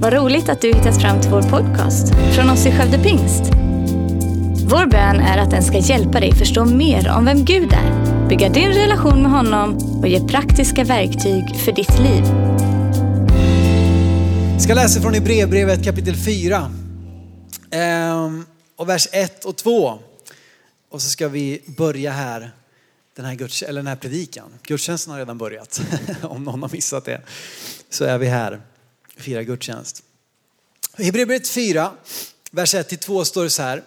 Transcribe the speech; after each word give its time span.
Vad 0.00 0.12
roligt 0.12 0.48
att 0.48 0.60
du 0.60 0.68
hittat 0.68 1.00
fram 1.00 1.20
till 1.20 1.30
vår 1.30 1.42
podcast 1.42 2.14
från 2.34 2.50
oss 2.50 2.66
i 2.66 2.72
Skövde 2.72 2.98
Pingst. 2.98 3.42
Vår 4.70 4.86
bön 4.86 5.20
är 5.20 5.38
att 5.38 5.50
den 5.50 5.62
ska 5.62 5.78
hjälpa 5.78 6.20
dig 6.20 6.34
förstå 6.34 6.64
mer 6.64 7.08
om 7.08 7.24
vem 7.24 7.44
Gud 7.44 7.72
är, 7.72 8.28
bygga 8.28 8.48
din 8.48 8.68
relation 8.68 9.22
med 9.22 9.30
honom 9.30 9.76
och 10.00 10.08
ge 10.08 10.28
praktiska 10.28 10.84
verktyg 10.84 11.56
för 11.56 11.72
ditt 11.72 11.98
liv. 11.98 12.24
Jag 14.52 14.62
ska 14.62 14.74
läsa 14.74 15.00
från 15.00 15.14
Hebreerbrevet 15.14 15.84
kapitel 15.84 16.16
4. 16.16 16.70
Ehm, 17.70 18.46
och 18.76 18.88
vers 18.88 19.08
1 19.12 19.44
och 19.44 19.56
2. 19.56 19.98
Och 20.90 21.02
så 21.02 21.08
ska 21.08 21.28
vi 21.28 21.62
börja 21.66 22.10
här, 22.10 22.50
den 23.16 23.24
här, 23.24 23.34
guds, 23.34 23.62
eller 23.62 23.80
den 23.80 23.86
här 23.86 23.96
predikan. 23.96 24.50
Gudstjänsten 24.62 25.12
har 25.12 25.18
redan 25.18 25.38
börjat, 25.38 25.80
om 26.22 26.44
någon 26.44 26.62
har 26.62 26.70
missat 26.72 27.04
det. 27.04 27.20
Så 27.90 28.04
är 28.04 28.18
vi 28.18 28.26
här, 28.26 28.60
firar 29.18 29.42
gudstjänst. 29.42 30.02
I 30.96 31.04
Hebreerbrevet 31.04 31.48
4, 31.48 31.92
vers 32.50 32.74
1-2 32.74 33.24
står 33.24 33.44
det 33.44 33.50
så 33.50 33.62
här. 33.62 33.84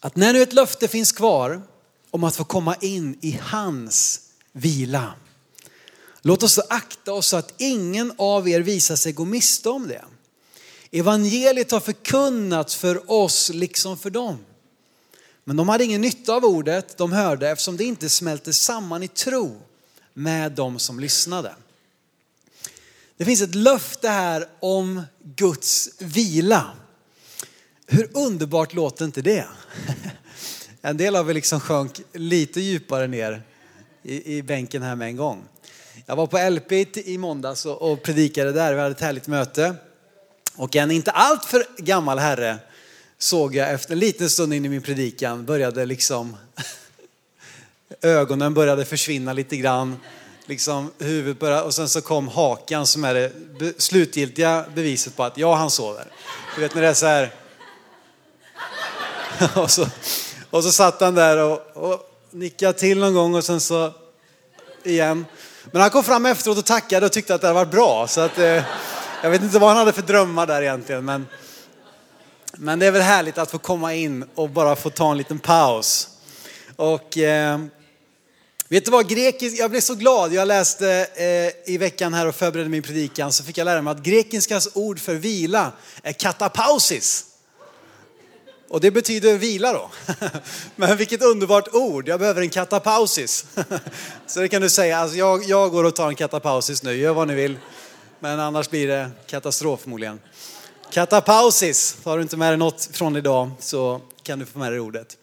Att 0.00 0.16
när 0.16 0.32
nu 0.32 0.42
ett 0.42 0.52
löfte 0.52 0.88
finns 0.88 1.12
kvar 1.12 1.62
om 2.10 2.24
att 2.24 2.36
få 2.36 2.44
komma 2.44 2.76
in 2.80 3.18
i 3.20 3.40
hans 3.42 4.20
vila. 4.52 5.14
Låt 6.22 6.42
oss 6.42 6.54
då 6.56 6.62
akta 6.68 7.12
oss 7.12 7.26
så 7.26 7.36
att 7.36 7.54
ingen 7.58 8.12
av 8.18 8.48
er 8.48 8.60
visar 8.60 8.96
sig 8.96 9.12
gå 9.12 9.24
miste 9.24 9.68
om 9.68 9.88
det. 9.88 10.04
Evangeliet 10.90 11.70
har 11.70 11.80
förkunnats 11.80 12.76
för 12.76 13.10
oss 13.10 13.50
liksom 13.54 13.98
för 13.98 14.10
dem. 14.10 14.38
Men 15.44 15.56
de 15.56 15.68
hade 15.68 15.84
ingen 15.84 16.00
nytta 16.00 16.34
av 16.34 16.44
ordet 16.44 16.98
de 16.98 17.12
hörde 17.12 17.50
eftersom 17.50 17.76
det 17.76 17.84
inte 17.84 18.08
smälte 18.08 18.52
samman 18.52 19.02
i 19.02 19.08
tro 19.08 19.60
med 20.14 20.52
de 20.52 20.78
som 20.78 21.00
lyssnade. 21.00 21.54
Det 23.20 23.26
finns 23.26 23.42
ett 23.42 23.54
löfte 23.54 24.08
här 24.08 24.46
om 24.60 25.02
Guds 25.36 25.88
vila. 25.98 26.70
Hur 27.86 28.10
underbart 28.12 28.74
låter 28.74 29.04
inte 29.04 29.22
det? 29.22 29.44
En 30.82 30.96
del 30.96 31.16
av 31.16 31.30
er 31.30 31.34
liksom 31.34 31.60
sjönk 31.60 32.00
lite 32.12 32.60
djupare 32.60 33.06
ner 33.06 33.42
i, 34.02 34.36
i 34.36 34.42
bänken 34.42 34.82
här 34.82 34.96
med 34.96 35.08
en 35.08 35.16
gång. 35.16 35.44
Jag 36.06 36.16
var 36.16 36.26
på 36.26 36.50
LP 36.50 36.96
i 36.96 37.18
måndags 37.18 37.66
och 37.66 38.02
predikade 38.02 38.52
där, 38.52 38.74
vi 38.74 38.80
hade 38.80 38.92
ett 38.92 39.00
härligt 39.00 39.26
möte. 39.26 39.74
Och 40.56 40.76
en 40.76 40.90
inte 40.90 41.10
alltför 41.10 41.66
gammal 41.78 42.18
herre 42.18 42.58
såg 43.18 43.54
jag 43.54 43.70
efter 43.70 43.92
en 43.92 43.98
liten 43.98 44.30
stund 44.30 44.54
in 44.54 44.64
i 44.64 44.68
min 44.68 44.82
predikan 44.82 45.44
började 45.44 45.86
liksom 45.86 46.36
ögonen 48.02 48.54
började 48.54 48.84
försvinna 48.84 49.32
lite 49.32 49.56
grann. 49.56 49.96
Liksom 50.46 50.90
huvudet 50.98 51.40
började, 51.40 51.62
och 51.62 51.74
sen 51.74 51.88
så 51.88 52.00
kom 52.00 52.28
hakan 52.28 52.86
som 52.86 53.04
är 53.04 53.14
det 53.14 53.82
slutgiltiga 53.82 54.64
beviset 54.74 55.16
på 55.16 55.24
att 55.24 55.38
ja, 55.38 55.54
han 55.54 55.70
sover. 55.70 56.04
Du 56.54 56.60
vet 56.60 56.74
när 56.74 56.82
det 56.82 56.88
är 56.88 56.94
så 56.94 57.06
här. 57.06 57.34
och, 59.56 59.70
så, 59.70 59.86
och 60.50 60.64
så 60.64 60.72
satt 60.72 61.00
han 61.00 61.14
där 61.14 61.38
och, 61.38 61.60
och 61.74 62.10
nickade 62.30 62.72
till 62.72 62.98
någon 62.98 63.14
gång 63.14 63.34
och 63.34 63.44
sen 63.44 63.60
så 63.60 63.92
igen. 64.84 65.26
Men 65.72 65.82
han 65.82 65.90
kom 65.90 66.04
fram 66.04 66.26
efteråt 66.26 66.58
och 66.58 66.64
tackade 66.64 67.06
och 67.06 67.12
tyckte 67.12 67.34
att 67.34 67.40
det 67.40 67.46
hade 67.46 67.58
varit 67.58 67.70
bra. 67.70 68.06
Så 68.06 68.20
att, 68.20 68.38
eh, 68.38 68.62
jag 69.22 69.30
vet 69.30 69.42
inte 69.42 69.58
vad 69.58 69.68
han 69.68 69.78
hade 69.78 69.92
för 69.92 70.02
drömmar 70.02 70.46
där 70.46 70.62
egentligen. 70.62 71.04
Men, 71.04 71.26
men 72.52 72.78
det 72.78 72.86
är 72.86 72.90
väl 72.90 73.02
härligt 73.02 73.38
att 73.38 73.50
få 73.50 73.58
komma 73.58 73.94
in 73.94 74.24
och 74.34 74.50
bara 74.50 74.76
få 74.76 74.90
ta 74.90 75.10
en 75.10 75.18
liten 75.18 75.38
paus. 75.38 76.08
Och 76.76 77.18
eh, 77.18 77.58
vet 78.70 78.84
du 78.84 78.90
vad, 78.90 79.08
grekisk, 79.08 79.58
jag 79.58 79.70
blev 79.70 79.80
så 79.80 79.94
glad. 79.94 80.32
Jag 80.32 80.48
läste 80.48 81.06
eh, 81.14 81.72
i 81.74 81.78
veckan 81.78 82.14
här 82.14 82.26
och 82.26 82.34
förberedde 82.34 82.70
min 82.70 82.82
predikan 82.82 83.32
så 83.32 83.44
fick 83.44 83.58
jag 83.58 83.64
lära 83.64 83.82
mig 83.82 83.90
att 83.90 84.02
grekiskans 84.02 84.68
ord 84.74 85.00
för 85.00 85.14
vila 85.14 85.72
är 86.02 86.12
katapausis. 86.12 87.24
Och 88.68 88.80
det 88.80 88.90
betyder 88.90 89.38
vila 89.38 89.72
då. 89.72 89.90
Men 90.76 90.96
vilket 90.96 91.22
underbart 91.22 91.68
ord, 91.74 92.08
jag 92.08 92.20
behöver 92.20 92.42
en 92.42 92.50
katapausis. 92.50 93.44
Så 94.26 94.40
det 94.40 94.48
kan 94.48 94.62
du 94.62 94.70
säga, 94.70 94.98
alltså 94.98 95.16
jag, 95.16 95.44
jag 95.44 95.70
går 95.70 95.84
och 95.84 95.96
tar 95.96 96.08
en 96.08 96.14
katapausis 96.14 96.82
nu, 96.82 96.96
gör 96.96 97.12
vad 97.12 97.28
ni 97.28 97.34
vill. 97.34 97.58
Men 98.20 98.40
annars 98.40 98.70
blir 98.70 98.88
det 98.88 99.10
katastrof 99.26 99.80
förmodligen. 99.80 100.20
Katapausis, 100.90 101.96
har 102.04 102.16
du 102.16 102.22
inte 102.22 102.36
med 102.36 102.50
dig 102.50 102.58
något 102.58 102.88
från 102.92 103.16
idag 103.16 103.50
så 103.60 104.00
kan 104.22 104.38
du 104.38 104.46
få 104.46 104.58
med 104.58 104.72
dig 104.72 104.80
ordet. 104.80 105.16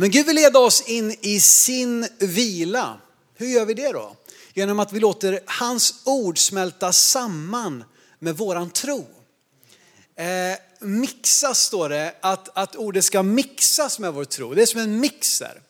Men 0.00 0.10
Gud 0.10 0.26
vill 0.26 0.36
leda 0.36 0.58
oss 0.58 0.82
in 0.82 1.16
i 1.20 1.40
sin 1.40 2.08
vila. 2.18 2.98
Hur 3.34 3.46
gör 3.46 3.64
vi 3.64 3.74
det 3.74 3.92
då? 3.92 4.16
Genom 4.54 4.80
att 4.80 4.92
vi 4.92 5.00
låter 5.00 5.40
hans 5.46 6.02
ord 6.04 6.38
smälta 6.38 6.92
samman 6.92 7.84
med 8.18 8.36
våran 8.36 8.70
tro. 8.70 9.06
Eh, 10.16 10.86
mixas 10.86 11.60
står 11.60 11.88
det, 11.88 12.14
att, 12.20 12.58
att 12.58 12.76
ordet 12.76 13.04
ska 13.04 13.22
mixas 13.22 13.98
med 13.98 14.14
vår 14.14 14.24
tro. 14.24 14.54
Det 14.54 14.62
är 14.62 14.66
som 14.66 14.80
en 14.80 15.00
mixer. 15.00 15.62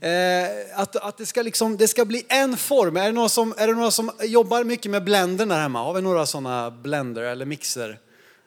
Eh, 0.00 0.80
att, 0.80 0.96
att 0.96 1.18
det, 1.18 1.26
ska 1.26 1.42
liksom, 1.42 1.76
det 1.76 1.88
ska 1.88 2.04
bli 2.04 2.26
en 2.28 2.56
form. 2.56 2.96
Är 2.96 3.06
det, 3.06 3.12
några 3.12 3.28
som, 3.28 3.54
är 3.56 3.66
det 3.66 3.74
några 3.74 3.90
som 3.90 4.10
jobbar 4.20 4.64
mycket 4.64 4.90
med 4.90 5.04
blendern 5.04 5.48
där 5.48 5.60
hemma? 5.60 5.82
Har 5.82 5.94
vi 5.94 6.02
några 6.02 6.26
sådana 6.26 6.70
blender 6.70 7.22
eller 7.22 7.46
mixer? 7.46 7.98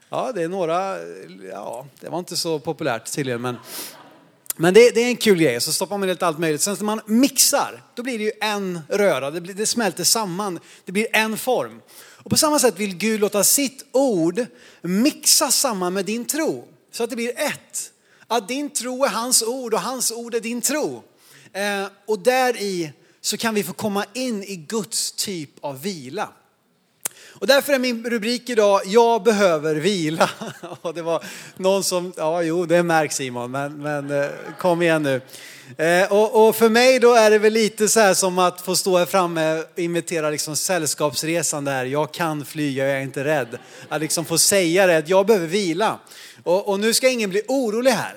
Ja, 0.10 0.32
det 0.36 0.44
är 0.44 0.48
några, 0.48 0.98
ja, 1.52 1.86
det 2.00 2.10
var 2.10 2.20
inte 2.20 2.38
så 2.38 2.60
populärt 2.60 3.12
tydligen, 3.12 3.42
men, 3.42 3.56
men 4.56 4.74
det, 4.74 4.92
det 4.96 5.02
är 5.02 5.08
en 5.08 5.18
kul 5.18 5.40
grej. 5.40 5.62
Så 5.62 5.74
stoppar 5.74 5.98
man 5.98 6.10
lite 6.10 6.28
allt 6.28 6.40
möjligt. 6.40 6.62
Sen 6.62 6.76
när 6.80 6.84
man 6.84 7.02
mixar, 7.06 7.84
då 7.96 8.04
blir 8.04 8.18
det 8.18 8.24
ju 8.24 8.32
en 8.42 8.80
röra. 8.90 9.32
Det, 9.32 9.42
blir, 9.42 9.54
det 9.54 9.66
smälter 9.66 10.04
samman. 10.04 10.60
Det 10.86 10.92
blir 10.92 11.08
en 11.14 11.38
form. 11.38 11.82
Och 12.24 12.32
på 12.32 12.38
samma 12.38 12.60
sätt 12.60 12.80
vill 12.80 12.98
Gud 12.98 13.20
låta 13.20 13.44
sitt 13.44 13.86
ord 13.92 14.46
mixa 14.82 15.52
samman 15.52 15.94
med 15.94 16.06
din 16.06 16.26
tro. 16.26 16.68
Så 16.92 17.04
att 17.04 17.10
det 17.10 17.16
blir 17.16 17.40
ett. 17.40 17.92
Att 18.28 18.48
din 18.48 18.70
tro 18.70 19.06
är 19.06 19.10
hans 19.10 19.44
ord 19.44 19.74
och 19.74 19.82
hans 19.82 20.12
ord 20.12 20.36
är 20.36 20.40
din 20.40 20.62
tro. 20.62 21.04
Eh, 21.54 21.86
och 22.06 22.20
där 22.20 22.62
i 22.62 22.94
så 23.22 23.38
kan 23.38 23.54
vi 23.54 23.64
få 23.64 23.74
komma 23.74 24.06
in 24.14 24.44
i 24.44 24.56
Guds 24.56 25.12
typ 25.12 25.50
av 25.62 25.82
vila. 25.82 26.30
Och 27.42 27.48
därför 27.48 27.74
är 27.74 27.80
min 27.80 28.10
rubrik 28.10 28.50
idag, 28.50 28.82
jag 28.86 29.24
behöver 29.24 29.76
vila. 29.76 30.30
Och 30.82 30.94
det 30.94 31.02
var 31.02 31.24
någon 31.58 31.84
som, 31.84 32.14
ja 32.18 32.42
jo 32.42 32.66
det 32.66 32.84
märks 32.84 33.16
Simon, 33.16 33.52
men, 33.52 33.82
men 33.82 34.12
eh, 34.12 34.30
kom 34.60 34.82
igen 34.82 35.04
nu. 35.04 35.22
Eh, 35.86 36.12
och, 36.14 36.48
och, 36.48 36.56
för 36.56 36.70
mig 36.70 37.00
då 37.00 37.14
är 37.14 37.32
det 37.32 37.40
väl 37.40 37.54
lite 37.54 37.88
så 37.88 38.00
här 38.00 38.14
som 38.14 38.40
att 38.40 38.62
få 38.62 38.76
stå 38.76 38.98
här 38.98 39.06
framme 39.06 39.60
och 39.60 39.80
invitera 39.80 40.30
liksom 40.30 40.56
sällskapsresan 40.56 41.66
där. 41.66 41.86
Jag 41.86 42.14
kan 42.14 42.46
flyga, 42.46 42.88
jag 42.88 42.98
är 42.98 43.02
inte 43.02 43.24
rädd. 43.24 43.58
Att 43.90 44.02
liksom 44.02 44.26
få 44.26 44.38
säga 44.38 44.88
det, 44.88 44.98
att 44.98 45.10
jag 45.10 45.26
behöver 45.26 45.48
vila. 45.48 46.00
Och, 46.44 46.70
och 46.70 46.80
nu 46.80 46.94
ska 46.94 47.10
ingen 47.10 47.30
bli 47.30 47.42
orolig 47.48 47.92
här. 47.92 48.16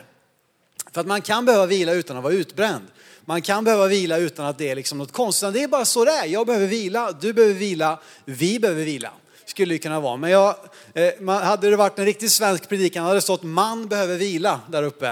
För 0.93 1.01
att 1.01 1.07
man 1.07 1.23
kan 1.23 1.45
behöva 1.45 1.67
vila 1.67 1.93
utan 1.93 2.17
att 2.17 2.23
vara 2.23 2.35
utbränd. 2.35 2.85
Man 3.27 3.43
kan 3.43 3.65
behöva 3.65 3.87
vila 3.87 4.17
utan 4.17 4.47
att 4.47 4.59
det 4.59 4.71
är 4.71 4.75
liksom 4.75 4.99
något 4.99 5.13
konstigt. 5.13 5.53
Det 5.53 5.63
är 5.63 5.69
bara 5.69 5.85
så 5.85 6.05
det 6.05 6.13
är. 6.13 6.27
Jag 6.27 6.47
behöver 6.47 6.67
vila, 6.67 7.13
du 7.21 7.33
behöver 7.33 7.55
vila, 7.55 8.01
vi 8.25 8.59
behöver 8.61 8.85
vila. 8.85 9.11
Skulle 9.47 9.75
det 9.75 9.79
kunna 9.79 10.01
vara. 10.01 10.17
Men 10.17 10.31
jag, 10.31 10.55
eh, 10.95 11.29
hade 11.29 11.71
det 11.71 11.77
varit 11.77 11.99
en 11.99 12.05
riktigt 12.05 12.33
svensk 12.33 12.69
predikan 12.69 13.05
hade 13.05 13.17
det 13.17 13.21
stått 13.21 13.43
man 13.43 13.89
behöver 13.89 14.17
vila 14.17 14.61
där 14.69 14.83
uppe. 14.83 15.07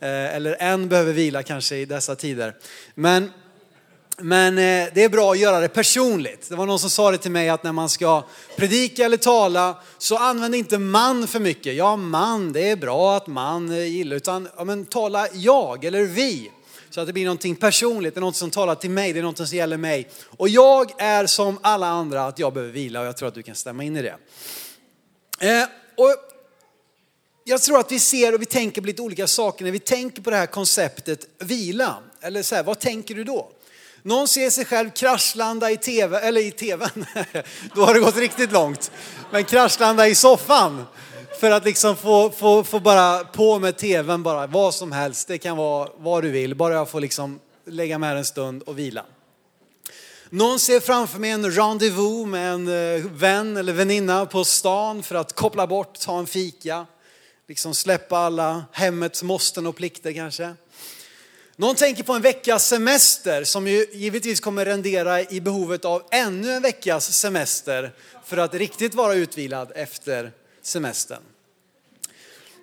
Eh, 0.00 0.36
eller 0.36 0.56
en 0.62 0.88
behöver 0.88 1.12
vila 1.12 1.42
kanske 1.42 1.76
i 1.76 1.84
dessa 1.84 2.16
tider. 2.16 2.54
Men, 2.94 3.30
men 4.18 4.58
eh, 4.58 4.88
det 4.94 5.04
är 5.04 5.08
bra 5.08 5.32
att 5.32 5.38
göra 5.38 5.60
det 5.60 5.68
personligt. 5.68 6.48
Det 6.48 6.56
var 6.56 6.66
någon 6.66 6.78
som 6.78 6.90
sa 6.90 7.10
det 7.10 7.18
till 7.18 7.30
mig 7.30 7.48
att 7.48 7.62
när 7.62 7.72
man 7.72 7.88
ska 7.88 8.24
predika 8.56 9.04
eller 9.04 9.16
tala 9.16 9.76
så 9.98 10.16
använd 10.16 10.54
inte 10.54 10.78
man 10.78 11.26
för 11.26 11.40
mycket. 11.40 11.74
Ja 11.74 11.96
man, 11.96 12.52
det 12.52 12.70
är 12.70 12.76
bra 12.76 13.16
att 13.16 13.26
man 13.26 13.70
eh, 13.70 13.86
gillar, 13.86 14.16
utan 14.16 14.48
ja, 14.56 14.64
men 14.64 14.84
tala 14.84 15.28
jag 15.32 15.84
eller 15.84 16.02
vi. 16.02 16.50
Så 16.96 17.00
att 17.00 17.06
det 17.06 17.12
blir 17.12 17.24
någonting 17.24 17.56
personligt, 17.56 18.14
det 18.14 18.18
är 18.18 18.20
något 18.20 18.36
som 18.36 18.50
talar 18.50 18.74
till 18.74 18.90
mig, 18.90 19.12
det 19.12 19.18
är 19.18 19.22
något 19.22 19.36
som 19.36 19.46
gäller 19.46 19.76
mig. 19.76 20.08
Och 20.36 20.48
jag 20.48 21.02
är 21.02 21.26
som 21.26 21.58
alla 21.62 21.86
andra 21.86 22.26
att 22.26 22.38
jag 22.38 22.52
behöver 22.52 22.72
vila 22.72 23.00
och 23.00 23.06
jag 23.06 23.16
tror 23.16 23.28
att 23.28 23.34
du 23.34 23.42
kan 23.42 23.54
stämma 23.54 23.84
in 23.84 23.96
i 23.96 24.02
det. 24.02 24.16
Eh, 25.40 25.68
och 25.96 26.14
jag 27.44 27.62
tror 27.62 27.78
att 27.78 27.92
vi 27.92 27.98
ser 27.98 28.34
och 28.34 28.42
vi 28.42 28.46
tänker 28.46 28.80
på 28.80 28.86
lite 28.86 29.02
olika 29.02 29.26
saker 29.26 29.64
när 29.64 29.72
vi 29.72 29.78
tänker 29.78 30.22
på 30.22 30.30
det 30.30 30.36
här 30.36 30.46
konceptet 30.46 31.26
vila. 31.38 31.96
Eller 32.20 32.42
så 32.42 32.54
här, 32.54 32.62
vad 32.62 32.78
tänker 32.78 33.14
du 33.14 33.24
då? 33.24 33.50
Någon 34.02 34.28
ser 34.28 34.50
sig 34.50 34.64
själv 34.64 34.90
kraschlanda 34.90 35.70
i 35.70 35.76
tv, 35.76 36.18
eller 36.18 36.40
i 36.40 36.50
tvn, 36.50 37.06
då 37.74 37.84
har 37.84 37.94
det 37.94 38.00
gått 38.00 38.16
riktigt 38.16 38.52
långt. 38.52 38.90
Men 39.30 39.44
kraschlanda 39.44 40.08
i 40.08 40.14
soffan 40.14 40.84
för 41.38 41.50
att 41.50 41.64
liksom 41.64 41.96
få, 41.96 42.30
få, 42.30 42.64
få 42.64 42.80
bara 42.80 43.24
på 43.24 43.58
med 43.58 43.76
tvn 43.76 44.22
bara, 44.22 44.46
vad 44.46 44.74
som 44.74 44.92
helst. 44.92 45.28
Det 45.28 45.38
kan 45.38 45.56
vara 45.56 45.88
vad 45.96 46.22
du 46.22 46.30
vill, 46.30 46.54
bara 46.54 46.74
jag 46.74 46.88
får 46.88 47.00
liksom 47.00 47.40
lägga 47.66 47.98
med 47.98 48.16
en 48.16 48.24
stund 48.24 48.62
och 48.62 48.78
vila. 48.78 49.04
Någon 50.30 50.58
ser 50.58 50.80
framför 50.80 51.18
mig 51.18 51.30
en 51.30 51.52
rendezvous 51.52 52.26
med 52.26 52.52
en 52.52 52.68
eh, 52.68 53.06
vän 53.10 53.56
eller 53.56 53.72
väninna 53.72 54.26
på 54.26 54.44
stan 54.44 55.02
för 55.02 55.14
att 55.14 55.32
koppla 55.32 55.66
bort, 55.66 55.98
ta 55.98 56.18
en 56.18 56.26
fika. 56.26 56.86
Liksom 57.48 57.74
släppa 57.74 58.18
alla 58.18 58.64
hemmets 58.72 59.22
måsten 59.22 59.66
och 59.66 59.76
plikter 59.76 60.12
kanske. 60.12 60.54
Någon 61.56 61.76
tänker 61.76 62.02
på 62.02 62.12
en 62.12 62.22
veckas 62.22 62.68
semester 62.68 63.44
som 63.44 63.68
ju 63.68 63.86
givetvis 63.92 64.40
kommer 64.40 64.64
rendera 64.64 65.22
i 65.22 65.40
behovet 65.40 65.84
av 65.84 66.02
ännu 66.10 66.52
en 66.52 66.62
veckas 66.62 67.12
semester 67.12 67.92
för 68.24 68.36
att 68.36 68.54
riktigt 68.54 68.94
vara 68.94 69.14
utvilad 69.14 69.72
efter 69.74 70.32
semestern. 70.66 71.22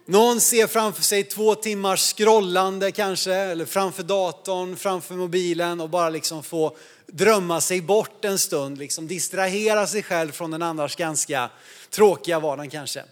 Någon 0.05 0.41
ser 0.41 0.67
framför 0.67 1.03
sig 1.03 1.23
två 1.23 1.55
timmars 1.55 2.13
scrollande 2.13 2.91
kanske, 2.91 3.33
eller 3.33 3.65
framför 3.65 4.03
datorn, 4.03 4.75
framför 4.75 5.15
mobilen 5.15 5.81
och 5.81 5.89
bara 5.89 6.09
liksom 6.09 6.43
få 6.43 6.77
drömma 7.07 7.61
sig 7.61 7.81
bort 7.81 8.25
en 8.25 8.39
stund, 8.39 8.77
liksom 8.77 9.07
distrahera 9.07 9.87
sig 9.87 10.03
själv 10.03 10.31
från 10.31 10.51
den 10.51 10.61
annars 10.61 10.95
ganska 10.95 11.49
tråkiga 11.89 12.39
vardagen 12.39 12.69
kanske. 12.69 13.03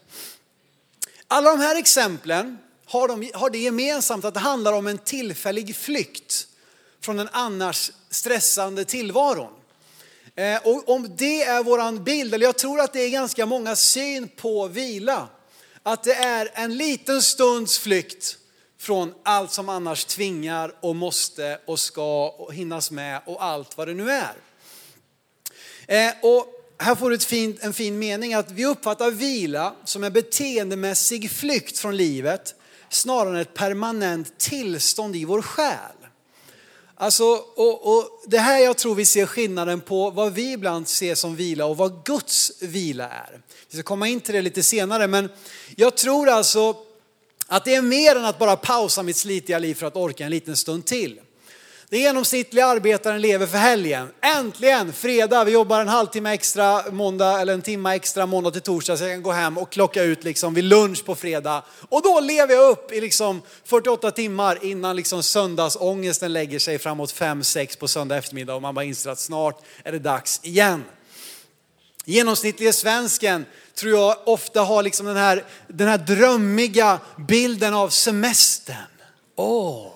Alla 1.28 1.50
de 1.50 1.60
här 1.60 1.76
exemplen 1.76 2.58
har, 2.86 3.08
de, 3.08 3.32
har 3.34 3.50
det 3.50 3.58
gemensamt 3.58 4.26
att 4.26 4.34
det 4.34 4.40
handlar 4.40 4.74
om 4.74 4.88
en 4.88 4.98
tillfällig 4.98 5.76
flykt 5.76 6.48
från 7.02 7.18
den 7.18 7.30
annars 7.32 7.92
stressande 8.10 8.86
tillvaron. 8.86 9.54
Eh, 10.36 10.60
och 10.64 10.90
om 10.90 11.16
det 11.16 11.44
är 11.44 11.64
våran 11.64 12.04
bild, 12.04 12.34
eller 12.34 12.46
jag 12.46 12.58
tror 12.58 12.80
att 12.80 12.94
det 12.94 13.02
är 13.02 13.10
ganska 13.10 13.46
många 13.46 13.76
syn 13.76 14.28
på 14.28 14.68
vila, 14.68 15.28
att 15.84 16.04
det 16.04 16.14
är 16.14 16.52
en 16.54 16.78
liten 16.78 17.22
stunds 17.22 17.80
flykt 17.80 18.38
från 18.80 19.14
allt 19.24 19.52
som 19.52 19.70
annars 19.70 20.06
tvingar 20.06 20.76
och 20.80 20.96
måste 20.96 21.60
och 21.66 21.80
ska 21.80 22.30
och 22.30 22.54
hinnas 22.54 22.92
med 22.92 23.22
och 23.26 23.44
allt 23.44 23.78
vad 23.78 23.88
det 23.88 23.94
nu 23.94 24.12
är. 24.12 24.36
Eh, 25.88 26.14
och 26.22 26.46
här 26.78 26.96
får 26.96 27.10
du 27.10 27.16
ett 27.16 27.24
fin, 27.24 27.58
en 27.62 27.74
fin 27.74 28.00
mening 28.00 28.34
att 28.34 28.52
vi 28.52 28.66
uppfattar 28.66 29.12
vila 29.12 29.76
som 29.86 30.04
en 30.04 30.14
beteendemässig 30.14 31.32
flykt 31.32 31.78
från 31.78 31.98
livet 31.98 32.56
snarare 32.90 33.36
än 33.36 33.42
ett 33.42 33.54
permanent 33.54 34.38
tillstånd 34.38 35.16
i 35.16 35.26
vår 35.26 35.42
själ. 35.42 36.01
Alltså, 37.02 37.24
och, 37.56 37.98
och 37.98 38.22
det 38.26 38.38
här 38.38 38.60
jag 38.60 38.78
tror 38.78 38.96
vi 38.96 39.06
ser 39.06 39.26
skillnaden 39.26 39.82
på 39.82 40.10
vad 40.10 40.34
vi 40.34 40.52
ibland 40.52 40.88
ser 40.88 41.16
som 41.16 41.36
vila 41.36 41.66
och 41.66 41.78
vad 41.78 42.06
Guds 42.06 42.52
vila 42.62 43.10
är. 43.10 43.42
Vi 43.70 43.78
ska 43.78 43.84
komma 43.84 44.08
in 44.08 44.22
till 44.22 44.36
det 44.36 44.42
lite 44.42 44.64
senare 44.64 45.08
men 45.08 45.30
jag 45.76 45.98
tror 45.98 46.30
alltså 46.30 46.76
att 47.48 47.66
det 47.66 47.76
är 47.76 47.82
mer 47.82 48.16
än 48.16 48.26
att 48.26 48.40
bara 48.40 48.56
pausa 48.56 49.04
mitt 49.04 49.18
slitiga 49.18 49.60
liv 49.60 49.76
för 49.76 49.86
att 49.86 49.96
orka 49.96 50.26
en 50.26 50.32
liten 50.32 50.56
stund 50.56 50.86
till. 50.86 51.20
Den 51.92 52.00
genomsnittliga 52.00 52.66
arbetaren 52.66 53.22
lever 53.22 53.48
för 53.48 53.58
helgen. 53.58 54.10
Äntligen 54.22 54.94
fredag, 54.94 55.44
vi 55.44 55.52
jobbar 55.52 55.82
en 55.82 55.88
halvtimme 55.88 56.34
extra 56.34 56.92
måndag 56.92 57.42
eller 57.42 57.54
en 57.54 57.62
timme 57.62 57.96
extra 57.96 58.26
måndag 58.26 58.52
till 58.52 58.62
torsdag 58.62 58.98
så 58.98 59.04
jag 59.04 59.12
kan 59.12 59.24
gå 59.24 59.32
hem 59.32 59.58
och 59.58 59.72
klocka 59.72 60.04
ut 60.04 60.24
liksom 60.24 60.54
vid 60.54 60.64
lunch 60.64 61.06
på 61.06 61.16
fredag. 61.16 61.64
Och 61.90 62.02
då 62.02 62.20
lever 62.20 62.54
jag 62.54 62.70
upp 62.70 62.92
i 62.92 63.02
liksom 63.02 63.42
48 63.64 64.12
timmar 64.12 64.66
innan 64.66 64.96
liksom 64.96 65.24
söndagsångesten 65.24 66.34
lägger 66.34 66.60
sig 66.60 66.80
framåt 66.80 67.14
5-6 67.14 67.80
på 67.80 67.88
söndag 67.88 68.18
eftermiddag 68.18 68.56
och 68.56 68.62
man 68.62 68.76
bara 68.76 68.86
inser 68.86 69.10
att 69.10 69.20
snart 69.20 69.64
är 69.84 69.92
det 69.92 70.00
dags 70.00 70.40
igen. 70.44 70.84
Genomsnittlige 72.06 72.74
svensken 72.74 73.46
tror 73.76 73.94
jag 73.94 74.18
ofta 74.26 74.62
har 74.62 74.84
liksom 74.84 75.06
den 75.06 75.18
här, 75.18 75.44
den 75.68 75.88
här 75.88 75.98
drömmiga 75.98 77.00
bilden 77.28 77.74
av 77.74 77.90
semestern. 77.90 78.76
Åh, 79.36 79.88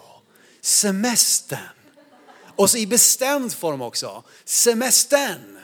semestern. 0.62 1.75
Och 2.56 2.70
så 2.70 2.78
i 2.78 2.88
bestämd 2.88 3.54
form 3.54 3.82
också, 3.82 4.24
semestern. 4.46 5.60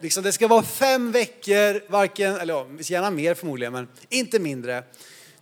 Liksom 0.00 0.22
det 0.22 0.32
ska 0.32 0.48
vara 0.48 0.62
fem 0.62 1.12
veckor, 1.12 1.90
varken, 1.90 2.36
eller 2.36 2.54
ja, 2.54 2.66
gärna 2.80 3.10
mer 3.10 3.34
förmodligen, 3.34 3.72
men 3.72 3.88
inte 4.08 4.38
mindre. 4.38 4.84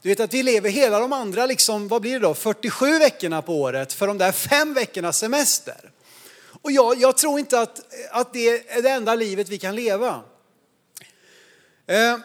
Du 0.02 0.08
vet 0.08 0.20
att 0.20 0.34
vi 0.34 0.42
lever 0.42 0.70
hela 0.70 1.00
de 1.00 1.12
andra, 1.12 1.46
liksom, 1.46 1.88
vad 1.88 2.02
blir 2.02 2.12
det 2.12 2.18
då, 2.18 2.34
47 2.34 2.98
veckorna 2.98 3.42
på 3.42 3.60
året 3.60 3.92
för 3.92 4.06
de 4.06 4.18
där 4.18 4.32
fem 4.32 4.74
veckorna 4.74 5.12
semester. 5.12 5.90
Och 6.62 6.72
jag, 6.72 6.98
jag 6.98 7.16
tror 7.16 7.38
inte 7.38 7.60
att, 7.60 7.80
att 8.10 8.32
det 8.32 8.48
är 8.48 8.82
det 8.82 8.90
enda 8.90 9.14
livet 9.14 9.48
vi 9.48 9.58
kan 9.58 9.76
leva. 9.76 10.22
Eh, 11.86 12.18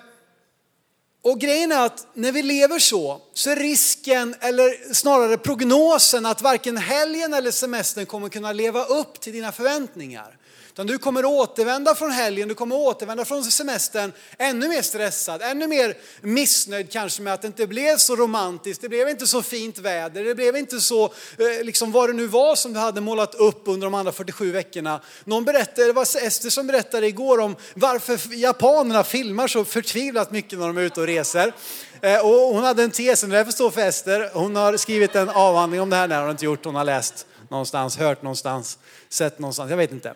och 1.28 1.40
grejen 1.40 1.72
är 1.72 1.86
att 1.86 2.08
när 2.14 2.32
vi 2.32 2.44
lever 2.44 2.80
så, 2.80 3.22
så 3.34 3.50
är 3.50 3.56
risken, 3.56 4.36
eller 4.40 4.94
snarare 4.94 5.38
prognosen, 5.38 6.26
att 6.26 6.42
varken 6.42 6.78
helgen 6.78 7.34
eller 7.34 7.52
semestern 7.52 8.06
kommer 8.06 8.30
kunna 8.30 8.52
leva 8.52 8.86
upp 8.86 9.20
till 9.20 9.34
dina 9.34 9.52
förväntningar. 9.52 10.38
Utan 10.78 10.88
du 10.88 10.98
kommer 10.98 11.26
återvända 11.26 11.96
från 11.96 12.12
helgen, 12.12 12.48
du 12.48 12.56
kommer 12.56 12.76
återvända 12.76 13.26
från 13.26 13.44
semestern 13.44 14.14
ännu 14.38 14.70
mer 14.70 14.82
stressad, 14.82 15.42
ännu 15.42 15.68
mer 15.68 15.98
missnöjd 16.22 16.92
kanske 16.92 17.22
med 17.22 17.34
att 17.34 17.42
det 17.42 17.48
inte 17.48 17.68
blev 17.68 17.98
så 17.98 18.16
romantiskt, 18.16 18.82
det 18.82 18.90
blev 18.90 19.10
inte 19.10 19.28
så 19.28 19.42
fint 19.42 19.78
väder, 19.78 20.24
det 20.24 20.36
blev 20.36 20.58
inte 20.58 20.80
så, 20.80 21.06
eh, 21.06 21.64
liksom 21.64 21.92
vad 21.92 22.10
det 22.10 22.14
nu 22.14 22.28
var 22.28 22.56
som 22.56 22.74
du 22.74 22.80
hade 22.80 23.02
målat 23.02 23.36
upp 23.36 23.62
under 23.66 23.88
de 23.88 23.94
andra 23.94 24.12
47 24.12 24.52
veckorna. 24.52 25.02
Någon 25.24 25.46
berättade, 25.46 25.88
det 25.88 25.94
var 25.94 26.02
Ester 26.02 26.50
som 26.50 26.68
berättade 26.68 27.08
igår 27.08 27.40
om 27.40 27.56
varför 27.74 28.36
japanerna 28.36 29.04
filmar 29.04 29.48
så 29.48 29.66
förtvivlat 29.66 30.32
mycket 30.32 30.60
när 30.60 30.68
de 30.68 30.78
är 30.78 30.82
ute 30.82 31.02
och 31.02 31.08
reser. 31.08 31.54
Eh, 32.02 32.20
och 32.20 32.56
hon 32.56 32.64
hade 32.64 32.84
en 32.84 32.92
tes, 32.92 33.24
och 33.24 33.30
därför 33.30 33.52
står 33.52 33.72
för 33.72 33.82
Ester. 33.82 34.30
Hon 34.34 34.56
har 34.56 34.78
skrivit 34.78 35.16
en 35.16 35.30
avhandling 35.30 35.82
om 35.82 35.90
det 35.90 35.96
här, 35.96 36.08
när 36.08 36.22
hon 36.22 36.32
inte 36.32 36.46
gjort, 36.46 36.66
hon 36.66 36.76
har 36.76 36.84
läst 36.84 37.26
någonstans, 37.50 37.98
hört 37.98 38.22
någonstans, 38.22 38.78
sett 39.10 39.40
någonstans, 39.40 39.70
jag 39.70 39.78
vet 39.78 39.92
inte. 39.92 40.14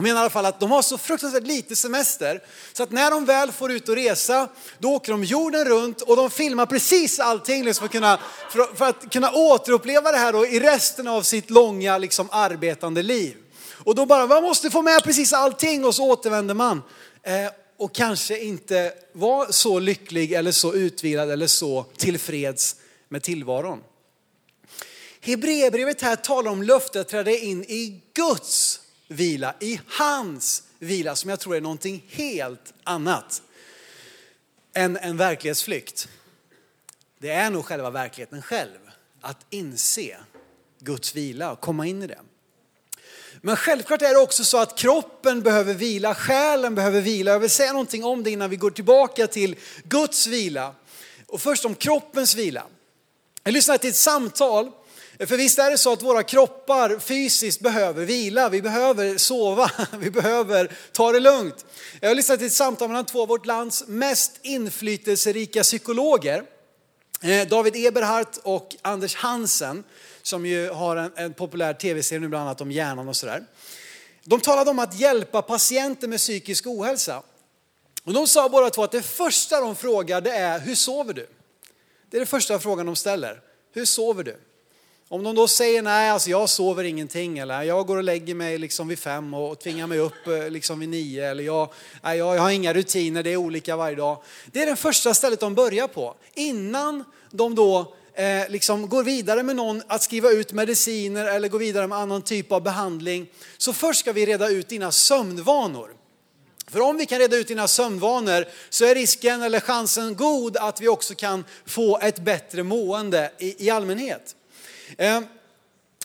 De 0.00 0.04
menar 0.04 0.20
i 0.20 0.20
alla 0.20 0.30
fall 0.30 0.46
att 0.46 0.60
de 0.60 0.70
har 0.70 0.82
så 0.82 0.98
fruktansvärt 0.98 1.46
lite 1.46 1.76
semester 1.76 2.42
så 2.72 2.82
att 2.82 2.90
när 2.90 3.10
de 3.10 3.24
väl 3.24 3.52
får 3.52 3.72
ut 3.72 3.88
och 3.88 3.94
resa 3.94 4.48
då 4.78 4.94
åker 4.94 5.12
de 5.12 5.24
jorden 5.24 5.64
runt 5.64 6.00
och 6.00 6.16
de 6.16 6.30
filmar 6.30 6.66
precis 6.66 7.20
allting 7.20 7.64
liksom 7.64 7.80
för, 7.80 7.86
att 7.86 7.92
kunna, 7.92 8.18
för, 8.50 8.76
för 8.76 8.84
att 8.84 9.12
kunna 9.12 9.30
återuppleva 9.30 10.12
det 10.12 10.18
här 10.18 10.32
då 10.32 10.46
i 10.46 10.60
resten 10.60 11.08
av 11.08 11.22
sitt 11.22 11.50
långa 11.50 11.98
liksom, 11.98 12.28
arbetande 12.32 13.02
liv. 13.02 13.36
Och 13.84 13.94
då 13.94 14.06
bara, 14.06 14.26
man 14.26 14.42
måste 14.42 14.70
få 14.70 14.82
med 14.82 15.02
precis 15.04 15.32
allting 15.32 15.84
och 15.84 15.94
så 15.94 16.10
återvänder 16.10 16.54
man. 16.54 16.82
Eh, 17.22 17.50
och 17.76 17.94
kanske 17.94 18.38
inte 18.38 18.92
var 19.12 19.46
så 19.52 19.78
lycklig 19.78 20.32
eller 20.32 20.52
så 20.52 20.74
utvilad 20.74 21.30
eller 21.30 21.46
så 21.46 21.86
tillfreds 21.96 22.76
med 23.08 23.22
tillvaron. 23.22 23.80
Hebreerbrevet 25.20 26.02
här 26.02 26.16
talar 26.16 26.50
om 26.50 26.62
löftet 26.62 27.00
att 27.00 27.08
träda 27.08 27.30
in 27.30 27.64
i 27.64 28.00
Guds 28.14 28.80
vila, 29.10 29.54
i 29.60 29.80
hans 29.86 30.62
vila 30.78 31.16
som 31.16 31.30
jag 31.30 31.40
tror 31.40 31.56
är 31.56 31.60
någonting 31.60 32.04
helt 32.08 32.74
annat 32.84 33.42
än 34.74 34.96
en 34.96 35.16
verklighetsflykt. 35.16 36.08
Det 37.18 37.30
är 37.30 37.50
nog 37.50 37.64
själva 37.64 37.90
verkligheten 37.90 38.42
själv, 38.42 38.78
att 39.20 39.46
inse 39.50 40.16
Guds 40.78 41.14
vila 41.14 41.52
och 41.52 41.60
komma 41.60 41.86
in 41.86 42.02
i 42.02 42.06
det. 42.06 42.18
Men 43.40 43.56
självklart 43.56 44.02
är 44.02 44.08
det 44.08 44.20
också 44.20 44.44
så 44.44 44.58
att 44.58 44.78
kroppen 44.78 45.42
behöver 45.42 45.74
vila, 45.74 46.14
själen 46.14 46.74
behöver 46.74 47.00
vila. 47.00 47.30
Jag 47.30 47.40
vill 47.40 47.50
säga 47.50 47.72
någonting 47.72 48.04
om 48.04 48.22
det 48.22 48.30
innan 48.30 48.50
vi 48.50 48.56
går 48.56 48.70
tillbaka 48.70 49.26
till 49.26 49.56
Guds 49.84 50.26
vila. 50.26 50.74
Och 51.26 51.40
först 51.40 51.64
om 51.64 51.74
kroppens 51.74 52.34
vila. 52.34 52.66
Jag 53.42 53.52
lyssnade 53.52 53.78
till 53.78 53.90
ett 53.90 53.96
samtal 53.96 54.70
för 55.26 55.36
visst 55.36 55.58
är 55.58 55.70
det 55.70 55.78
så 55.78 55.92
att 55.92 56.02
våra 56.02 56.22
kroppar 56.22 56.98
fysiskt 56.98 57.60
behöver 57.60 58.04
vila, 58.04 58.48
vi 58.48 58.62
behöver 58.62 59.18
sova, 59.18 59.70
vi 59.98 60.10
behöver 60.10 60.72
ta 60.92 61.12
det 61.12 61.20
lugnt. 61.20 61.64
Jag 62.00 62.08
har 62.08 62.14
lyssnat 62.14 62.38
till 62.38 62.46
ett 62.46 62.52
samtal 62.52 62.88
mellan 62.88 63.06
två 63.06 63.22
av 63.22 63.28
vårt 63.28 63.46
lands 63.46 63.84
mest 63.86 64.32
inflytelserika 64.42 65.62
psykologer. 65.62 66.42
Eh, 67.22 67.48
David 67.48 67.86
Eberhardt 67.86 68.36
och 68.36 68.76
Anders 68.82 69.14
Hansen 69.14 69.84
som 70.22 70.46
ju 70.46 70.70
har 70.70 70.96
en, 70.96 71.12
en 71.16 71.34
populär 71.34 71.74
tv-serie 71.74 72.20
nu 72.20 72.28
bland 72.28 72.44
annat 72.44 72.60
om 72.60 72.72
hjärnan 72.72 73.08
och 73.08 73.16
sådär. 73.16 73.44
De 74.24 74.40
talade 74.40 74.70
om 74.70 74.78
att 74.78 75.00
hjälpa 75.00 75.42
patienter 75.42 76.08
med 76.08 76.18
psykisk 76.18 76.66
ohälsa. 76.66 77.22
Och 78.04 78.12
de 78.12 78.26
sa 78.26 78.48
båda 78.48 78.70
två 78.70 78.82
att 78.82 78.92
det 78.92 79.02
första 79.02 79.60
de 79.60 79.76
frågar 79.76 80.20
det 80.20 80.30
är, 80.30 80.60
hur 80.60 80.74
sover 80.74 81.14
du? 81.14 81.26
Det 82.10 82.16
är 82.16 82.20
den 82.20 82.26
första 82.26 82.58
frågan 82.58 82.86
de 82.86 82.96
ställer. 82.96 83.40
Hur 83.72 83.84
sover 83.84 84.24
du? 84.24 84.36
Om 85.12 85.22
de 85.22 85.34
då 85.34 85.48
säger 85.48 85.82
nej, 85.82 86.10
alltså 86.10 86.30
jag 86.30 86.48
sover 86.48 86.84
ingenting 86.84 87.38
eller 87.38 87.62
jag 87.62 87.86
går 87.86 87.96
och 87.96 88.04
lägger 88.04 88.34
mig 88.34 88.58
liksom 88.58 88.88
vid 88.88 88.98
fem 88.98 89.34
och 89.34 89.58
tvingar 89.58 89.86
mig 89.86 89.98
upp 89.98 90.26
eh, 90.26 90.50
liksom 90.50 90.80
vid 90.80 90.88
nio 90.88 91.30
eller 91.30 91.44
jag, 91.44 91.72
nej, 92.02 92.18
jag, 92.18 92.36
jag 92.36 92.42
har 92.42 92.50
inga 92.50 92.74
rutiner, 92.74 93.22
det 93.22 93.30
är 93.30 93.36
olika 93.36 93.76
varje 93.76 93.96
dag. 93.96 94.22
Det 94.46 94.62
är 94.62 94.66
det 94.66 94.76
första 94.76 95.14
stället 95.14 95.40
de 95.40 95.54
börjar 95.54 95.88
på. 95.88 96.14
Innan 96.34 97.04
de 97.30 97.54
då 97.54 97.94
eh, 98.14 98.48
liksom 98.48 98.88
går 98.88 99.04
vidare 99.04 99.42
med 99.42 99.56
någon 99.56 99.82
att 99.86 100.02
skriva 100.02 100.30
ut 100.30 100.52
mediciner 100.52 101.24
eller 101.24 101.48
gå 101.48 101.58
vidare 101.58 101.86
med 101.86 101.98
annan 101.98 102.22
typ 102.22 102.52
av 102.52 102.62
behandling. 102.62 103.26
Så 103.58 103.72
först 103.72 104.00
ska 104.00 104.12
vi 104.12 104.26
reda 104.26 104.48
ut 104.48 104.68
dina 104.68 104.92
sömnvanor. 104.92 105.90
För 106.66 106.80
om 106.80 106.96
vi 106.96 107.06
kan 107.06 107.18
reda 107.18 107.36
ut 107.36 107.48
dina 107.48 107.68
sömnvanor 107.68 108.44
så 108.68 108.84
är 108.84 108.94
risken 108.94 109.42
eller 109.42 109.60
chansen 109.60 110.16
god 110.16 110.56
att 110.56 110.80
vi 110.80 110.88
också 110.88 111.14
kan 111.14 111.44
få 111.66 111.98
ett 111.98 112.18
bättre 112.18 112.62
mående 112.62 113.32
i, 113.38 113.66
i 113.66 113.70
allmänhet. 113.70 114.36
Ehm, 114.98 115.26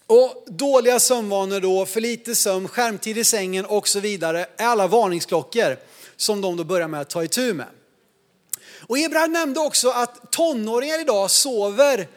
och 0.08 0.44
dåliga 0.48 1.00
sömnvanor 1.00 1.60
då, 1.60 1.86
för 1.86 2.02
lite 2.02 2.36
sömn, 2.36 2.68
skärmtid 2.68 3.18
i 3.18 3.24
sängen 3.24 3.66
och 3.66 3.88
så 3.88 4.00
vidare 4.00 4.46
är 4.58 4.66
alla 4.66 4.88
varningsklockor 4.88 5.78
som 6.16 6.42
de 6.42 6.58
då 6.58 6.64
börjar 6.64 6.88
med 6.88 7.02
att 7.02 7.10
ta 7.10 7.24
itu 7.24 7.54
med. 7.54 7.68
Och 8.88 9.00
Ebrahim 9.00 9.32
nämnde 9.32 9.60
också 9.60 9.90
att 9.90 10.32
tonåringar 10.32 11.02
idag 11.02 11.32
sover 11.32 12.08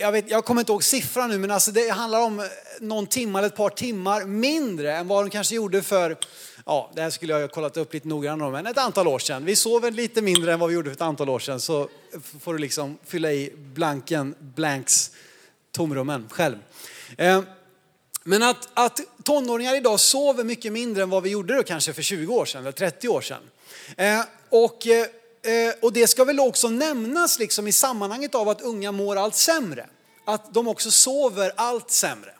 jag, 0.00 0.12
vet, 0.12 0.30
jag 0.30 0.44
kommer 0.44 0.60
inte 0.60 0.72
ihåg 0.72 0.84
siffran 0.84 1.30
nu, 1.30 1.38
men 1.38 1.50
alltså 1.50 1.70
det 1.70 1.88
handlar 1.88 2.20
om 2.20 2.40
eh, 2.40 2.46
någon 2.80 3.06
timme 3.06 3.38
eller 3.38 3.48
ett 3.48 3.56
par 3.56 3.70
timmar 3.70 4.24
mindre 4.24 4.96
än 4.96 5.08
vad 5.08 5.24
de 5.24 5.30
kanske 5.30 5.54
gjorde 5.54 5.82
för, 5.82 6.16
ja, 6.66 6.90
det 6.94 7.02
här 7.02 7.10
skulle 7.10 7.32
jag 7.32 7.40
ha 7.40 7.48
kollat 7.48 7.76
upp 7.76 7.94
lite 7.94 8.08
noggrannare 8.08 8.50
men 8.50 8.66
ett 8.66 8.78
antal 8.78 9.08
år 9.08 9.18
sedan. 9.18 9.44
Vi 9.44 9.56
sover 9.56 9.90
lite 9.90 10.22
mindre 10.22 10.52
än 10.52 10.60
vad 10.60 10.68
vi 10.68 10.74
gjorde 10.74 10.90
för 10.90 10.94
ett 10.94 11.00
antal 11.00 11.28
år 11.28 11.38
sedan, 11.38 11.60
så 11.60 11.88
får 12.40 12.52
du 12.52 12.58
liksom 12.58 12.98
fylla 13.06 13.32
i 13.32 13.52
blanken, 13.56 14.34
blanks, 14.38 15.10
tomrummen 15.72 16.28
själv. 16.30 16.56
Eh, 17.18 17.42
men 18.24 18.42
att, 18.42 18.68
att 18.74 19.00
tonåringar 19.24 19.76
idag 19.76 20.00
sover 20.00 20.44
mycket 20.44 20.72
mindre 20.72 21.02
än 21.02 21.10
vad 21.10 21.22
vi 21.22 21.30
gjorde 21.30 21.56
då 21.56 21.62
kanske 21.62 21.92
för 21.92 22.02
20 22.02 22.34
år 22.34 22.44
sedan 22.44 22.60
eller 22.60 22.72
30 22.72 23.08
år 23.08 23.20
sedan. 23.20 23.42
Eh, 23.96 24.20
och, 24.50 24.86
eh, 24.86 25.74
och 25.82 25.92
det 25.92 26.06
ska 26.06 26.24
väl 26.24 26.40
också 26.40 26.68
nämnas 26.68 27.38
liksom 27.38 27.66
i 27.66 27.72
sammanhanget 27.72 28.34
av 28.34 28.48
att 28.48 28.60
unga 28.60 28.92
mår 28.92 29.16
allt 29.16 29.34
sämre. 29.34 29.86
Att 30.24 30.54
de 30.54 30.68
också 30.68 30.90
sover 30.90 31.52
allt 31.56 31.90
sämre. 31.90 32.34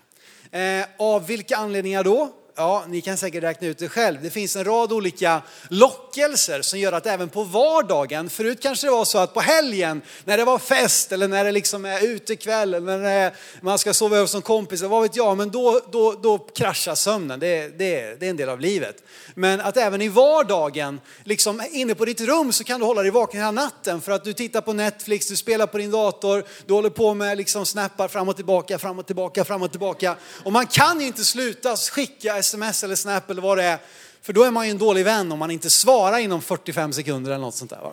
Av 0.99 1.26
vilka 1.26 1.56
anledningar 1.56 2.04
då? 2.04 2.32
Ja, 2.61 2.85
ni 2.88 3.00
kan 3.00 3.17
säkert 3.17 3.43
räkna 3.43 3.67
ut 3.67 3.79
det 3.79 3.88
själv. 3.88 4.23
Det 4.23 4.31
finns 4.31 4.57
en 4.57 4.64
rad 4.64 4.93
olika 4.93 5.43
lockelser 5.69 6.62
som 6.62 6.79
gör 6.79 6.93
att 6.93 7.07
även 7.07 7.29
på 7.29 7.45
vardagen, 7.45 8.31
förut 8.31 8.59
kanske 8.62 8.87
det 8.87 8.90
var 8.90 9.05
så 9.05 9.19
att 9.19 9.35
på 9.35 9.40
helgen 9.40 10.02
när 10.25 10.37
det 10.37 10.45
var 10.45 10.59
fest 10.59 11.12
eller 11.12 11.29
när 11.29 11.45
det 11.45 11.52
liksom 11.52 11.85
är 11.85 12.05
utekväll 12.05 12.75
eller 12.75 12.99
när 12.99 13.33
man 13.61 13.79
ska 13.79 13.95
sova 13.95 14.17
över 14.17 14.26
som 14.26 14.43
kompis, 14.43 14.83
vad 14.83 15.02
vet 15.02 15.17
jag, 15.17 15.37
men 15.37 15.50
då, 15.50 15.81
då, 15.93 16.12
då 16.12 16.38
kraschar 16.38 16.95
sömnen. 16.95 17.40
Det, 17.40 17.79
det, 17.79 18.21
det 18.21 18.26
är 18.26 18.31
en 18.31 18.37
del 18.37 18.49
av 18.49 18.61
livet. 18.61 19.02
Men 19.35 19.61
att 19.61 19.76
även 19.76 20.02
i 20.02 20.09
vardagen, 20.09 21.00
liksom 21.25 21.62
inne 21.71 21.95
på 21.95 22.05
ditt 22.05 22.21
rum 22.21 22.52
så 22.52 22.64
kan 22.64 22.81
du 22.81 22.87
hålla 22.87 23.02
dig 23.02 23.11
vaken 23.11 23.40
hela 23.40 23.50
natten 23.50 24.00
för 24.00 24.12
att 24.12 24.25
du 24.25 24.33
tittar 24.33 24.61
på 24.61 24.73
Netflix, 24.73 25.29
du 25.29 25.37
spelar 25.37 25.67
på 25.67 25.79
din 25.79 25.90
dator, 25.90 26.45
du 26.67 26.75
håller 26.75 26.90
på 26.90 27.14
med 27.14 27.37
liksom 27.37 27.67
snappar 27.67 28.09
fram 28.09 28.29
och 28.29 28.37
tillbaka, 28.37 28.79
fram 28.79 28.99
och 28.99 29.07
tillbaka, 29.07 29.45
fram 29.45 29.62
och 29.62 29.71
tillbaka. 29.71 30.17
Och 30.45 30.52
man 30.52 30.67
kan 30.67 31.00
ju 31.00 31.07
inte 31.07 31.25
sluta 31.25 31.76
skicka 31.76 32.37
sms 32.50 32.85
eller 32.85 32.95
snap 32.95 33.30
eller 33.30 33.42
vad 33.42 33.59
det 33.59 33.64
är. 33.64 33.78
För 34.23 34.33
då 34.33 34.45
är 34.45 34.50
man 34.50 34.66
ju 34.66 34.71
en 34.71 34.78
dålig 34.78 35.04
vän 35.04 35.33
om 35.33 35.38
man 35.38 35.50
inte 35.50 35.71
svarar 35.71 36.19
inom 36.19 36.42
45 36.42 36.92
sekunder 36.92 37.30
eller 37.30 37.45
något 37.45 37.54
sånt 37.54 37.71
där. 37.71 37.80
Va? 37.80 37.92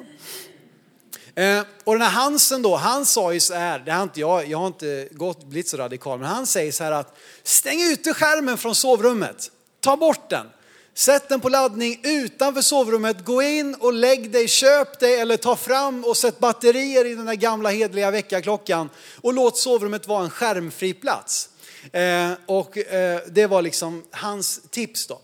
Eh, 1.43 1.63
och 1.83 1.93
den 1.93 2.01
här 2.01 2.09
Hansen 2.09 2.61
då, 2.61 2.75
han 2.75 3.05
sa 3.05 3.33
ju 3.33 3.39
så 3.39 3.53
här, 3.53 3.79
det 3.79 3.91
har 3.91 4.03
inte 4.03 4.19
jag, 4.19 4.47
jag 4.47 4.57
har 4.57 4.67
inte 4.67 5.07
gått, 5.11 5.45
blivit 5.45 5.69
så 5.69 5.77
radikal, 5.77 6.19
men 6.19 6.27
han 6.27 6.47
säger 6.47 6.71
så 6.71 6.83
här 6.83 6.91
att 6.91 7.17
stäng 7.43 7.81
ute 7.81 8.13
skärmen 8.13 8.57
från 8.57 8.75
sovrummet, 8.75 9.51
ta 9.79 9.97
bort 9.97 10.29
den. 10.29 10.47
Sätt 10.93 11.29
den 11.29 11.39
på 11.39 11.49
laddning 11.49 11.99
utanför 12.03 12.61
sovrummet, 12.61 13.25
gå 13.25 13.41
in 13.41 13.75
och 13.75 13.93
lägg 13.93 14.31
dig, 14.31 14.47
köp 14.47 14.99
dig 14.99 15.19
eller 15.19 15.37
ta 15.37 15.55
fram 15.55 16.03
och 16.03 16.17
sätt 16.17 16.39
batterier 16.39 17.05
i 17.05 17.15
den 17.15 17.25
där 17.25 17.33
gamla 17.33 17.69
hedliga 17.69 18.11
väckarklockan 18.11 18.89
och 19.21 19.33
låt 19.33 19.57
sovrummet 19.57 20.07
vara 20.07 20.23
en 20.23 20.29
skärmfri 20.29 20.93
plats. 20.93 21.49
Eh, 21.91 22.31
och 22.45 22.77
eh, 22.77 23.19
det 23.27 23.47
var 23.47 23.61
liksom 23.61 24.03
hans 24.11 24.61
tips 24.69 25.07
då. 25.07 25.21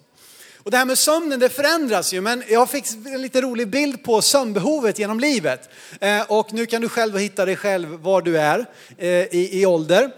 Och 0.63 0.72
det 0.72 0.77
här 0.77 0.86
med 0.86 0.98
sömnen 0.98 1.39
det 1.39 1.50
förändras 1.50 2.13
ju, 2.13 2.22
men 2.22 2.43
jag 2.50 2.70
fick 2.70 2.86
en 3.05 3.22
lite 3.22 3.41
rolig 3.41 3.67
bild 3.67 4.03
på 4.03 4.22
sömnbehovet 4.22 5.00
genom 5.00 5.20
livet. 5.20 5.70
Eh, 6.01 6.22
och 6.32 6.53
nu 6.53 6.65
kan 6.65 6.82
du 6.82 6.89
själv 6.89 7.17
hitta 7.17 7.46
dig 7.46 7.55
själv 7.55 7.89
var 7.89 8.22
du 8.22 8.38
är 8.38 8.65
eh, 8.98 9.10
i, 9.10 9.50
i 9.62 9.65
ålder. 9.65 10.12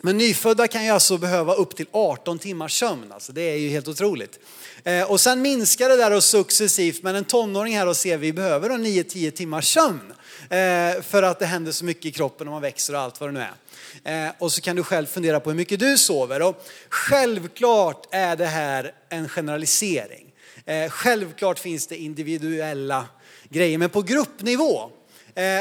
Men 0.00 0.18
nyfödda 0.18 0.68
kan 0.68 0.84
ju 0.84 0.90
alltså 0.90 1.18
behöva 1.18 1.54
upp 1.54 1.76
till 1.76 1.86
18 1.92 2.38
timmars 2.38 2.78
sömn, 2.78 3.12
alltså 3.12 3.32
det 3.32 3.42
är 3.42 3.56
ju 3.56 3.68
helt 3.68 3.88
otroligt. 3.88 4.38
Eh, 4.84 5.10
och 5.10 5.20
sen 5.20 5.42
minskar 5.42 5.88
det 5.88 5.96
där 5.96 6.10
och 6.10 6.24
successivt, 6.24 7.02
men 7.02 7.16
en 7.16 7.24
tonåring 7.24 7.76
här 7.76 7.86
och 7.86 7.96
ser 7.96 8.16
vi 8.16 8.32
behöver 8.32 8.70
9-10 8.70 9.30
timmars 9.30 9.74
sömn. 9.74 10.12
Eh, 10.50 11.02
för 11.02 11.22
att 11.22 11.38
det 11.38 11.46
händer 11.46 11.72
så 11.72 11.84
mycket 11.84 12.04
i 12.06 12.10
kroppen 12.10 12.48
och 12.48 12.52
man 12.52 12.62
växer 12.62 12.94
och 12.94 13.00
allt 13.00 13.20
vad 13.20 13.28
det 13.28 13.32
nu 13.32 13.46
är. 14.04 14.26
Eh, 14.26 14.32
och 14.38 14.52
så 14.52 14.60
kan 14.60 14.76
du 14.76 14.82
själv 14.82 15.06
fundera 15.06 15.40
på 15.40 15.50
hur 15.50 15.56
mycket 15.56 15.80
du 15.80 15.98
sover. 15.98 16.42
Och 16.42 16.66
självklart 16.88 18.06
är 18.10 18.36
det 18.36 18.46
här 18.46 18.94
en 19.08 19.28
generalisering. 19.28 20.24
Självklart 20.90 21.58
finns 21.58 21.86
det 21.86 21.96
individuella 21.96 23.06
grejer, 23.48 23.78
men 23.78 23.90
på 23.90 24.02
gruppnivå 24.02 24.90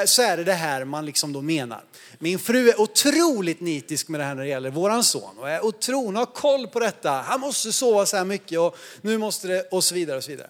så 0.06 0.22
är 0.22 0.38
det 0.38 0.44
det 0.44 0.54
här 0.54 0.86
man 0.86 1.06
liksom 1.06 1.34
då 1.34 1.42
menar. 1.42 1.84
Min 2.20 2.40
fru 2.40 2.70
är 2.70 2.82
otroligt 2.82 3.62
nitisk 3.62 4.08
med 4.08 4.20
det 4.20 4.24
här 4.24 4.36
när 4.36 4.44
det 4.44 4.50
gäller 4.50 4.70
våran 4.70 5.04
son 5.04 5.38
och 5.38 5.50
är 5.50 5.66
otroligt, 5.66 6.18
har 6.18 6.26
koll 6.26 6.68
på 6.68 6.80
detta. 6.80 7.12
Han 7.12 7.40
måste 7.40 7.74
sova 7.74 8.06
så 8.06 8.18
här 8.18 8.26
mycket 8.26 8.60
och 8.60 8.78
nu 9.02 9.18
måste 9.18 9.48
det 9.48 9.62
och 9.72 9.84
så 9.84 9.96
vidare 9.96 10.18
och 10.18 10.24
så 10.24 10.32
vidare. 10.32 10.50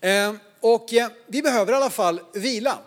Ehm, 0.00 0.38
och 0.60 0.92
eh, 0.92 1.08
vi 1.26 1.42
behöver 1.42 1.72
i 1.72 1.76
alla 1.76 1.90
fall 1.90 2.20
vila. 2.32 2.78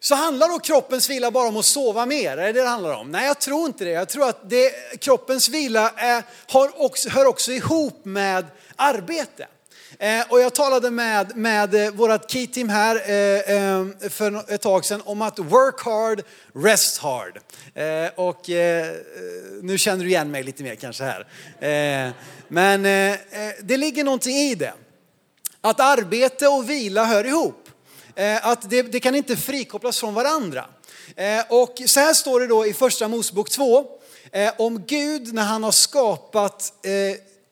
Så 0.00 0.14
handlar 0.14 0.48
då 0.48 0.58
kroppens 0.58 1.10
vila 1.10 1.30
bara 1.30 1.48
om 1.48 1.56
att 1.56 1.64
sova 1.64 2.06
mer? 2.06 2.36
Är 2.36 2.52
det 2.52 2.60
det 2.60 2.68
handlar 2.68 2.94
om? 2.94 3.10
Nej, 3.10 3.26
jag 3.26 3.40
tror 3.40 3.66
inte 3.66 3.84
det. 3.84 3.90
Jag 3.90 4.08
tror 4.08 4.28
att 4.28 4.50
det, 4.50 4.70
kroppens 5.00 5.48
vila 5.48 5.90
är, 5.96 6.22
har 6.48 6.82
också, 6.82 7.08
hör 7.08 7.24
också 7.24 7.52
ihop 7.52 8.04
med 8.04 8.46
arbete. 8.76 9.46
Eh, 10.04 10.24
och 10.28 10.40
jag 10.40 10.54
talade 10.54 10.90
med, 10.90 11.36
med 11.36 11.74
eh, 11.74 11.90
vårt 11.90 12.30
key-team 12.30 12.68
här 12.68 12.96
eh, 13.10 13.56
eh 13.56 13.86
för 14.10 14.52
ett 14.54 14.62
tag 14.62 14.84
sedan 14.84 15.02
om 15.04 15.22
att 15.22 15.38
work 15.38 15.80
hard, 15.80 16.22
rest 16.54 16.98
hard. 16.98 17.40
Eh, 17.74 18.10
och 18.14 18.50
eh, 18.50 18.94
nu 19.62 19.78
känner 19.78 20.04
du 20.04 20.10
igen 20.10 20.30
mig 20.30 20.42
lite 20.42 20.62
mer 20.62 20.74
kanske 20.74 21.04
här. 21.04 21.26
men 22.48 22.82
det 23.62 23.76
ligger 23.76 24.04
någonting 24.04 24.36
i 24.36 24.54
det. 24.54 24.72
Att 25.60 25.80
arbete 25.80 26.48
och 26.48 26.70
vila 26.70 27.04
hör 27.04 27.26
ihop. 27.26 27.68
Att 28.42 28.70
det, 28.70 28.82
det, 28.82 29.00
kan 29.00 29.14
inte 29.14 29.36
frikopplas 29.36 30.00
från 30.00 30.14
varandra. 30.14 30.66
Och 31.48 31.82
så 31.86 32.00
här 32.00 32.14
står 32.14 32.40
det 32.40 32.46
då 32.46 32.66
i 32.66 32.72
första 32.72 33.08
Mosebok 33.08 33.50
2 33.50 33.86
om 34.56 34.84
Gud 34.86 35.34
när 35.34 35.42
han 35.42 35.62
har 35.64 35.72
skapat 35.72 36.72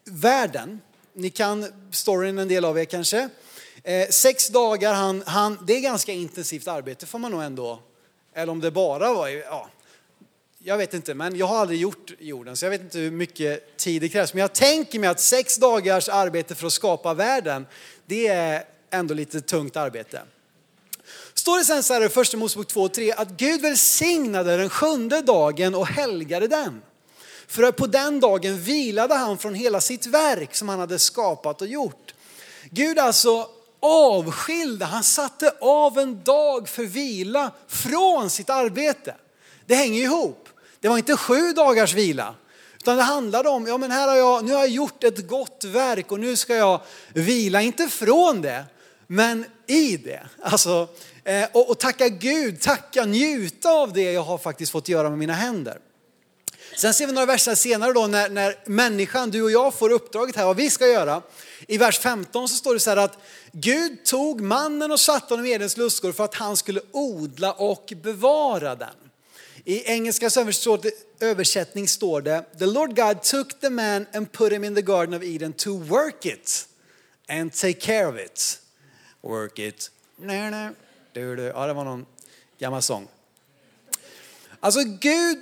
världen. 0.05 0.81
Ni 1.15 1.31
kan 1.31 1.67
storyn 1.91 2.39
en 2.39 2.49
del 2.49 2.65
av 2.65 2.79
er 2.79 2.85
kanske. 2.85 3.29
Eh, 3.85 4.09
sex 4.09 4.49
dagar, 4.49 4.95
han, 4.95 5.23
han, 5.27 5.59
det 5.67 5.77
är 5.77 5.81
ganska 5.81 6.13
intensivt 6.13 6.69
arbete 6.69 7.07
får 7.07 7.19
man 7.19 7.31
nog 7.31 7.43
ändå, 7.43 7.83
eller 8.35 8.53
om 8.53 8.61
det 8.61 8.71
bara 8.71 9.15
var, 9.15 9.29
ja, 9.29 9.71
jag 10.59 10.79
vet 10.79 10.95
inte, 10.95 11.15
men 11.15 11.37
jag 11.37 11.47
har 11.47 11.57
aldrig 11.57 11.81
gjort 11.81 12.13
jorden 12.19 12.57
så 12.57 12.65
jag 12.65 12.71
vet 12.71 12.81
inte 12.81 12.99
hur 12.99 13.11
mycket 13.11 13.77
tid 13.77 14.03
det 14.03 14.09
krävs. 14.09 14.35
Men 14.35 14.41
jag 14.41 14.53
tänker 14.53 14.99
mig 14.99 15.09
att 15.09 15.21
sex 15.21 15.57
dagars 15.57 16.09
arbete 16.09 16.55
för 16.55 16.67
att 16.67 16.73
skapa 16.73 17.15
världen, 17.15 17.67
det 18.07 18.27
är 18.27 18.65
ändå 18.91 19.15
lite 19.15 19.41
tungt 19.41 19.77
arbete. 19.77 20.23
Står 21.35 21.59
det 21.59 21.65
sen 21.65 21.83
så 21.83 21.95
här 21.95 22.07
i 22.07 22.09
första 22.09 22.37
Mosebok 22.37 22.69
2 22.69 22.83
och 22.83 22.95
3 22.95 23.13
att 23.13 23.29
Gud 23.29 23.61
välsignade 23.61 24.57
den 24.57 24.71
sjunde 24.71 25.23
dagen 25.23 25.75
och 25.75 25.87
helgade 25.87 26.49
den. 26.49 26.83
För 27.53 27.73
på 27.73 27.87
den 27.87 28.21
dagen 28.21 28.59
vilade 28.59 29.15
han 29.15 29.39
från 29.39 29.55
hela 29.55 29.81
sitt 29.81 30.07
verk 30.07 30.55
som 30.55 30.69
han 30.69 30.79
hade 30.79 30.99
skapat 30.99 31.61
och 31.61 31.67
gjort. 31.67 32.15
Gud 32.71 32.99
alltså 32.99 33.49
avskilde, 33.81 34.85
han 34.85 35.05
satte 35.05 35.55
av 35.61 35.99
en 35.99 36.23
dag 36.25 36.69
för 36.69 36.85
vila 36.85 37.51
från 37.69 38.31
sitt 38.31 38.51
arbete. 38.51 39.15
Det 39.67 39.75
hänger 39.75 40.03
ihop. 40.03 40.49
Det 40.81 40.89
var 40.89 40.99
inte 40.99 41.17
sju 41.17 41.53
dagars 41.53 41.95
vila, 41.95 42.35
utan 42.79 42.97
det 42.97 43.03
handlade 43.03 43.49
om, 43.49 43.67
ja 43.67 43.79
men 43.79 43.91
här 43.91 44.09
har 44.09 44.17
jag, 44.17 44.45
nu 44.45 44.53
har 44.53 44.61
jag 44.61 44.69
gjort 44.69 45.05
ett 45.05 45.29
gott 45.29 45.65
verk 45.65 46.13
och 46.13 46.21
nu 46.21 46.37
ska 46.37 46.57
jag 46.57 46.81
vila, 47.15 47.63
inte 47.63 47.89
från 47.89 48.43
det, 48.43 48.65
men 49.07 49.45
i 49.67 49.97
det. 49.97 50.27
Alltså, 50.43 50.89
eh, 51.25 51.45
och, 51.53 51.71
och 51.71 51.79
tacka 51.79 52.09
Gud, 52.09 52.61
tacka, 52.61 53.05
njuta 53.05 53.71
av 53.71 53.93
det 53.93 54.13
jag 54.13 54.23
har 54.23 54.39
faktiskt 54.39 54.73
fått 54.73 54.89
göra 54.89 55.09
med 55.11 55.19
mina 55.19 55.35
händer. 55.35 55.79
Sen 56.77 56.95
ser 56.95 57.07
vi 57.07 57.13
några 57.13 57.27
verser 57.27 57.55
senare 57.55 57.93
då 57.93 58.07
när, 58.07 58.29
när 58.29 58.57
människan, 58.65 59.31
du 59.31 59.43
och 59.43 59.51
jag 59.51 59.75
får 59.75 59.91
uppdraget 59.91 60.37
här 60.37 60.45
vad 60.45 60.57
vi 60.57 60.71
ska 60.71 60.87
göra. 60.87 61.23
I 61.69 61.79
vers 61.79 61.99
15 61.99 62.49
så 62.49 62.57
står 62.57 62.75
det 62.75 62.81
så 62.81 62.91
här 62.91 62.97
att 62.97 63.19
Gud 63.53 64.05
tog 64.05 64.41
mannen 64.41 64.93
och 64.93 65.01
satte 65.01 65.35
honom 65.35 65.47
i 65.47 65.51
Edens 65.51 65.77
lustgård 65.77 66.15
för 66.15 66.25
att 66.25 66.35
han 66.35 66.57
skulle 66.57 66.81
odla 66.93 67.53
och 67.53 67.93
bevara 68.03 68.75
den. 68.75 68.95
I 69.65 69.91
engelska 69.91 70.31
översättning 71.21 71.89
står 71.89 72.23
det 72.23 72.45
The 72.59 72.67
Lord 72.67 72.97
God 72.97 73.23
took 73.23 73.61
the 73.61 73.71
man 73.71 74.07
and 74.15 74.33
put 74.33 74.53
him 74.53 74.65
in 74.65 74.75
the 74.75 74.83
garden 74.83 75.15
of 75.15 75.23
Eden 75.23 75.53
to 75.53 75.79
work 75.79 76.27
it 76.27 76.69
and 77.29 77.53
take 77.53 77.81
care 77.81 78.07
of 78.07 78.19
it. 78.19 78.61
Work 79.21 79.59
it. 79.59 79.91
Ja, 80.17 81.67
det 81.67 81.73
var 81.73 81.85
någon 81.85 82.07
gammal 82.59 82.83
sång. 82.83 83.09
Alltså 84.61 84.81
Gud, 84.85 85.39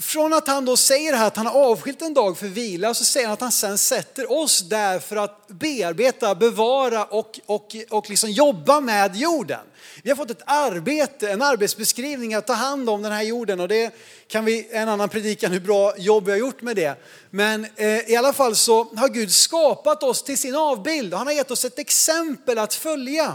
från 0.00 0.32
att 0.32 0.48
han 0.48 0.64
då 0.64 0.76
säger 0.76 1.12
här 1.12 1.26
att 1.26 1.36
han 1.36 1.46
har 1.46 1.70
avskilt 1.70 2.02
en 2.02 2.14
dag 2.14 2.38
för 2.38 2.46
vila 2.46 2.94
så 2.94 3.04
säger 3.04 3.26
han 3.26 3.34
att 3.34 3.40
han 3.40 3.52
sen 3.52 3.78
sätter 3.78 4.32
oss 4.32 4.60
där 4.60 4.98
för 4.98 5.16
att 5.16 5.48
bearbeta, 5.48 6.34
bevara 6.34 7.04
och, 7.04 7.40
och, 7.46 7.76
och 7.90 8.10
liksom 8.10 8.30
jobba 8.30 8.80
med 8.80 9.16
jorden. 9.16 9.60
Vi 10.02 10.10
har 10.10 10.16
fått 10.16 10.30
ett 10.30 10.42
arbete, 10.46 11.30
en 11.30 11.42
arbetsbeskrivning 11.42 12.34
att 12.34 12.46
ta 12.46 12.52
hand 12.52 12.90
om 12.90 13.02
den 13.02 13.12
här 13.12 13.22
jorden 13.22 13.60
och 13.60 13.68
det 13.68 13.94
kan 14.28 14.44
vi, 14.44 14.68
en 14.70 14.88
annan 14.88 15.08
predikan 15.08 15.52
hur 15.52 15.60
bra 15.60 15.98
jobb 15.98 16.24
vi 16.24 16.30
har 16.30 16.38
gjort 16.38 16.62
med 16.62 16.76
det. 16.76 16.94
Men 17.30 17.66
eh, 17.76 18.10
i 18.10 18.16
alla 18.16 18.32
fall 18.32 18.56
så 18.56 18.84
har 18.84 19.08
Gud 19.08 19.32
skapat 19.32 20.02
oss 20.02 20.22
till 20.22 20.38
sin 20.38 20.54
avbild 20.54 21.12
och 21.12 21.18
han 21.18 21.26
har 21.26 21.34
gett 21.34 21.50
oss 21.50 21.64
ett 21.64 21.78
exempel 21.78 22.58
att 22.58 22.74
följa. 22.74 23.34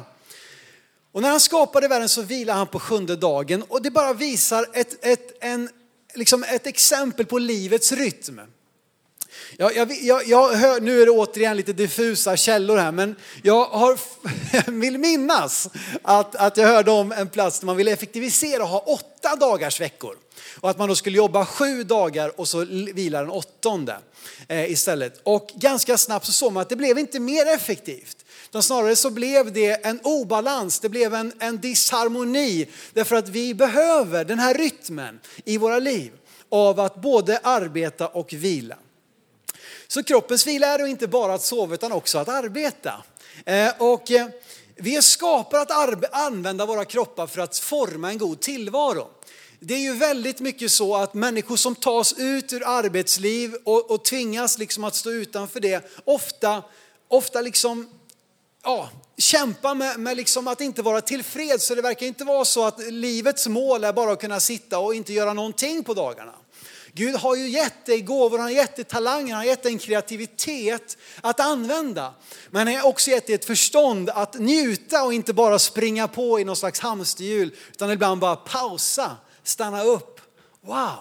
Och 1.12 1.22
när 1.22 1.30
han 1.30 1.40
skapade 1.40 1.88
världen 1.88 2.10
så 2.10 2.22
vilade 2.22 2.58
han 2.58 2.68
på 2.68 2.80
sjunde 2.80 3.16
dagen 3.16 3.64
och 3.68 3.82
det 3.82 3.92
bara 3.92 4.14
visar 4.14 4.66
ett, 4.74 5.06
ett, 5.06 5.38
en, 5.44 5.70
liksom 6.16 6.44
ett 6.44 6.68
exempel 6.68 7.26
på 7.26 7.38
livets 7.38 7.92
rytm. 7.92 8.42
Jag, 9.58 9.76
jag, 9.76 9.92
jag, 9.92 10.28
jag 10.28 10.54
hör, 10.54 10.82
nu 10.82 11.02
är 11.02 11.06
det 11.06 11.12
återigen 11.12 11.58
lite 11.58 11.74
diffusa 11.74 12.38
källor 12.38 12.78
här, 12.78 12.92
men 12.92 13.16
jag 13.44 13.66
har, 13.66 14.00
vill 14.72 14.98
minnas 14.98 15.70
att, 16.02 16.36
att 16.36 16.58
jag 16.58 16.68
hörde 16.68 16.92
om 16.92 17.12
en 17.12 17.30
plats 17.30 17.60
där 17.60 17.66
man 17.66 17.78
vill 17.78 17.88
effektivisera 17.88 18.64
och 18.64 18.70
ha 18.70 18.80
åtta 18.80 19.36
dagars 19.36 19.82
veckor. 19.82 20.16
Och 20.60 20.70
att 20.70 20.78
man 20.78 20.90
då 20.90 20.96
skulle 20.96 21.18
jobba 21.18 21.46
sju 21.46 21.84
dagar 21.84 22.40
och 22.40 22.48
så 22.48 22.66
vila 22.94 23.20
den 23.20 23.30
åttonde 23.30 23.98
eh, 24.48 24.72
istället. 24.72 25.22
Och 25.24 25.52
ganska 25.56 25.98
snabbt 25.98 26.26
så 26.26 26.32
såg 26.32 26.54
man 26.54 26.62
att 26.62 26.70
det 26.70 26.76
blev 26.76 27.00
inte 27.00 27.20
mer 27.20 27.46
effektivt. 27.46 28.18
Utan 28.50 28.64
snarare 28.64 28.96
så 28.96 29.10
blev 29.10 29.54
det 29.54 29.86
en 29.86 30.00
obalans, 30.04 30.80
det 30.80 30.90
blev 30.90 31.14
en, 31.14 31.34
en 31.40 31.62
disharmoni. 31.62 32.68
Därför 32.94 33.16
att 33.16 33.30
vi 33.30 33.54
behöver 33.54 34.26
den 34.26 34.40
här 34.40 34.54
rytmen 34.54 35.20
i 35.46 35.58
våra 35.58 35.80
liv 35.80 36.12
av 36.50 36.80
att 36.80 36.96
både 36.96 37.40
arbeta 37.44 38.08
och 38.08 38.34
vila. 38.34 38.78
Så 39.88 40.04
kroppens 40.04 40.48
vila 40.48 40.68
är 40.68 40.80
då 40.80 40.88
inte 40.88 41.08
bara 41.08 41.34
att 41.34 41.44
sova 41.44 41.74
utan 41.74 41.92
också 41.92 42.18
att 42.18 42.30
arbeta. 42.30 43.04
Eh, 43.46 43.72
och 43.78 44.12
eh, 44.12 44.28
vi 44.76 44.96
är 44.96 45.02
skapade 45.02 45.62
att 45.62 46.14
använda 46.14 46.66
våra 46.66 46.86
kroppar 46.86 47.28
för 47.28 47.42
att 47.42 47.58
forma 47.58 48.10
en 48.10 48.18
god 48.18 48.40
tillvaro. 48.40 49.08
Det 49.66 49.74
är 49.74 49.80
ju 49.80 49.94
väldigt 49.94 50.40
mycket 50.40 50.72
så 50.72 50.96
att 50.96 51.14
människor 51.14 51.56
som 51.56 51.76
tas 51.76 52.14
ut 52.18 52.54
ur 52.54 52.64
arbetsliv 52.66 53.56
och, 53.64 53.92
och 53.92 54.06
tvingas 54.06 54.58
liksom 54.58 54.84
att 54.84 54.96
stå 54.96 55.12
utanför 55.12 55.60
det, 55.60 55.92
ofta, 56.06 56.64
ofta 57.08 57.42
liksom, 57.42 57.90
ja, 58.64 58.90
kämpar 59.18 59.76
med, 59.76 60.00
med 60.00 60.18
liksom 60.18 60.48
att 60.48 60.62
inte 60.62 60.82
vara 60.82 61.02
tillfreds. 61.02 61.66
Så 61.66 61.76
det 61.76 61.82
verkar 61.82 62.06
inte 62.06 62.24
vara 62.24 62.46
så 62.46 62.66
att 62.66 62.92
livets 62.92 63.48
mål 63.48 63.84
är 63.84 63.94
bara 63.94 64.12
att 64.12 64.22
kunna 64.22 64.40
sitta 64.40 64.80
och 64.80 64.96
inte 64.96 65.14
göra 65.14 65.34
någonting 65.34 65.84
på 65.84 65.94
dagarna. 65.94 66.34
Gud 66.94 67.16
har 67.16 67.36
ju 67.36 67.50
gett 67.50 67.86
dig 67.86 68.02
gåvor, 68.02 68.38
han 68.38 68.48
har 68.48 68.56
gett 68.56 68.76
dig 68.76 68.86
talanger, 68.86 69.34
han 69.34 69.44
har 69.44 69.46
gett 69.46 69.64
dig 69.64 69.72
en 69.72 69.80
kreativitet 69.80 70.98
att 71.22 71.40
använda. 71.40 72.14
Men 72.50 72.68
han 72.68 72.76
har 72.76 72.88
också 72.90 73.12
gett 73.12 73.28
dig 73.28 73.36
ett 73.36 73.46
förstånd 73.46 74.10
att 74.10 74.40
njuta 74.40 75.04
och 75.04 75.14
inte 75.14 75.34
bara 75.34 75.60
springa 75.60 76.08
på 76.08 76.40
i 76.40 76.44
någon 76.44 76.56
slags 76.56 76.80
hamsterhjul, 76.80 77.56
utan 77.72 77.92
ibland 77.92 78.22
bara 78.22 78.36
pausa, 78.36 79.18
stanna 79.44 79.84
upp. 79.84 80.22
Wow, 80.62 81.00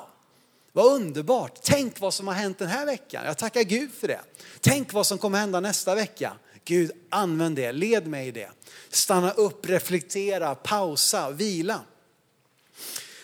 vad 0.73 0.87
underbart. 0.87 1.59
Tänk 1.63 2.01
vad 2.01 2.15
som 2.15 2.27
har 2.27 2.35
hänt 2.35 2.59
den 2.59 2.69
här 2.69 2.87
veckan. 2.87 3.25
Jag 3.25 3.39
tackar 3.39 3.63
Gud 3.63 3.91
för 4.01 4.09
det. 4.09 4.21
Tänk 4.61 4.93
vad 4.93 5.07
som 5.07 5.19
kommer 5.19 5.39
hända 5.39 5.61
nästa 5.61 5.95
vecka. 5.95 6.33
Gud, 6.65 6.91
använd 7.11 7.57
det, 7.57 7.73
led 7.73 8.07
mig 8.07 8.29
i 8.29 8.31
det. 8.31 8.51
Stanna 8.91 9.31
upp, 9.31 9.67
reflektera, 9.67 10.55
pausa, 10.55 11.31
vila. 11.31 11.81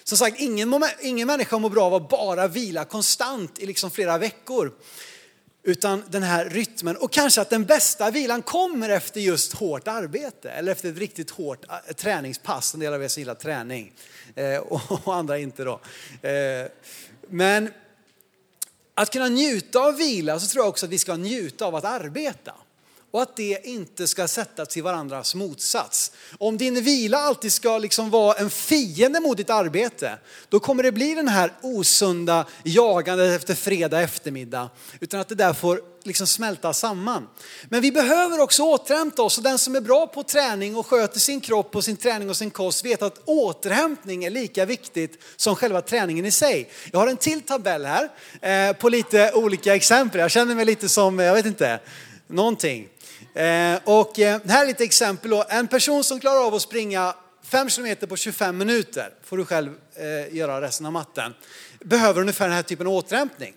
Som 0.04 0.18
sagt, 0.18 0.40
ingen, 0.40 0.84
ingen 1.00 1.26
människa 1.26 1.58
mår 1.58 1.70
bra 1.70 1.84
av 1.84 1.94
att 1.94 2.08
bara 2.08 2.48
vila 2.48 2.84
konstant 2.84 3.58
i 3.58 3.66
liksom 3.66 3.90
flera 3.90 4.18
veckor. 4.18 4.72
Utan 5.68 6.02
den 6.10 6.22
här 6.22 6.50
rytmen 6.50 6.96
och 6.96 7.12
kanske 7.12 7.40
att 7.40 7.50
den 7.50 7.64
bästa 7.64 8.10
vilan 8.10 8.42
kommer 8.42 8.88
efter 8.88 9.20
just 9.20 9.52
hårt 9.52 9.88
arbete 9.88 10.50
eller 10.50 10.72
efter 10.72 10.88
ett 10.90 10.98
riktigt 10.98 11.30
hårt 11.30 11.64
eh, 11.68 11.94
träningspass. 11.94 12.74
En 12.74 12.80
del 12.80 12.94
av 12.94 13.02
er 13.02 13.08
som 13.08 13.20
gillar 13.20 13.34
träning 13.34 13.92
eh, 14.34 14.58
och 15.04 15.16
andra 15.16 15.38
inte 15.38 15.64
då. 15.64 15.80
Eh, 16.28 16.66
men 17.28 17.70
att 18.94 19.12
kunna 19.12 19.28
njuta 19.28 19.80
av 19.80 19.96
vila 19.96 20.40
så 20.40 20.46
tror 20.46 20.64
jag 20.64 20.68
också 20.68 20.86
att 20.86 20.92
vi 20.92 20.98
ska 20.98 21.16
njuta 21.16 21.66
av 21.66 21.74
att 21.74 21.84
arbeta 21.84 22.54
och 23.10 23.22
att 23.22 23.36
det 23.36 23.60
inte 23.64 24.08
ska 24.08 24.28
sättas 24.28 24.76
i 24.76 24.80
varandras 24.80 25.34
motsats. 25.34 26.12
Om 26.38 26.58
din 26.58 26.82
vila 26.82 27.18
alltid 27.18 27.52
ska 27.52 27.78
liksom 27.78 28.10
vara 28.10 28.34
en 28.34 28.50
fiende 28.50 29.20
mot 29.20 29.36
ditt 29.36 29.50
arbete, 29.50 30.18
då 30.48 30.60
kommer 30.60 30.82
det 30.82 30.92
bli 30.92 31.14
den 31.14 31.28
här 31.28 31.52
osunda 31.62 32.46
jagandet 32.62 33.36
efter 33.40 33.54
fredag 33.54 34.00
eftermiddag, 34.00 34.70
utan 35.00 35.20
att 35.20 35.28
det 35.28 35.34
där 35.34 35.52
får 35.52 35.80
liksom 36.02 36.26
smälta 36.26 36.72
samman. 36.72 37.28
Men 37.68 37.80
vi 37.80 37.92
behöver 37.92 38.40
också 38.40 38.62
återhämta 38.62 39.22
oss 39.22 39.38
och 39.38 39.44
den 39.44 39.58
som 39.58 39.76
är 39.76 39.80
bra 39.80 40.06
på 40.06 40.22
träning 40.22 40.76
och 40.76 40.86
sköter 40.86 41.20
sin 41.20 41.40
kropp 41.40 41.76
och 41.76 41.84
sin 41.84 41.96
träning 41.96 42.30
och 42.30 42.36
sin 42.36 42.50
kost 42.50 42.84
vet 42.84 43.02
att 43.02 43.22
återhämtning 43.24 44.24
är 44.24 44.30
lika 44.30 44.64
viktigt 44.64 45.22
som 45.36 45.56
själva 45.56 45.80
träningen 45.80 46.24
i 46.24 46.30
sig. 46.30 46.70
Jag 46.92 46.98
har 46.98 47.06
en 47.06 47.16
till 47.16 47.42
tabell 47.42 47.84
här 47.84 48.08
eh, 48.40 48.76
på 48.76 48.88
lite 48.88 49.32
olika 49.34 49.74
exempel. 49.74 50.20
Jag 50.20 50.30
känner 50.30 50.54
mig 50.54 50.64
lite 50.64 50.88
som, 50.88 51.18
jag 51.18 51.34
vet 51.34 51.46
inte, 51.46 51.80
någonting. 52.26 52.88
Eh, 53.38 53.78
och 53.84 54.18
eh, 54.18 54.40
här 54.48 54.62
är 54.62 54.66
lite 54.66 54.84
exempel. 54.84 55.30
Då. 55.30 55.44
En 55.48 55.68
person 55.68 56.04
som 56.04 56.20
klarar 56.20 56.46
av 56.46 56.54
att 56.54 56.62
springa 56.62 57.14
5 57.44 57.68
km 57.68 57.96
på 58.08 58.16
25 58.16 58.58
minuter, 58.58 59.10
får 59.24 59.36
du 59.36 59.44
själv 59.44 59.74
eh, 59.94 60.36
göra 60.36 60.60
resten 60.60 60.86
av 60.86 60.92
matten, 60.92 61.34
behöver 61.80 62.20
ungefär 62.20 62.44
den 62.44 62.54
här 62.54 62.62
typen 62.62 62.86
av 62.86 62.92
återhämtning. 62.92 63.54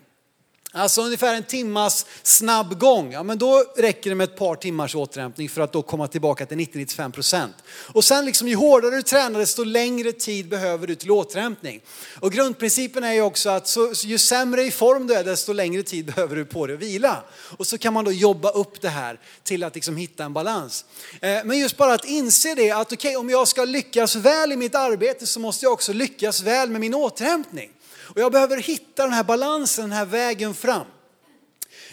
Alltså 0.74 1.02
ungefär 1.02 1.34
en 1.34 1.42
timmas 1.42 2.06
snabb 2.22 2.78
gång. 2.78 3.12
Ja, 3.12 3.22
men 3.22 3.38
då 3.38 3.64
räcker 3.76 4.10
det 4.10 4.16
med 4.16 4.24
ett 4.24 4.36
par 4.36 4.56
timmars 4.56 4.94
återhämtning 4.94 5.48
för 5.48 5.60
att 5.60 5.72
då 5.72 5.82
komma 5.82 6.08
tillbaka 6.08 6.46
till 6.46 6.56
90-95 6.56 7.12
procent. 7.12 7.54
Och 7.92 8.04
sen 8.04 8.24
liksom 8.24 8.48
ju 8.48 8.54
hårdare 8.54 8.96
du 8.96 9.02
tränar 9.02 9.40
desto 9.40 9.64
längre 9.64 10.12
tid 10.12 10.48
behöver 10.48 10.86
du 10.86 10.94
till 10.94 11.10
återhämtning. 11.10 11.80
Och 12.20 12.32
grundprincipen 12.32 13.04
är 13.04 13.12
ju 13.12 13.22
också 13.22 13.50
att 13.50 13.68
så, 13.68 13.92
ju 14.04 14.18
sämre 14.18 14.62
i 14.62 14.70
form 14.70 15.06
du 15.06 15.14
är 15.14 15.24
desto 15.24 15.52
längre 15.52 15.82
tid 15.82 16.04
behöver 16.14 16.36
du 16.36 16.44
på 16.44 16.66
dig 16.66 16.74
att 16.74 16.82
vila. 16.82 17.24
Och 17.58 17.66
så 17.66 17.78
kan 17.78 17.92
man 17.92 18.04
då 18.04 18.12
jobba 18.12 18.50
upp 18.50 18.80
det 18.80 18.88
här 18.88 19.20
till 19.42 19.64
att 19.64 19.74
liksom 19.74 19.96
hitta 19.96 20.24
en 20.24 20.32
balans. 20.32 20.84
Eh, 21.20 21.44
men 21.44 21.58
just 21.58 21.76
bara 21.76 21.94
att 21.94 22.04
inse 22.04 22.54
det 22.54 22.70
att 22.70 22.92
okej 22.92 22.96
okay, 22.96 23.16
om 23.16 23.30
jag 23.30 23.48
ska 23.48 23.64
lyckas 23.64 24.16
väl 24.16 24.52
i 24.52 24.56
mitt 24.56 24.74
arbete 24.74 25.26
så 25.26 25.40
måste 25.40 25.64
jag 25.64 25.72
också 25.72 25.92
lyckas 25.92 26.42
väl 26.42 26.70
med 26.70 26.80
min 26.80 26.94
återhämtning. 26.94 27.70
Och 28.14 28.20
jag 28.20 28.32
behöver 28.32 28.56
hitta 28.56 29.02
den 29.02 29.12
här 29.12 29.24
balansen, 29.24 29.84
den 29.84 29.98
här 29.98 30.04
vägen 30.04 30.54
fram. 30.54 30.86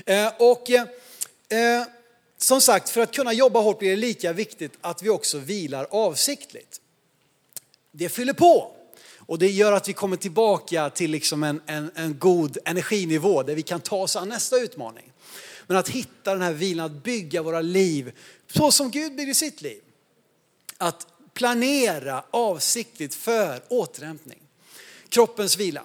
Eh, 0.05 0.32
och 0.39 0.69
eh, 0.69 0.82
eh, 1.49 1.88
som 2.38 2.62
sagt, 2.62 2.89
för 2.89 3.01
att 3.01 3.13
kunna 3.13 3.34
jobba 3.34 3.60
hårt 3.60 3.79
blir 3.79 3.89
det 3.89 3.95
lika 3.95 4.34
viktigt 4.34 4.73
att 4.82 5.03
vi 5.03 5.10
också 5.10 5.38
vilar 5.38 5.88
avsiktligt. 5.91 6.82
Det 7.91 8.10
fyller 8.10 8.34
på. 8.34 8.75
Och 9.17 9.39
det 9.39 9.47
gör 9.47 9.71
att 9.71 9.89
vi 9.89 9.93
kommer 9.93 10.17
tillbaka 10.17 10.89
till 10.89 11.12
liksom 11.12 11.43
en, 11.43 11.62
en, 11.65 11.91
en 11.95 12.19
god 12.19 12.58
energinivå 12.65 13.43
där 13.43 13.55
vi 13.55 13.62
kan 13.62 13.82
ta 13.82 13.97
oss 13.97 14.15
an 14.15 14.29
nästa 14.29 14.58
utmaning. 14.58 15.12
Men 15.67 15.77
att 15.77 15.89
hitta 15.89 16.34
den 16.34 16.41
här 16.41 16.53
vilan, 16.53 16.86
att 16.86 17.03
bygga 17.03 17.41
våra 17.41 17.62
liv 17.62 18.12
så 18.51 18.71
som 18.71 18.91
Gud 18.91 19.15
bygger 19.15 19.34
sitt 19.34 19.62
liv. 19.62 19.82
Att 20.77 21.08
planera 21.34 22.23
avsiktligt 22.32 23.15
för 23.15 23.62
återhämtning. 23.69 24.39
Kroppens 25.10 25.58
vila. 25.58 25.84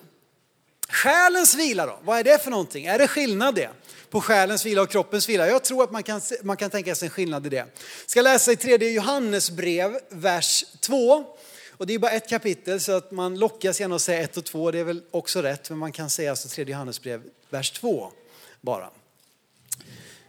Själens 0.95 1.55
vila 1.55 1.87
då, 1.87 1.99
vad 2.03 2.19
är 2.19 2.25
det 2.25 2.39
för 2.39 2.51
någonting? 2.51 2.87
Är 2.87 2.99
det 2.99 3.09
skillnad 3.09 3.55
det? 3.55 3.71
På 4.11 4.21
själens 4.21 4.67
vila 4.67 4.83
och 4.83 4.91
kroppens 4.91 5.29
vila? 5.29 5.49
Jag 5.49 5.65
tror 5.65 5.85
att 5.85 5.91
man 5.91 6.03
kan, 6.03 6.21
man 6.43 6.57
kan 6.57 6.71
tänka 6.71 6.95
sig 6.95 7.07
en 7.07 7.11
skillnad 7.11 7.47
i 7.47 7.49
det. 7.49 7.57
Jag 7.57 7.67
ska 8.07 8.23
läsa 8.23 8.53
i 8.53 8.57
tredje 8.57 8.91
Johannes 8.91 9.51
brev, 9.51 9.99
vers 10.09 10.65
2. 10.81 11.25
Och 11.71 11.87
det 11.87 11.95
är 11.95 11.99
bara 11.99 12.11
ett 12.11 12.29
kapitel 12.29 12.81
så 12.81 12.93
att 12.93 13.11
man 13.11 13.39
lockas 13.39 13.81
gärna 13.81 13.95
att 13.95 14.03
säga 14.03 14.21
ett 14.21 14.37
och 14.37 14.45
två, 14.45 14.71
det 14.71 14.79
är 14.79 14.85
väl 14.85 15.03
också 15.11 15.43
rätt, 15.43 15.71
men 15.71 15.79
man 15.79 15.93
kan 15.93 16.11
säga 16.11 16.31
alltså 16.31 16.49
tredje 16.49 16.73
Johannes 16.73 17.03
brev, 17.03 17.23
vers 17.51 17.71
2 17.71 18.13
bara. 18.61 18.91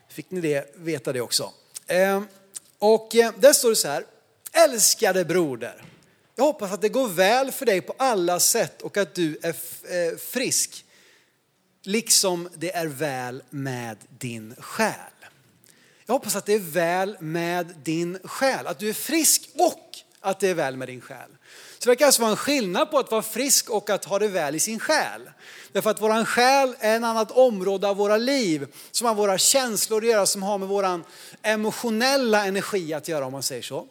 Fick 0.10 0.32
ni 0.32 0.42
det, 0.42 0.76
veta 0.76 1.14
det 1.14 1.22
också. 1.22 1.54
Ehm, 1.88 2.28
och 2.80 3.16
eh, 3.16 3.32
där 3.38 3.54
står 3.54 3.70
det 3.70 3.76
så 3.76 3.88
här, 3.88 4.06
älskade 4.52 5.26
broder. 5.26 5.84
Jag 6.36 6.46
hoppas 6.46 6.72
att 6.72 6.82
det 6.82 6.90
går 6.90 7.08
väl 7.08 7.52
för 7.52 7.66
dig 7.66 7.82
på 7.82 7.94
alla 7.98 8.40
sätt 8.40 8.82
och 8.82 8.98
att 8.98 9.16
du 9.16 9.38
är 9.42 9.50
eh, 9.50 10.18
frisk. 10.18 10.86
Liksom 11.84 12.50
det 12.56 12.76
är 12.76 12.88
väl 12.88 13.44
med 13.50 13.98
din 14.10 14.56
själ. 14.60 14.94
Jag 16.06 16.14
hoppas 16.14 16.36
att 16.36 16.46
det 16.46 16.54
är 16.54 16.60
väl 16.60 17.18
med 17.20 17.74
din 17.84 18.20
själ. 18.24 18.68
Att 18.68 18.80
du 18.80 18.90
är 18.90 18.94
frisk 18.94 19.50
och 19.56 19.98
att 20.20 20.40
det 20.40 20.50
är 20.50 20.54
väl 20.54 20.78
med 20.78 20.88
din 20.88 21.02
själ. 21.02 21.30
Så 21.80 21.80
det 21.80 21.88
verkar 21.90 22.06
alltså 22.06 22.22
vara 22.22 22.32
en 22.32 22.38
skillnad 22.38 22.92
på 22.92 23.00
att 23.00 23.12
vara 23.12 23.22
frisk 23.22 23.70
och 23.70 23.90
att 23.90 24.06
ha 24.06 24.20
det 24.20 24.28
väl 24.28 24.56
i 24.56 24.60
sin 24.60 24.80
själ. 24.80 25.30
Därför 25.72 25.90
att 25.90 26.02
våran 26.02 26.26
själ 26.26 26.76
är 26.80 26.98
ett 26.98 27.04
annat 27.04 27.32
område 27.32 27.88
av 27.88 27.98
våra 27.98 28.18
liv 28.18 28.68
som 28.92 29.08
har 29.08 29.16
våra 29.16 29.38
känslor 29.38 30.04
att 30.04 30.10
göra, 30.10 30.26
som 30.26 30.44
har 30.44 30.58
med 30.58 30.68
våran 30.68 31.04
emotionella 31.42 32.46
energi 32.46 32.94
att 32.94 33.08
göra 33.08 33.26
om 33.26 33.32
man 33.32 33.44
säger 33.44 33.62
så. 33.62 33.88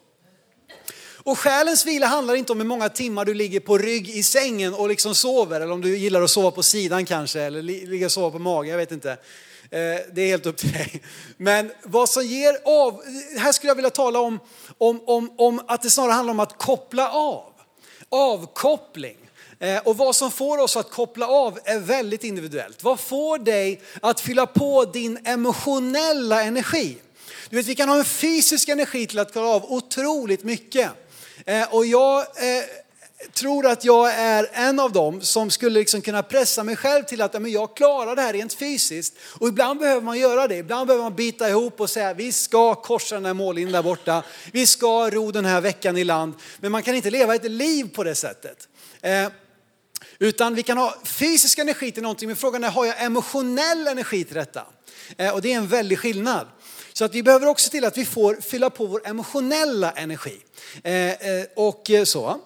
Och 1.25 1.39
själens 1.39 1.85
vila 1.85 2.07
handlar 2.07 2.35
inte 2.35 2.51
om 2.51 2.57
hur 2.57 2.67
många 2.67 2.89
timmar 2.89 3.25
du 3.25 3.33
ligger 3.33 3.59
på 3.59 3.77
rygg 3.77 4.09
i 4.09 4.23
sängen 4.23 4.73
och 4.73 4.89
liksom 4.89 5.15
sover, 5.15 5.61
eller 5.61 5.73
om 5.73 5.81
du 5.81 5.97
gillar 5.97 6.21
att 6.21 6.29
sova 6.29 6.51
på 6.51 6.63
sidan 6.63 7.05
kanske, 7.05 7.41
eller 7.41 7.61
ligga 7.61 8.05
och 8.05 8.11
sova 8.11 8.31
på 8.31 8.39
mage, 8.39 8.69
jag 8.69 8.77
vet 8.77 8.91
inte. 8.91 9.11
Eh, 9.11 9.17
det 10.13 10.21
är 10.21 10.27
helt 10.27 10.45
upp 10.45 10.57
till 10.57 10.71
dig. 10.71 11.01
Men 11.37 11.71
vad 11.83 12.09
som 12.09 12.25
ger 12.25 12.57
av, 12.65 13.01
här 13.37 13.51
skulle 13.51 13.69
jag 13.69 13.75
vilja 13.75 13.89
tala 13.89 14.19
om, 14.19 14.39
om, 14.77 15.01
om, 15.05 15.31
om 15.37 15.61
att 15.67 15.81
det 15.81 15.89
snarare 15.89 16.11
handlar 16.11 16.31
om 16.31 16.39
att 16.39 16.57
koppla 16.57 17.11
av. 17.11 17.53
Avkoppling. 18.09 19.17
Eh, 19.59 19.77
och 19.77 19.97
vad 19.97 20.15
som 20.15 20.31
får 20.31 20.57
oss 20.57 20.77
att 20.77 20.91
koppla 20.91 21.27
av 21.27 21.59
är 21.63 21.79
väldigt 21.79 22.23
individuellt. 22.23 22.83
Vad 22.83 22.99
får 22.99 23.37
dig 23.37 23.81
att 24.01 24.19
fylla 24.19 24.45
på 24.45 24.85
din 24.85 25.19
emotionella 25.25 26.43
energi? 26.43 26.97
Du 27.49 27.55
vet, 27.55 27.65
vi 27.65 27.75
kan 27.75 27.89
ha 27.89 27.97
en 27.97 28.05
fysisk 28.05 28.69
energi 28.69 29.07
till 29.07 29.19
att 29.19 29.31
klara 29.31 29.47
av 29.47 29.71
otroligt 29.71 30.43
mycket. 30.43 30.91
Eh, 31.45 31.73
och 31.73 31.85
jag 31.85 32.19
eh, 32.19 32.65
tror 33.33 33.65
att 33.65 33.85
jag 33.85 34.13
är 34.13 34.49
en 34.53 34.79
av 34.79 34.91
dem 34.91 35.21
som 35.21 35.49
skulle 35.49 35.79
liksom 35.79 36.01
kunna 36.01 36.23
pressa 36.23 36.63
mig 36.63 36.75
själv 36.75 37.03
till 37.03 37.21
att 37.21 37.41
men 37.41 37.51
jag 37.51 37.75
klarar 37.75 38.15
det 38.15 38.21
här 38.21 38.33
rent 38.33 38.53
fysiskt. 38.53 39.13
Och 39.39 39.47
ibland 39.47 39.79
behöver 39.79 40.01
man 40.01 40.19
göra 40.19 40.47
det. 40.47 40.55
Ibland 40.55 40.87
behöver 40.87 41.03
man 41.03 41.15
bita 41.15 41.49
ihop 41.49 41.79
och 41.79 41.89
säga 41.89 42.13
vi 42.13 42.31
ska 42.31 42.75
korsa 42.75 43.15
den 43.15 43.25
här 43.25 43.33
mållinjen 43.33 43.73
där 43.73 43.83
borta. 43.83 44.23
Vi 44.51 44.67
ska 44.67 45.09
ro 45.09 45.31
den 45.31 45.45
här 45.45 45.61
veckan 45.61 45.97
i 45.97 46.03
land. 46.03 46.33
Men 46.59 46.71
man 46.71 46.83
kan 46.83 46.95
inte 46.95 47.09
leva 47.09 47.35
ett 47.35 47.51
liv 47.51 47.89
på 47.93 48.03
det 48.03 48.15
sättet. 48.15 48.67
Eh, 49.01 49.27
utan 50.19 50.55
vi 50.55 50.63
kan 50.63 50.77
ha 50.77 50.95
fysisk 51.03 51.57
energi 51.59 51.91
till 51.91 52.03
någonting, 52.03 52.27
men 52.27 52.35
frågan 52.35 52.63
är 52.63 52.69
har 52.69 52.85
jag 52.85 53.03
emotionell 53.03 53.87
energi 53.87 54.23
till 54.23 54.35
detta? 54.35 54.65
Eh, 55.17 55.33
och 55.33 55.41
det 55.41 55.53
är 55.53 55.57
en 55.57 55.67
väldig 55.67 55.99
skillnad. 55.99 56.47
Så 56.97 57.05
att 57.05 57.15
vi 57.15 57.23
behöver 57.23 57.47
också 57.47 57.65
se 57.65 57.71
till 57.71 57.85
att 57.85 57.97
vi 57.97 58.05
får 58.05 58.35
fylla 58.35 58.69
på 58.69 58.85
vår 58.85 59.07
emotionella 59.07 59.91
energi. 59.91 60.37
Eh, 60.83 61.11
eh, 61.11 61.45
och 61.55 61.89
eh, 61.89 62.03
så. 62.03 62.41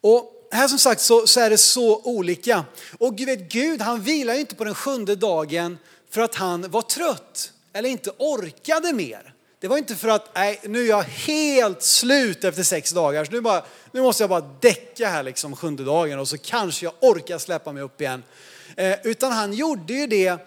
Och 0.00 0.48
här 0.50 0.68
som 0.68 0.78
sagt 0.78 1.00
så, 1.00 1.26
så 1.26 1.40
är 1.40 1.50
det 1.50 1.58
så 1.58 2.00
olika. 2.04 2.64
Och 2.98 3.14
du 3.14 3.24
vet, 3.24 3.52
Gud 3.52 3.80
han 3.80 4.02
vilar 4.02 4.34
ju 4.34 4.40
inte 4.40 4.54
på 4.54 4.64
den 4.64 4.74
sjunde 4.74 5.16
dagen 5.16 5.78
för 6.10 6.20
att 6.20 6.34
han 6.34 6.70
var 6.70 6.82
trött 6.82 7.52
eller 7.72 7.88
inte 7.88 8.10
orkade 8.18 8.92
mer. 8.92 9.34
Det 9.60 9.68
var 9.68 9.78
inte 9.78 9.96
för 9.96 10.08
att, 10.08 10.34
nej 10.34 10.60
nu 10.64 10.82
är 10.82 10.88
jag 10.88 11.02
helt 11.02 11.82
slut 11.82 12.44
efter 12.44 12.62
sex 12.62 12.90
dagar 12.90 13.24
så 13.24 13.32
nu, 13.32 13.40
bara, 13.40 13.64
nu 13.92 14.02
måste 14.02 14.22
jag 14.22 14.30
bara 14.30 14.50
däcka 14.60 15.08
här 15.08 15.22
liksom 15.22 15.56
sjunde 15.56 15.84
dagen 15.84 16.18
och 16.18 16.28
så 16.28 16.38
kanske 16.38 16.86
jag 16.86 16.94
orkar 17.00 17.38
släppa 17.38 17.72
mig 17.72 17.82
upp 17.82 18.00
igen. 18.00 18.22
Eh, 18.76 18.96
utan 19.04 19.32
han 19.32 19.52
gjorde 19.52 19.92
ju 19.92 20.06
det 20.06 20.38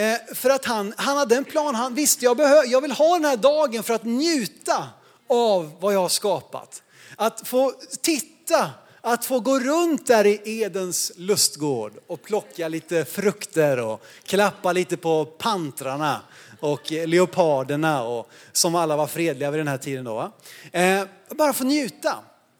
eh, 0.00 0.34
för 0.34 0.50
att 0.50 0.64
han, 0.64 0.94
han 0.96 1.16
hade 1.16 1.36
en 1.36 1.44
plan. 1.44 1.74
Han 1.74 1.94
visste 1.94 2.24
jag, 2.24 2.36
behö, 2.36 2.64
jag 2.64 2.80
vill 2.80 2.92
ha 2.92 3.14
den 3.14 3.24
här 3.24 3.36
dagen 3.36 3.82
för 3.82 3.94
att 3.94 4.04
njuta 4.04 4.88
av 5.28 5.72
vad 5.80 5.94
jag 5.94 6.00
har 6.00 6.08
skapat. 6.08 6.82
Att 7.16 7.48
få 7.48 7.72
titta 8.00 8.70
att 9.00 9.24
få 9.24 9.40
gå 9.40 9.58
runt 9.58 10.06
där 10.06 10.26
i 10.26 10.60
Edens 10.62 11.12
lustgård 11.16 11.92
och 12.06 12.22
plocka 12.22 12.68
lite 12.68 13.04
frukter 13.04 13.80
och 13.80 14.02
klappa 14.24 14.72
lite 14.72 14.96
på 14.96 15.24
pantrarna 15.24 16.20
och 16.60 16.90
leoparderna 16.90 18.02
och 18.02 18.30
som 18.52 18.74
alla 18.74 18.96
var 18.96 19.06
fredliga 19.06 19.50
vid 19.50 19.60
den 19.60 19.68
här 19.68 19.78
tiden 19.78 20.04
då. 20.04 20.32
Eh, 20.72 21.02
bara 21.30 21.52
få 21.52 21.64
njuta, 21.64 22.18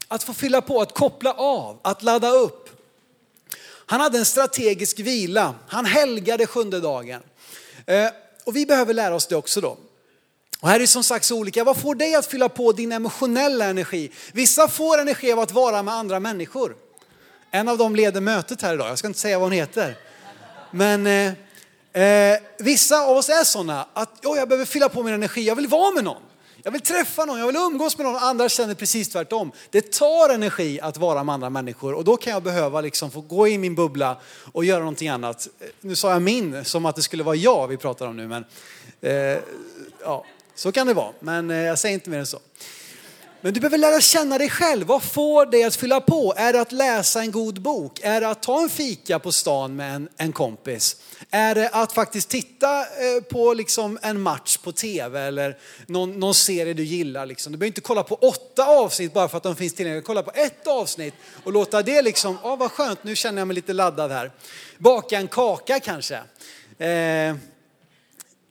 att 0.08 0.22
få 0.22 0.32
fylla 0.32 0.60
på, 0.60 0.80
att 0.80 0.94
koppla 0.94 1.32
av, 1.32 1.78
att 1.82 2.02
ladda 2.02 2.30
upp. 2.30 2.70
Han 3.86 4.00
hade 4.00 4.18
en 4.18 4.24
strategisk 4.24 4.98
vila, 4.98 5.54
han 5.68 5.84
helgade 5.84 6.46
sjunde 6.46 6.80
dagen. 6.80 7.22
Eh, 7.86 8.08
och 8.44 8.56
vi 8.56 8.66
behöver 8.66 8.94
lära 8.94 9.14
oss 9.14 9.26
det 9.26 9.36
också 9.36 9.60
då. 9.60 9.78
Och 10.60 10.68
här 10.68 10.80
är 10.80 10.86
som 10.86 11.04
sagt 11.04 11.24
så 11.24 11.38
olika. 11.38 11.64
Vad 11.64 11.76
får 11.76 11.94
dig 11.94 12.14
att 12.14 12.26
fylla 12.26 12.48
på 12.48 12.72
din 12.72 12.92
emotionella 12.92 13.64
energi? 13.64 14.10
Vissa 14.32 14.68
får 14.68 15.00
energi 15.00 15.32
av 15.32 15.40
att 15.40 15.52
vara 15.52 15.82
med 15.82 15.94
andra 15.94 16.20
människor. 16.20 16.76
En 17.50 17.68
av 17.68 17.78
dem 17.78 17.96
leder 17.96 18.20
mötet 18.20 18.62
här 18.62 18.74
idag. 18.74 18.88
Jag 18.88 18.98
ska 18.98 19.06
inte 19.06 19.20
säga 19.20 19.38
vad 19.38 19.46
hon 19.46 19.52
heter. 19.52 19.96
Men 20.70 21.06
eh, 21.06 22.02
eh, 22.02 22.38
vissa 22.58 23.00
av 23.00 23.16
oss 23.16 23.28
är 23.28 23.44
sådana 23.44 23.86
att 23.92 24.24
oh, 24.24 24.38
jag 24.38 24.48
behöver 24.48 24.64
fylla 24.64 24.88
på 24.88 25.02
min 25.02 25.14
energi. 25.14 25.42
Jag 25.42 25.56
vill 25.56 25.68
vara 25.68 25.90
med 25.90 26.04
någon. 26.04 26.22
Jag 26.62 26.70
vill 26.70 26.80
träffa 26.80 27.24
någon, 27.24 27.38
jag 27.38 27.46
vill 27.46 27.56
umgås 27.56 27.98
med 27.98 28.06
någon. 28.06 28.16
Andra 28.16 28.48
känner 28.48 28.74
precis 28.74 29.08
tvärtom. 29.08 29.52
Det 29.70 29.92
tar 29.92 30.34
energi 30.34 30.80
att 30.80 30.96
vara 30.96 31.24
med 31.24 31.32
andra 31.32 31.50
människor 31.50 31.94
och 31.94 32.04
då 32.04 32.16
kan 32.16 32.32
jag 32.32 32.42
behöva 32.42 32.80
liksom 32.80 33.10
få 33.10 33.20
gå 33.20 33.48
i 33.48 33.58
min 33.58 33.74
bubbla 33.74 34.20
och 34.52 34.64
göra 34.64 34.78
någonting 34.78 35.08
annat. 35.08 35.48
Eh, 35.60 35.66
nu 35.80 35.96
sa 35.96 36.12
jag 36.12 36.22
min 36.22 36.64
som 36.64 36.86
att 36.86 36.96
det 36.96 37.02
skulle 37.02 37.22
vara 37.22 37.36
jag 37.36 37.68
vi 37.68 37.76
pratar 37.76 38.06
om 38.06 38.16
nu 38.16 38.28
men 38.28 38.44
eh, 39.00 39.38
ja. 40.04 40.24
Så 40.54 40.72
kan 40.72 40.86
det 40.86 40.94
vara, 40.94 41.12
men 41.20 41.50
eh, 41.50 41.56
jag 41.56 41.78
säger 41.78 41.94
inte 41.94 42.10
mer 42.10 42.18
än 42.18 42.26
så. 42.26 42.38
Men 43.42 43.54
du 43.54 43.60
behöver 43.60 43.78
lära 43.78 44.00
känna 44.00 44.38
dig 44.38 44.50
själv. 44.50 44.86
Vad 44.86 45.02
får 45.02 45.46
dig 45.46 45.64
att 45.64 45.76
fylla 45.76 46.00
på? 46.00 46.34
Är 46.36 46.52
det 46.52 46.60
att 46.60 46.72
läsa 46.72 47.20
en 47.20 47.30
god 47.30 47.62
bok? 47.62 48.00
Är 48.02 48.20
det 48.20 48.28
att 48.28 48.42
ta 48.42 48.62
en 48.62 48.68
fika 48.68 49.18
på 49.18 49.32
stan 49.32 49.76
med 49.76 49.94
en, 49.94 50.08
en 50.16 50.32
kompis? 50.32 50.96
Är 51.30 51.54
det 51.54 51.68
att 51.68 51.92
faktiskt 51.92 52.28
titta 52.28 52.80
eh, 52.80 53.22
på 53.30 53.54
liksom 53.54 53.98
en 54.02 54.20
match 54.20 54.56
på 54.56 54.72
tv 54.72 55.20
eller 55.20 55.58
någon, 55.86 56.20
någon 56.20 56.34
serie 56.34 56.74
du 56.74 56.84
gillar? 56.84 57.26
Liksom. 57.26 57.52
Du 57.52 57.58
behöver 57.58 57.70
inte 57.70 57.80
kolla 57.80 58.02
på 58.02 58.14
åtta 58.14 58.66
avsnitt 58.66 59.12
bara 59.12 59.28
för 59.28 59.36
att 59.36 59.42
de 59.42 59.56
finns 59.56 59.74
tillgängliga. 59.74 60.02
Kolla 60.02 60.22
på 60.22 60.32
ett 60.34 60.66
avsnitt 60.66 61.14
och 61.44 61.52
låta 61.52 61.82
det 61.82 62.02
liksom, 62.02 62.38
ja 62.42 62.56
vad 62.56 62.72
skönt, 62.72 63.04
nu 63.04 63.16
känner 63.16 63.40
jag 63.40 63.48
mig 63.48 63.54
lite 63.54 63.72
laddad 63.72 64.10
här. 64.10 64.32
Baka 64.78 65.16
en 65.16 65.28
kaka 65.28 65.80
kanske. 65.80 66.16
Eh, 66.78 67.36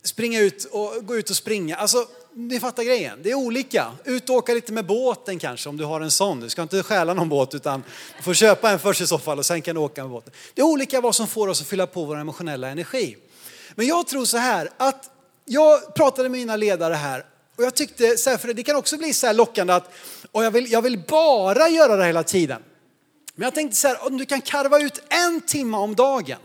springa 0.03 0.39
ut 0.39 0.63
och 0.71 1.05
gå 1.05 1.17
ut 1.17 1.29
och 1.29 1.35
springa. 1.35 1.75
Alltså, 1.75 2.07
ni 2.47 2.59
fattar 2.59 2.83
grejen. 2.83 3.19
Det 3.23 3.31
är 3.31 3.35
olika. 3.35 3.91
Ut 4.05 4.29
och 4.29 4.35
åka 4.35 4.53
lite 4.53 4.73
med 4.73 4.85
båten 4.85 5.39
kanske 5.39 5.69
om 5.69 5.77
du 5.77 5.83
har 5.83 6.01
en 6.01 6.11
sån. 6.11 6.39
Du 6.39 6.49
ska 6.49 6.61
inte 6.61 6.83
stjäla 6.83 7.13
någon 7.13 7.29
båt 7.29 7.55
utan 7.55 7.83
du 8.17 8.23
får 8.23 8.33
köpa 8.33 8.71
en 8.71 8.79
först 8.79 9.01
i 9.01 9.07
så 9.07 9.17
fall 9.17 9.37
och 9.37 9.45
sen 9.45 9.61
kan 9.61 9.75
du 9.75 9.81
åka 9.81 10.01
med 10.01 10.11
båten. 10.11 10.33
Det 10.53 10.61
är 10.61 10.65
olika 10.65 11.01
vad 11.01 11.15
som 11.15 11.27
får 11.27 11.47
oss 11.47 11.61
att 11.61 11.67
fylla 11.67 11.87
på 11.87 12.05
vår 12.05 12.17
emotionella 12.17 12.69
energi. 12.69 13.17
Men 13.75 13.87
jag 13.87 14.07
tror 14.07 14.25
så 14.25 14.37
här 14.37 14.69
att 14.77 15.09
jag 15.45 15.93
pratade 15.95 16.29
med 16.29 16.39
mina 16.39 16.55
ledare 16.55 16.93
här 16.93 17.25
och 17.55 17.63
jag 17.63 17.75
tyckte, 17.75 18.17
så 18.17 18.29
här, 18.29 18.37
för 18.37 18.53
det 18.53 18.63
kan 18.63 18.75
också 18.75 18.97
bli 18.97 19.13
så 19.13 19.27
här 19.27 19.33
lockande 19.33 19.73
att 19.73 19.91
och 20.31 20.43
jag, 20.43 20.51
vill, 20.51 20.71
jag 20.71 20.81
vill 20.81 21.03
bara 21.07 21.69
göra 21.69 21.95
det 21.95 22.05
hela 22.05 22.23
tiden. 22.23 22.61
Men 23.35 23.43
jag 23.43 23.53
tänkte 23.53 23.77
så 23.77 23.87
här, 23.87 24.07
om 24.07 24.17
du 24.17 24.25
kan 24.25 24.41
karva 24.41 24.79
ut 24.79 25.01
en 25.09 25.41
timme 25.41 25.77
om 25.77 25.95
dagen. 25.95 26.39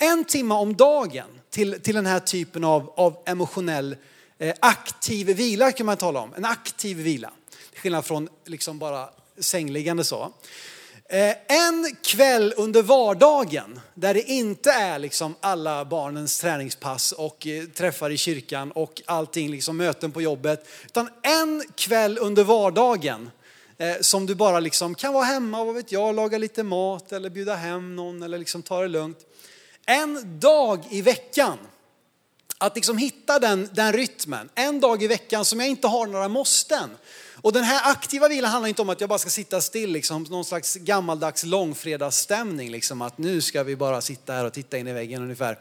En 0.00 0.24
timme 0.24 0.54
om 0.54 0.76
dagen 0.76 1.26
till, 1.50 1.80
till 1.80 1.94
den 1.94 2.06
här 2.06 2.20
typen 2.20 2.64
av, 2.64 2.92
av 2.96 3.16
emotionell 3.26 3.96
Eh, 4.40 4.54
aktiv 4.60 5.26
vila 5.26 5.72
kan 5.72 5.86
man 5.86 5.96
tala 5.96 6.20
om. 6.20 6.34
En 6.36 6.44
aktiv 6.44 6.96
vila. 6.96 7.30
Till 7.70 7.80
skillnad 7.80 8.04
från 8.04 8.28
liksom 8.44 8.78
bara 8.78 9.08
sängliggande 9.38 10.04
så. 10.04 10.32
Eh, 11.08 11.34
en 11.48 11.96
kväll 12.02 12.54
under 12.56 12.82
vardagen 12.82 13.80
där 13.94 14.14
det 14.14 14.22
inte 14.22 14.70
är 14.70 14.98
liksom 14.98 15.34
alla 15.40 15.84
barnens 15.84 16.40
träningspass 16.40 17.12
och 17.12 17.46
eh, 17.46 17.64
träffar 17.64 18.10
i 18.10 18.16
kyrkan 18.16 18.70
och 18.70 19.02
allting, 19.06 19.50
liksom 19.50 19.76
möten 19.76 20.12
på 20.12 20.22
jobbet. 20.22 20.68
Utan 20.86 21.08
en 21.22 21.64
kväll 21.76 22.18
under 22.18 22.44
vardagen 22.44 23.30
som 24.00 24.26
du 24.26 24.34
bara 24.34 24.60
liksom 24.60 24.94
kan 24.94 25.12
vara 25.12 25.24
hemma, 25.24 25.64
vad 25.64 25.74
vet 25.74 25.92
jag, 25.92 26.14
laga 26.14 26.38
lite 26.38 26.62
mat 26.62 27.12
eller 27.12 27.30
bjuda 27.30 27.54
hem 27.54 27.96
någon 27.96 28.22
eller 28.22 28.38
liksom 28.38 28.62
ta 28.62 28.82
det 28.82 28.88
lugnt 28.88 29.18
en 29.88 30.40
dag 30.40 30.84
i 30.90 31.02
veckan. 31.02 31.58
Att 32.58 32.76
liksom 32.76 32.98
hitta 32.98 33.38
den, 33.38 33.68
den 33.72 33.92
rytmen. 33.92 34.48
En 34.54 34.80
dag 34.80 35.02
i 35.02 35.06
veckan 35.06 35.44
som 35.44 35.60
jag 35.60 35.68
inte 35.68 35.86
har 35.86 36.06
några 36.06 36.28
måsten. 36.28 36.90
Och 37.42 37.52
den 37.52 37.64
här 37.64 37.90
aktiva 37.90 38.28
vilan 38.28 38.50
handlar 38.50 38.68
inte 38.68 38.82
om 38.82 38.88
att 38.88 39.00
jag 39.00 39.08
bara 39.08 39.18
ska 39.18 39.30
sitta 39.30 39.60
still, 39.60 39.90
liksom, 39.90 40.22
någon 40.22 40.44
slags 40.44 40.74
gammaldags 40.74 41.44
långfredagsstämning. 41.44 42.70
Liksom, 42.70 43.02
att 43.02 43.18
nu 43.18 43.40
ska 43.40 43.62
vi 43.62 43.76
bara 43.76 44.00
sitta 44.00 44.32
här 44.32 44.44
och 44.44 44.52
titta 44.52 44.78
in 44.78 44.88
i 44.88 44.92
väggen 44.92 45.22
ungefär. 45.22 45.58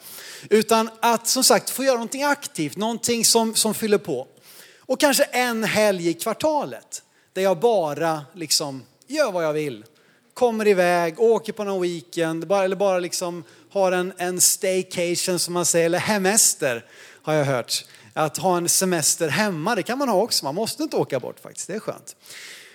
Utan 0.50 0.90
att 1.00 1.28
som 1.28 1.44
sagt 1.44 1.70
få 1.70 1.84
göra 1.84 1.96
någonting 1.96 2.24
aktivt, 2.24 2.78
någonting 2.78 3.26
som, 3.26 3.56
som 3.56 3.74
fyller 3.74 3.98
på. 3.98 4.28
Och 4.80 5.00
kanske 5.00 5.24
en 5.24 5.64
helg 5.64 6.10
i 6.10 6.14
kvartalet 6.14 7.04
där 7.34 7.42
jag 7.42 7.60
bara 7.60 8.22
liksom 8.34 8.84
gör 9.08 9.32
vad 9.32 9.44
jag 9.44 9.54
vill. 9.54 9.86
Kommer 10.34 10.68
iväg, 10.68 11.20
åker 11.20 11.54
på 11.54 11.64
någon 11.64 11.82
weekend, 11.82 12.48
bara, 12.48 12.64
eller 12.64 12.76
bara 12.76 13.00
liksom 13.00 13.44
har 13.72 13.92
en, 13.92 14.14
en 14.18 14.42
staycation 14.42 15.40
som 15.40 15.54
man 15.54 15.66
säger, 15.66 15.86
eller 15.86 16.00
hemester 16.00 16.86
har 17.22 17.34
jag 17.34 17.46
hört. 17.46 17.86
Att 18.14 18.38
ha 18.38 18.58
en 18.58 18.70
semester 18.70 19.28
hemma, 19.28 19.76
det 19.76 19.84
kan 19.84 19.98
man 19.98 20.10
ha 20.10 20.22
också. 20.22 20.46
Man 20.46 20.56
måste 20.56 20.84
inte 20.84 20.98
åka 20.98 21.20
bort 21.20 21.40
faktiskt, 21.40 21.68
det 21.68 21.76
är 21.76 21.80
skönt. 21.80 22.16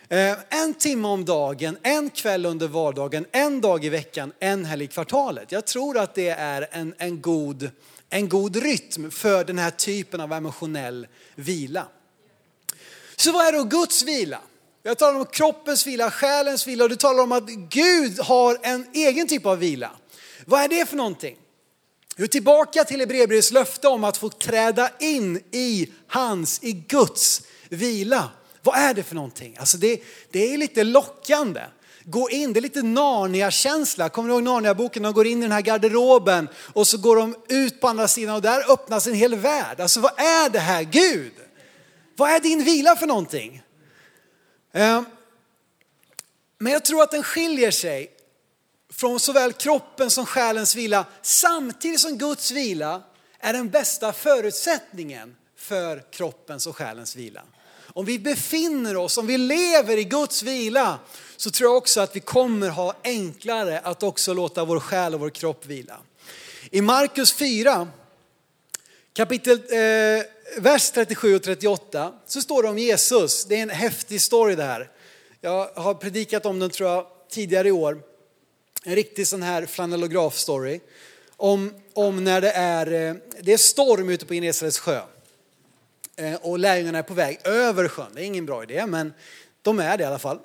Eh, 0.08 0.38
en 0.48 0.74
timme 0.74 1.08
om 1.08 1.24
dagen, 1.24 1.78
en 1.82 2.10
kväll 2.10 2.46
under 2.46 2.68
vardagen, 2.68 3.26
en 3.32 3.60
dag 3.60 3.84
i 3.84 3.88
veckan, 3.88 4.32
en 4.40 4.64
helg 4.64 4.84
i 4.84 4.88
kvartalet. 4.88 5.52
Jag 5.52 5.66
tror 5.66 5.98
att 5.98 6.14
det 6.14 6.28
är 6.28 6.68
en, 6.70 6.94
en, 6.98 7.20
god, 7.20 7.70
en 8.10 8.28
god 8.28 8.56
rytm 8.56 9.10
för 9.10 9.44
den 9.44 9.58
här 9.58 9.70
typen 9.70 10.20
av 10.20 10.32
emotionell 10.32 11.06
vila. 11.34 11.86
Så 13.16 13.32
vad 13.32 13.46
är 13.46 13.52
då 13.52 13.64
Guds 13.64 14.02
vila? 14.02 14.38
Jag 14.82 14.98
talar 14.98 15.18
om 15.18 15.26
kroppens 15.26 15.86
vila, 15.86 16.10
själens 16.10 16.66
vila 16.66 16.84
och 16.84 16.90
du 16.90 16.96
talar 16.96 17.22
om 17.22 17.32
att 17.32 17.48
Gud 17.48 18.20
har 18.20 18.58
en 18.62 18.86
egen 18.92 19.28
typ 19.28 19.46
av 19.46 19.58
vila. 19.58 19.90
Vad 20.46 20.62
är 20.62 20.68
det 20.68 20.86
för 20.86 20.96
någonting? 20.96 21.36
Jo, 22.16 22.26
tillbaka 22.26 22.84
till 22.84 23.00
Hebreerbrevets 23.00 23.50
löfte 23.50 23.88
om 23.88 24.04
att 24.04 24.16
få 24.16 24.28
träda 24.28 24.90
in 25.00 25.36
i 25.50 25.92
hans, 26.06 26.58
i 26.62 26.72
Guds 26.72 27.42
vila. 27.68 28.30
Vad 28.62 28.78
är 28.78 28.94
det 28.94 29.02
för 29.02 29.14
någonting? 29.14 29.56
Alltså 29.58 29.76
det, 29.76 30.02
det 30.30 30.54
är 30.54 30.58
lite 30.58 30.84
lockande. 30.84 31.60
Gå 32.04 32.30
in, 32.30 32.52
det 32.52 32.60
är 32.60 32.62
lite 32.62 32.82
Narnia-känsla. 32.82 34.08
Kommer 34.08 34.28
du 34.28 34.34
ihåg 34.34 34.42
Narnia-boken? 34.42 35.02
De 35.02 35.12
går 35.12 35.26
in 35.26 35.38
i 35.38 35.42
den 35.42 35.52
här 35.52 35.60
garderoben 35.60 36.48
och 36.72 36.86
så 36.86 36.98
går 36.98 37.16
de 37.16 37.36
ut 37.48 37.80
på 37.80 37.88
andra 37.88 38.08
sidan 38.08 38.34
och 38.34 38.42
där 38.42 38.72
öppnas 38.72 39.06
en 39.06 39.14
hel 39.14 39.34
värld. 39.34 39.80
Alltså 39.80 40.00
vad 40.00 40.20
är 40.20 40.50
det 40.50 40.58
här? 40.58 40.82
Gud! 40.82 41.32
Vad 42.16 42.30
är 42.30 42.40
din 42.40 42.64
vila 42.64 42.96
för 42.96 43.06
någonting? 43.06 43.62
Ehm, 44.72 45.04
men 46.58 46.72
jag 46.72 46.84
tror 46.84 47.02
att 47.02 47.10
den 47.10 47.22
skiljer 47.22 47.70
sig 47.70 48.12
från 48.94 49.20
såväl 49.20 49.52
kroppen 49.52 50.10
som 50.10 50.26
själens 50.26 50.74
vila 50.74 51.04
samtidigt 51.22 52.00
som 52.00 52.18
Guds 52.18 52.50
vila 52.50 53.02
är 53.38 53.52
den 53.52 53.70
bästa 53.70 54.12
förutsättningen 54.12 55.36
för 55.56 56.12
kroppens 56.12 56.66
och 56.66 56.76
själens 56.76 57.16
vila. 57.16 57.42
om 57.94 58.04
vi 58.04 58.18
befinner 58.18 58.96
oss, 58.96 59.18
om 59.18 59.26
vi 59.26 59.38
lever 59.38 59.96
i 59.96 60.04
Guds 60.04 60.42
vila, 60.42 60.98
så 61.36 61.50
tror 61.50 61.70
jag 61.70 61.76
också 61.76 62.00
att 62.00 62.16
vi 62.16 62.20
kommer 62.20 62.68
ha 62.68 62.94
enklare 63.04 63.80
att 63.80 64.02
också 64.02 64.34
låta 64.34 64.64
vår 64.64 64.80
själ 64.80 65.14
och 65.14 65.20
vår 65.20 65.30
kropp 65.30 65.66
vila. 65.66 66.00
I 66.70 66.80
Markus 66.80 67.32
4, 67.32 67.88
kapitel, 69.12 69.58
eh, 69.58 70.24
vers 70.58 70.90
37 70.90 71.36
och 71.36 71.42
38, 71.42 72.12
så 72.26 72.40
står 72.40 72.62
det 72.62 72.68
om 72.68 72.78
Jesus. 72.78 73.44
Det 73.44 73.58
är 73.58 73.62
en 73.62 73.70
häftig 73.70 74.20
story 74.20 74.54
det 74.54 74.64
här. 74.64 74.90
Jag 75.40 75.66
har 75.74 75.94
predikat 75.94 76.46
om 76.46 76.58
den 76.58 76.70
tror 76.70 76.90
jag 76.90 77.06
tidigare 77.30 77.68
i 77.68 77.72
år. 77.72 78.11
En 78.84 78.94
riktig 78.94 79.26
sån 79.26 79.42
här 79.42 79.66
flanellograf-story. 79.66 80.80
Om, 81.36 81.74
om 81.94 82.24
när 82.24 82.40
det 82.40 82.50
är, 82.50 82.92
eh, 82.92 83.14
det 83.40 83.52
är 83.52 83.56
storm 83.56 84.08
ute 84.08 84.26
på 84.26 84.34
Genesarets 84.34 84.78
sjö. 84.78 85.00
Eh, 86.16 86.34
och 86.34 86.58
lärjungarna 86.58 86.98
är 86.98 87.02
på 87.02 87.14
väg 87.14 87.40
över 87.44 87.88
sjön. 87.88 88.10
Det 88.14 88.20
är 88.20 88.24
ingen 88.24 88.46
bra 88.46 88.62
idé, 88.62 88.86
men 88.86 89.12
de 89.62 89.78
är 89.78 89.98
det 89.98 90.04
i 90.04 90.06
alla 90.06 90.18
fall. 90.18 90.38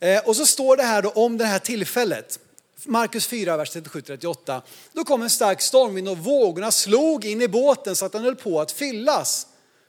Eh, 0.00 0.28
och 0.28 0.36
så 0.36 0.46
står 0.46 0.76
det 0.76 0.82
här 0.82 1.02
då 1.02 1.10
om 1.10 1.38
det 1.38 1.44
här 1.44 1.58
tillfället. 1.58 2.38
Markus 2.84 3.26
4, 3.26 3.56
vers 3.56 3.76
37-38. 3.76 4.62
Då 4.92 5.04
kom 5.04 5.22
en 5.22 5.30
stark 5.30 5.60
stormvind 5.60 6.08
och 6.08 6.18
vågorna 6.18 6.70
slog 6.70 7.24
in 7.24 7.42
i 7.42 7.48
båten 7.48 7.96
så 7.96 8.06
att 8.06 8.12
den 8.12 8.22
höll 8.22 8.36
på 8.36 8.60
att 8.60 8.72
fyllas. 8.72 9.46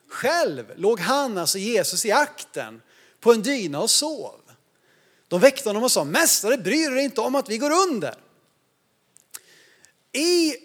Själv 0.10 0.73
låg 0.75 0.99
han, 0.99 1.38
alltså 1.38 1.58
Jesus, 1.58 2.06
i 2.06 2.12
akten 2.12 2.82
på 3.19 3.34
en 3.34 3.41
dyna 3.41 3.79
och 3.79 3.89
sov. 3.89 4.42
De 5.33 5.39
väckte 5.39 5.69
honom 5.69 5.83
och 5.83 5.91
sa, 5.91 6.03
Mästare 6.03 6.57
bryr 6.57 6.91
dig 6.91 7.03
inte 7.03 7.21
om 7.21 7.35
att 7.35 7.49
vi 7.49 7.57
går 7.57 7.71
under. 7.71 8.15
I 10.11 10.55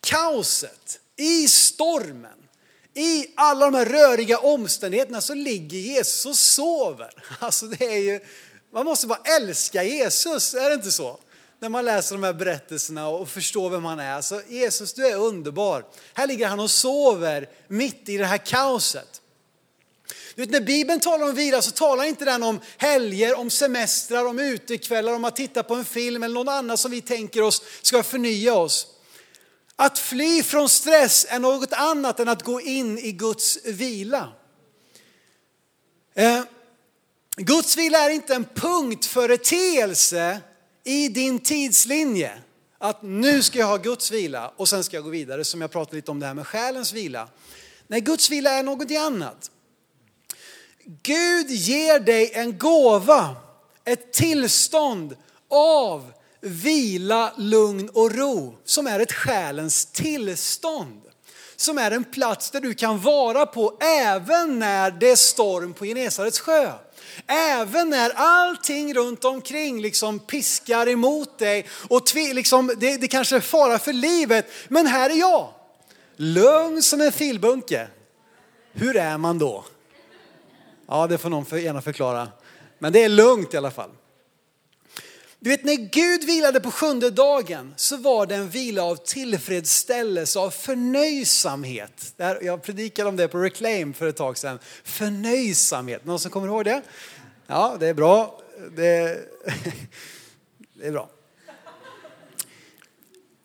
kaoset, 0.00 1.00
i 1.16 1.48
stormen, 1.48 2.48
i 2.94 3.26
alla 3.34 3.70
de 3.70 3.74
här 3.74 3.86
röriga 3.86 4.38
omständigheterna 4.38 5.20
så 5.20 5.34
ligger 5.34 5.78
Jesus 5.78 6.26
och 6.26 6.36
sover. 6.36 7.10
Alltså 7.40 7.66
det 7.66 7.84
är 7.84 7.98
ju, 7.98 8.20
man 8.72 8.84
måste 8.84 9.06
bara 9.06 9.20
älska 9.40 9.82
Jesus, 9.82 10.54
är 10.54 10.68
det 10.68 10.74
inte 10.74 10.92
så? 10.92 11.18
När 11.60 11.68
man 11.68 11.84
läser 11.84 12.14
de 12.14 12.22
här 12.22 12.32
berättelserna 12.32 13.08
och 13.08 13.28
förstår 13.28 13.70
vem 13.70 13.84
han 13.84 14.00
är. 14.00 14.22
Så 14.22 14.40
Jesus, 14.48 14.92
du 14.92 15.06
är 15.06 15.16
underbar. 15.16 15.84
Här 16.14 16.26
ligger 16.26 16.48
han 16.48 16.60
och 16.60 16.70
sover 16.70 17.48
mitt 17.68 18.08
i 18.08 18.16
det 18.16 18.26
här 18.26 18.38
kaoset. 18.38 19.20
Du 20.34 20.42
vet, 20.42 20.50
när 20.50 20.60
Bibeln 20.60 21.00
talar 21.00 21.28
om 21.28 21.34
vila 21.34 21.62
så 21.62 21.70
talar 21.70 22.04
inte 22.04 22.24
den 22.24 22.42
om 22.42 22.60
helger, 22.76 23.38
om 23.38 23.50
semestrar, 23.50 24.24
om 24.26 24.38
utekvällar, 24.38 25.12
om 25.12 25.24
att 25.24 25.36
titta 25.36 25.62
på 25.62 25.74
en 25.74 25.84
film 25.84 26.22
eller 26.22 26.34
något 26.34 26.52
annat 26.52 26.80
som 26.80 26.90
vi 26.90 27.00
tänker 27.00 27.42
oss 27.42 27.62
ska 27.82 28.02
förnya 28.02 28.54
oss. 28.54 28.86
Att 29.76 29.98
fly 29.98 30.42
från 30.42 30.68
stress 30.68 31.26
är 31.28 31.38
något 31.38 31.72
annat 31.72 32.20
än 32.20 32.28
att 32.28 32.42
gå 32.42 32.60
in 32.60 32.98
i 32.98 33.12
Guds 33.12 33.58
vila. 33.64 34.32
Eh, 36.14 36.42
Guds 37.36 37.76
vila 37.76 37.98
är 37.98 38.10
inte 38.10 38.34
en 38.34 38.44
punktföreteelse 38.44 40.40
i 40.84 41.08
din 41.08 41.38
tidslinje. 41.38 42.38
Att 42.78 43.02
nu 43.02 43.42
ska 43.42 43.58
jag 43.58 43.66
ha 43.66 43.76
Guds 43.76 44.10
vila 44.10 44.52
och 44.56 44.68
sen 44.68 44.84
ska 44.84 44.96
jag 44.96 45.04
gå 45.04 45.10
vidare 45.10 45.44
som 45.44 45.60
jag 45.60 45.70
pratade 45.70 45.96
lite 45.96 46.10
om 46.10 46.20
det 46.20 46.26
här 46.26 46.34
med 46.34 46.46
själens 46.46 46.92
vila. 46.92 47.28
Nej, 47.86 48.00
Guds 48.00 48.30
vila 48.30 48.50
är 48.50 48.62
något 48.62 48.90
annat. 48.90 49.50
Gud 51.02 51.50
ger 51.50 52.00
dig 52.00 52.30
en 52.34 52.58
gåva, 52.58 53.36
ett 53.84 54.12
tillstånd 54.12 55.16
av 55.50 56.12
vila, 56.40 57.32
lugn 57.36 57.88
och 57.88 58.14
ro 58.14 58.58
som 58.64 58.86
är 58.86 59.00
ett 59.00 59.12
själens 59.12 59.86
tillstånd. 59.86 61.00
Som 61.56 61.78
är 61.78 61.90
en 61.90 62.04
plats 62.04 62.50
där 62.50 62.60
du 62.60 62.74
kan 62.74 63.00
vara 63.00 63.46
på 63.46 63.78
även 63.80 64.58
när 64.58 64.90
det 64.90 65.10
är 65.10 65.16
storm 65.16 65.74
på 65.74 65.84
Genesarets 65.84 66.40
sjö. 66.40 66.72
Även 67.26 67.90
när 67.90 68.12
allting 68.16 68.94
runt 68.94 69.24
omkring 69.24 69.80
liksom 69.80 70.18
piskar 70.18 70.88
emot 70.88 71.38
dig 71.38 71.66
och 71.88 72.02
liksom, 72.14 72.74
det, 72.76 72.96
det 72.96 73.08
kanske 73.08 73.36
är 73.36 73.40
fara 73.40 73.78
för 73.78 73.92
livet. 73.92 74.46
Men 74.68 74.86
här 74.86 75.10
är 75.10 75.14
jag, 75.14 75.48
lugn 76.16 76.82
som 76.82 77.00
en 77.00 77.12
filbunke. 77.12 77.88
Hur 78.72 78.96
är 78.96 79.18
man 79.18 79.38
då? 79.38 79.64
Ja, 80.86 81.06
det 81.06 81.18
får 81.18 81.30
någon 81.30 81.44
för, 81.44 81.56
gärna 81.56 81.82
förklara. 81.82 82.28
Men 82.78 82.92
det 82.92 83.04
är 83.04 83.08
lugnt 83.08 83.54
i 83.54 83.56
alla 83.56 83.70
fall. 83.70 83.90
Du 85.38 85.50
vet 85.50 85.64
när 85.64 85.74
Gud 85.74 86.24
vilade 86.24 86.60
på 86.60 86.70
sjunde 86.70 87.10
dagen 87.10 87.74
så 87.76 87.96
var 87.96 88.26
det 88.26 88.34
en 88.34 88.48
vila 88.48 88.82
av 88.82 88.96
tillfredsställelse, 88.96 90.38
av 90.38 90.50
förnöjsamhet. 90.50 92.14
Jag 92.16 92.62
predikade 92.62 93.08
om 93.08 93.16
det 93.16 93.28
på 93.28 93.38
Reclaim 93.38 93.94
för 93.94 94.06
ett 94.06 94.16
tag 94.16 94.38
sedan. 94.38 94.58
Förnöjsamhet, 94.84 96.04
någon 96.04 96.18
som 96.18 96.30
kommer 96.30 96.46
ihåg 96.46 96.64
det? 96.64 96.82
Ja, 97.46 97.76
det 97.80 97.86
är 97.86 97.94
bra. 97.94 98.40
Det, 98.76 99.18
det 100.74 100.86
är 100.86 100.92
bra. 100.92 101.10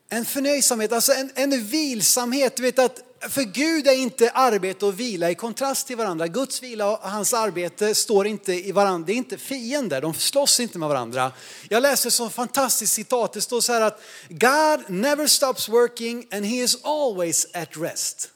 En 0.10 0.26
förnöjsamhet, 0.26 0.92
alltså 0.92 1.14
en, 1.14 1.32
en 1.36 1.66
vilsamhet. 1.66 2.56
Du 2.56 2.64
vet 2.64 2.80
att 2.80 3.09
för 3.22 3.42
Gud 3.42 3.88
är 3.88 3.96
inte 3.96 4.30
arbete 4.30 4.86
och 4.86 5.00
vila 5.00 5.32
i 5.32 5.36
kontrast 5.36 5.88
till 5.88 5.98
varandra. 5.98 6.28
Guds 6.28 6.64
vila 6.64 6.92
och 6.92 7.10
hans 7.10 7.34
arbete 7.34 7.96
står 7.96 8.28
inte 8.28 8.54
i 8.54 8.72
varandra. 8.72 9.06
Det 9.06 9.14
är 9.14 9.16
inte 9.16 9.38
fiender, 9.38 10.02
de 10.02 10.14
slåss 10.14 10.60
inte 10.60 10.78
med 10.78 10.90
varandra. 10.90 11.32
Jag 11.70 11.82
läser 11.82 12.10
så 12.10 12.30
fantastiskt 12.30 12.94
citat. 12.94 13.34
Det 13.34 13.42
står 13.42 13.62
så 13.62 13.74
här 13.74 13.82
att 13.82 14.02
God 14.30 14.90
never 14.90 15.28
stops 15.28 15.70
working 15.70 16.28
and 16.32 16.46
he 16.46 16.56
is 16.56 16.78
always 16.84 17.48
at 17.54 17.70
rest. 17.78 18.32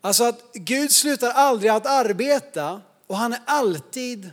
Alltså 0.00 0.24
att 0.24 0.52
Gud 0.52 0.92
slutar 0.92 1.30
aldrig 1.30 1.70
att 1.70 1.86
arbeta 1.86 2.80
och 3.06 3.16
han 3.16 3.32
är 3.32 3.40
alltid 3.46 4.30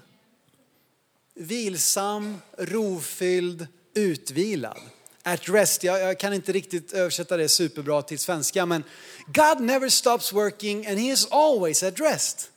vilsam, 1.35 2.41
rofylld, 2.57 3.67
utvilad 3.93 4.77
at 5.23 5.49
rest. 5.49 5.83
Jag, 5.83 5.99
jag, 6.01 6.19
kan 6.19 6.33
inte 6.33 6.51
riktigt 6.51 6.93
översätta 6.93 7.37
det 7.37 7.49
superbra 7.49 8.01
till 8.01 8.19
svenska, 8.19 8.65
men 8.65 8.83
God 9.33 9.59
never 9.59 9.89
stops 9.89 10.33
working 10.33 10.87
and 10.87 10.99
he 10.99 11.11
is 11.11 11.27
always 11.31 11.83
at 11.83 11.99
rest. 11.99 12.51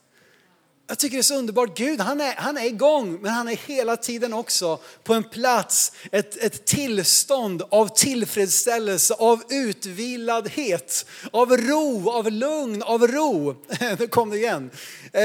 Jag 0.87 0.99
tycker 0.99 1.17
det 1.17 1.21
är 1.21 1.23
så 1.23 1.35
underbart. 1.35 1.77
Gud, 1.77 1.99
han 1.99 2.21
är, 2.21 2.33
han 2.35 2.57
är 2.57 2.65
igång, 2.65 3.21
men 3.21 3.31
han 3.31 3.47
är 3.47 3.55
hela 3.55 3.97
tiden 3.97 4.33
också 4.33 4.79
på 5.03 5.13
en 5.13 5.23
plats, 5.23 5.91
ett, 6.11 6.37
ett 6.37 6.65
tillstånd 6.65 7.63
av 7.69 7.87
tillfredsställelse, 7.87 9.13
av 9.13 9.43
utviladhet, 9.49 11.05
av 11.31 11.57
ro, 11.57 12.09
av 12.09 12.31
lugn, 12.31 12.83
av 12.83 13.07
ro. 13.07 13.55
Nu 13.99 14.07
kom 14.07 14.29
det 14.29 14.37
igen. 14.37 14.69
Eh, 15.13 15.21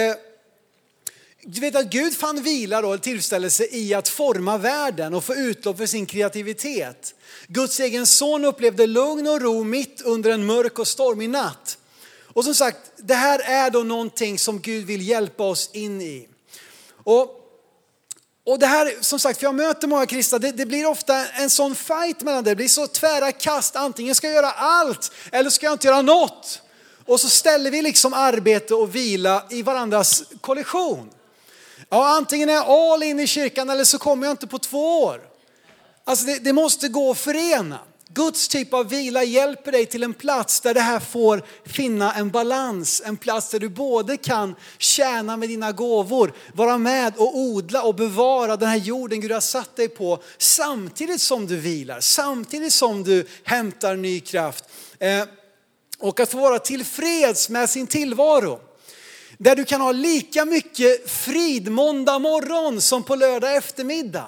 du 1.43 1.61
vet 1.61 1.77
att 1.77 1.91
Gud 1.91 2.17
fann 2.17 2.43
vila 2.43 2.83
då, 2.83 2.99
tillfredsställelse 2.99 3.67
i 3.71 3.95
att 3.95 4.09
forma 4.09 4.59
världen 4.59 5.15
och 5.15 5.25
få 5.25 5.35
utlopp 5.35 5.77
för 5.77 5.87
sin 5.87 6.07
kreativitet. 6.07 7.15
Guds 7.47 7.81
egen 7.81 8.07
son 8.07 8.45
upplevde 8.45 8.87
lugn 8.87 9.27
och 9.27 9.41
ro 9.41 9.65
mitt 9.65 10.01
under 10.01 10.31
en 10.31 10.47
mörk 10.47 10.79
och 10.79 10.89
stormig 10.89 11.31
natt. 11.31 11.79
Och 12.33 12.45
som 12.45 12.55
sagt, 12.55 12.79
det 12.97 13.15
här 13.15 13.39
är 13.39 13.71
då 13.71 13.83
någonting 13.83 14.39
som 14.39 14.61
Gud 14.61 14.87
vill 14.87 15.09
hjälpa 15.09 15.45
oss 15.45 15.71
in 15.73 16.01
i. 16.01 16.29
Och, 17.05 17.31
och 18.47 18.59
det 18.59 18.67
här, 18.67 18.95
som 19.01 19.19
sagt, 19.19 19.39
för 19.39 19.47
jag 19.47 19.55
möter 19.55 19.89
många 19.89 20.07
kristna, 20.07 20.39
det, 20.39 20.53
det, 20.53 20.67
blir 20.67 20.87
ofta 20.87 21.27
en 21.27 21.51
sån 21.51 21.75
fight 21.75 22.23
mellan 22.23 22.45
det. 22.45 22.51
Det 22.51 22.57
blir 22.57 22.69
så 22.69 22.87
tvära 22.87 23.33
kast, 23.33 23.77
antingen 23.77 24.15
ska 24.15 24.27
jag 24.27 24.35
göra 24.35 24.53
allt 24.53 25.13
eller 25.33 25.51
ska 25.51 25.67
jag 25.67 25.75
inte 25.75 25.87
göra 25.87 26.03
något. 26.03 26.63
Och 27.07 27.21
så 27.21 27.29
ställer 27.29 27.71
vi 27.71 27.83
liksom 27.83 28.15
arbete 28.15 28.75
och 28.75 28.95
vila 28.95 29.45
i 29.51 29.63
varandras 29.63 30.23
kollision. 30.41 31.11
Ja, 31.93 32.17
antingen 32.17 32.49
är 32.49 32.53
jag 32.53 32.69
all 32.69 33.03
in 33.03 33.21
i 33.21 33.27
kyrkan 33.27 33.71
eller 33.71 33.85
så 33.85 33.99
kommer 33.99 34.27
jag 34.27 34.33
inte 34.33 34.47
på 34.47 34.59
två 34.59 35.03
år. 35.03 35.21
Alltså 36.05 36.27
det, 36.27 36.39
det 36.39 36.53
måste 36.53 36.89
gå 36.89 37.11
att 37.11 37.19
förena. 37.19 37.79
Guds 38.09 38.49
typ 38.49 38.75
av 38.75 38.89
vila 38.89 39.25
hjälper 39.25 39.73
dig 39.73 39.87
till 39.87 40.03
en 40.03 40.15
plats 40.15 40.61
där 40.61 40.75
det 40.75 40.81
här 40.81 41.01
får 41.01 41.43
finna 41.65 42.15
en 42.15 42.31
balans. 42.31 43.03
En 43.05 43.17
plats 43.17 43.51
där 43.51 43.59
du 43.59 43.69
både 43.69 44.17
kan 44.17 44.55
tjäna 44.79 45.37
med 45.37 45.49
dina 45.49 45.73
gåvor, 45.73 46.33
vara 46.55 46.79
med 46.79 47.17
och 47.17 47.39
odla 47.39 47.83
och 47.83 47.95
bevara 47.95 48.57
den 48.57 48.69
här 48.69 48.77
jorden 48.77 49.21
Gud 49.21 49.33
har 49.33 49.41
satt 49.41 49.77
dig 49.77 49.89
på. 49.89 50.23
Samtidigt 50.39 51.21
som 51.21 51.47
du 51.47 51.57
vilar, 51.57 52.01
samtidigt 52.01 52.73
som 52.73 53.05
du 53.05 53.27
hämtar 53.45 53.97
ny 53.97 54.21
kraft. 54.21 54.65
Eh, 54.99 55.25
och 55.99 56.21
att 56.21 56.31
få 56.31 56.39
vara 56.39 56.59
tillfreds 56.59 57.49
med 57.49 57.71
sin 57.71 57.87
tillvaro. 57.87 58.61
Där 59.43 59.57
du 59.57 59.65
kan 59.65 59.81
ha 59.81 59.93
lika 59.93 60.45
mycket 60.45 61.11
frid 61.11 61.73
måndag 61.73 62.19
morgon 62.19 62.81
som 62.81 63.03
på 63.03 63.15
lördag 63.15 63.57
eftermiddag. 63.57 64.27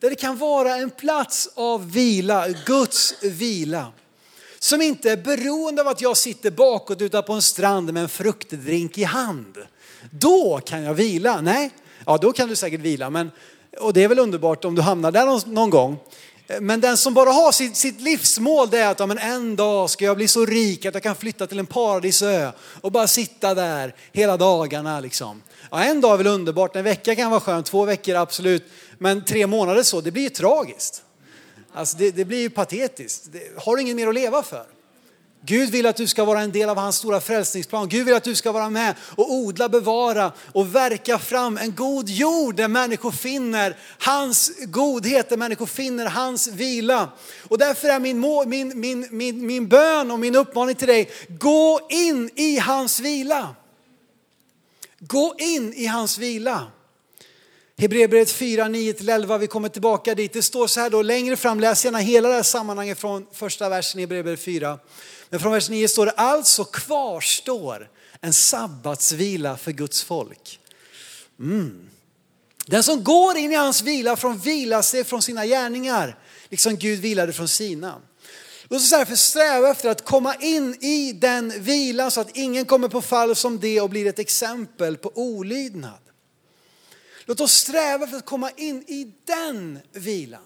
Där 0.00 0.10
det 0.10 0.16
kan 0.16 0.38
vara 0.38 0.76
en 0.76 0.90
plats 0.90 1.48
av 1.54 1.92
vila, 1.92 2.48
Guds 2.48 3.22
vila. 3.22 3.92
Som 4.58 4.82
inte 4.82 5.10
är 5.10 5.16
beroende 5.16 5.82
av 5.82 5.88
att 5.88 6.00
jag 6.00 6.16
sitter 6.16 6.50
bakåt 6.50 7.00
ute 7.00 7.22
på 7.22 7.32
en 7.32 7.42
strand 7.42 7.92
med 7.92 8.02
en 8.02 8.08
fruktdrink 8.08 8.98
i 8.98 9.04
hand. 9.04 9.58
Då 10.10 10.60
kan 10.64 10.82
jag 10.82 10.94
vila. 10.94 11.40
Nej, 11.40 11.70
ja 12.06 12.18
då 12.18 12.32
kan 12.32 12.48
du 12.48 12.56
säkert 12.56 12.80
vila. 12.80 13.10
Men, 13.10 13.30
och 13.80 13.92
det 13.92 14.04
är 14.04 14.08
väl 14.08 14.18
underbart 14.18 14.64
om 14.64 14.74
du 14.74 14.82
hamnar 14.82 15.12
där 15.12 15.26
någon, 15.26 15.54
någon 15.54 15.70
gång. 15.70 15.96
Men 16.60 16.80
den 16.80 16.96
som 16.96 17.14
bara 17.14 17.30
har 17.30 17.52
sitt, 17.52 17.76
sitt 17.76 18.00
livsmål 18.00 18.70
det 18.70 18.78
är 18.78 18.90
att 18.90 19.00
ja, 19.00 19.06
men 19.06 19.18
en 19.18 19.56
dag 19.56 19.90
ska 19.90 20.04
jag 20.04 20.16
bli 20.16 20.28
så 20.28 20.46
rik 20.46 20.86
att 20.86 20.94
jag 20.94 21.02
kan 21.02 21.16
flytta 21.16 21.46
till 21.46 21.58
en 21.58 21.66
paradisö 21.66 22.52
och 22.80 22.92
bara 22.92 23.06
sitta 23.06 23.54
där 23.54 23.94
hela 24.12 24.36
dagarna. 24.36 25.00
Liksom. 25.00 25.42
Ja, 25.70 25.84
en 25.84 26.00
dag 26.00 26.12
är 26.12 26.16
väl 26.16 26.26
underbart, 26.26 26.76
en 26.76 26.84
vecka 26.84 27.14
kan 27.14 27.30
vara 27.30 27.40
skönt, 27.40 27.66
två 27.66 27.84
veckor 27.84 28.16
absolut. 28.16 28.64
Men 28.98 29.24
tre 29.24 29.46
månader 29.46 29.82
så, 29.82 30.00
det 30.00 30.10
blir 30.10 30.22
ju 30.22 30.28
tragiskt. 30.28 31.02
Alltså 31.72 31.96
det, 31.96 32.10
det 32.10 32.24
blir 32.24 32.40
ju 32.40 32.50
patetiskt. 32.50 33.32
Det, 33.32 33.42
har 33.56 33.76
du 33.76 33.82
inget 33.82 33.96
mer 33.96 34.08
att 34.08 34.14
leva 34.14 34.42
för? 34.42 34.64
Gud 35.44 35.70
vill 35.70 35.86
att 35.86 35.96
du 35.96 36.06
ska 36.06 36.24
vara 36.24 36.40
en 36.40 36.52
del 36.52 36.68
av 36.68 36.76
hans 36.76 36.96
stora 36.96 37.20
frälsningsplan. 37.20 37.88
Gud 37.88 38.06
vill 38.06 38.14
att 38.14 38.24
du 38.24 38.34
ska 38.34 38.52
vara 38.52 38.70
med 38.70 38.94
och 39.16 39.32
odla, 39.32 39.68
bevara 39.68 40.32
och 40.52 40.74
verka 40.74 41.18
fram 41.18 41.58
en 41.58 41.74
god 41.74 42.08
jord 42.08 42.54
där 42.54 42.68
människor 42.68 43.10
finner 43.10 43.76
hans 43.98 44.52
godhet, 44.66 45.28
där 45.28 45.36
människor 45.36 45.66
finner 45.66 46.06
hans 46.06 46.48
vila. 46.48 47.08
Och 47.48 47.58
därför 47.58 47.88
är 47.88 48.00
min, 48.00 48.20
min, 48.46 48.80
min, 48.80 49.08
min, 49.10 49.46
min 49.46 49.68
bön 49.68 50.10
och 50.10 50.18
min 50.18 50.36
uppmaning 50.36 50.74
till 50.74 50.88
dig, 50.88 51.10
gå 51.28 51.80
in 51.90 52.30
i 52.34 52.58
hans 52.58 53.00
vila. 53.00 53.54
Gå 54.98 55.34
in 55.38 55.72
i 55.72 55.86
hans 55.86 56.18
vila. 56.18 56.66
Hebreerbrevet 57.76 58.30
4, 58.30 58.64
9-11, 58.64 59.38
vi 59.38 59.46
kommer 59.46 59.68
tillbaka 59.68 60.14
dit. 60.14 60.32
Det 60.32 60.42
står 60.42 60.66
så 60.66 60.80
här 60.80 60.90
då, 60.90 61.02
längre 61.02 61.36
fram, 61.36 61.60
läs 61.60 61.84
gärna 61.84 61.98
hela 61.98 62.28
det 62.28 62.34
här 62.34 62.42
sammanhanget 62.42 62.98
från 62.98 63.26
första 63.32 63.68
versen 63.68 64.00
i 64.00 64.02
Hebreerbrevet 64.02 64.40
4. 64.40 64.78
Men 65.32 65.40
från 65.40 65.52
vers 65.52 65.68
9 65.68 65.88
står 65.88 66.06
det, 66.06 66.12
alltså 66.12 66.64
kvarstår 66.64 67.90
en 68.20 68.32
sabbatsvila 68.32 69.56
för 69.56 69.72
Guds 69.72 70.02
folk. 70.02 70.60
Mm. 71.40 71.90
Den 72.66 72.82
som 72.82 73.04
går 73.04 73.36
in 73.36 73.52
i 73.52 73.54
hans 73.54 73.82
vila 73.82 74.16
från 74.16 74.38
vila 74.38 74.82
sig 74.82 75.04
från 75.04 75.22
sina 75.22 75.46
gärningar, 75.46 76.18
liksom 76.48 76.76
Gud 76.76 77.00
vilade 77.00 77.32
från 77.32 77.48
sina. 77.48 78.00
Låt 78.68 78.80
oss 78.80 78.90
därför 78.90 79.16
sträva 79.16 79.70
efter 79.70 79.88
att 79.88 80.04
komma 80.04 80.34
in 80.34 80.74
i 80.80 81.12
den 81.12 81.62
vilan 81.62 82.10
så 82.10 82.20
att 82.20 82.36
ingen 82.36 82.64
kommer 82.64 82.88
på 82.88 83.02
fall 83.02 83.36
som 83.36 83.60
det 83.60 83.80
och 83.80 83.90
blir 83.90 84.06
ett 84.06 84.18
exempel 84.18 84.96
på 84.96 85.12
olydnad. 85.14 86.00
Låt 87.24 87.40
oss 87.40 87.52
sträva 87.52 88.06
för 88.06 88.16
att 88.16 88.26
komma 88.26 88.50
in 88.50 88.82
i 88.82 89.14
den 89.24 89.78
vilan. 89.92 90.42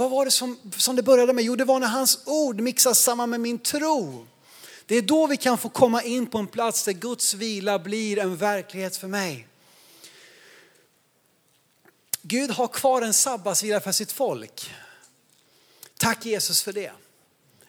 Vad 0.00 0.10
var 0.10 0.24
det 0.24 0.30
som, 0.30 0.58
som 0.76 0.96
det 0.96 1.02
började 1.02 1.32
med? 1.32 1.44
Jo, 1.44 1.56
det 1.56 1.64
var 1.64 1.80
när 1.80 1.86
hans 1.86 2.18
ord 2.26 2.60
mixas 2.60 2.98
samman 2.98 3.30
med 3.30 3.40
min 3.40 3.58
tro. 3.58 4.26
Det 4.86 4.96
är 4.96 5.02
då 5.02 5.26
vi 5.26 5.36
kan 5.36 5.58
få 5.58 5.68
komma 5.68 6.02
in 6.02 6.26
på 6.26 6.38
en 6.38 6.46
plats 6.46 6.84
där 6.84 6.92
Guds 6.92 7.34
vila 7.34 7.78
blir 7.78 8.18
en 8.18 8.36
verklighet 8.36 8.96
för 8.96 9.08
mig. 9.08 9.48
Gud 12.22 12.50
har 12.50 12.68
kvar 12.68 13.02
en 13.02 13.14
sabbatsvila 13.14 13.80
för 13.80 13.92
sitt 13.92 14.12
folk. 14.12 14.74
Tack 15.96 16.26
Jesus 16.26 16.62
för 16.62 16.72
det. 16.72 16.92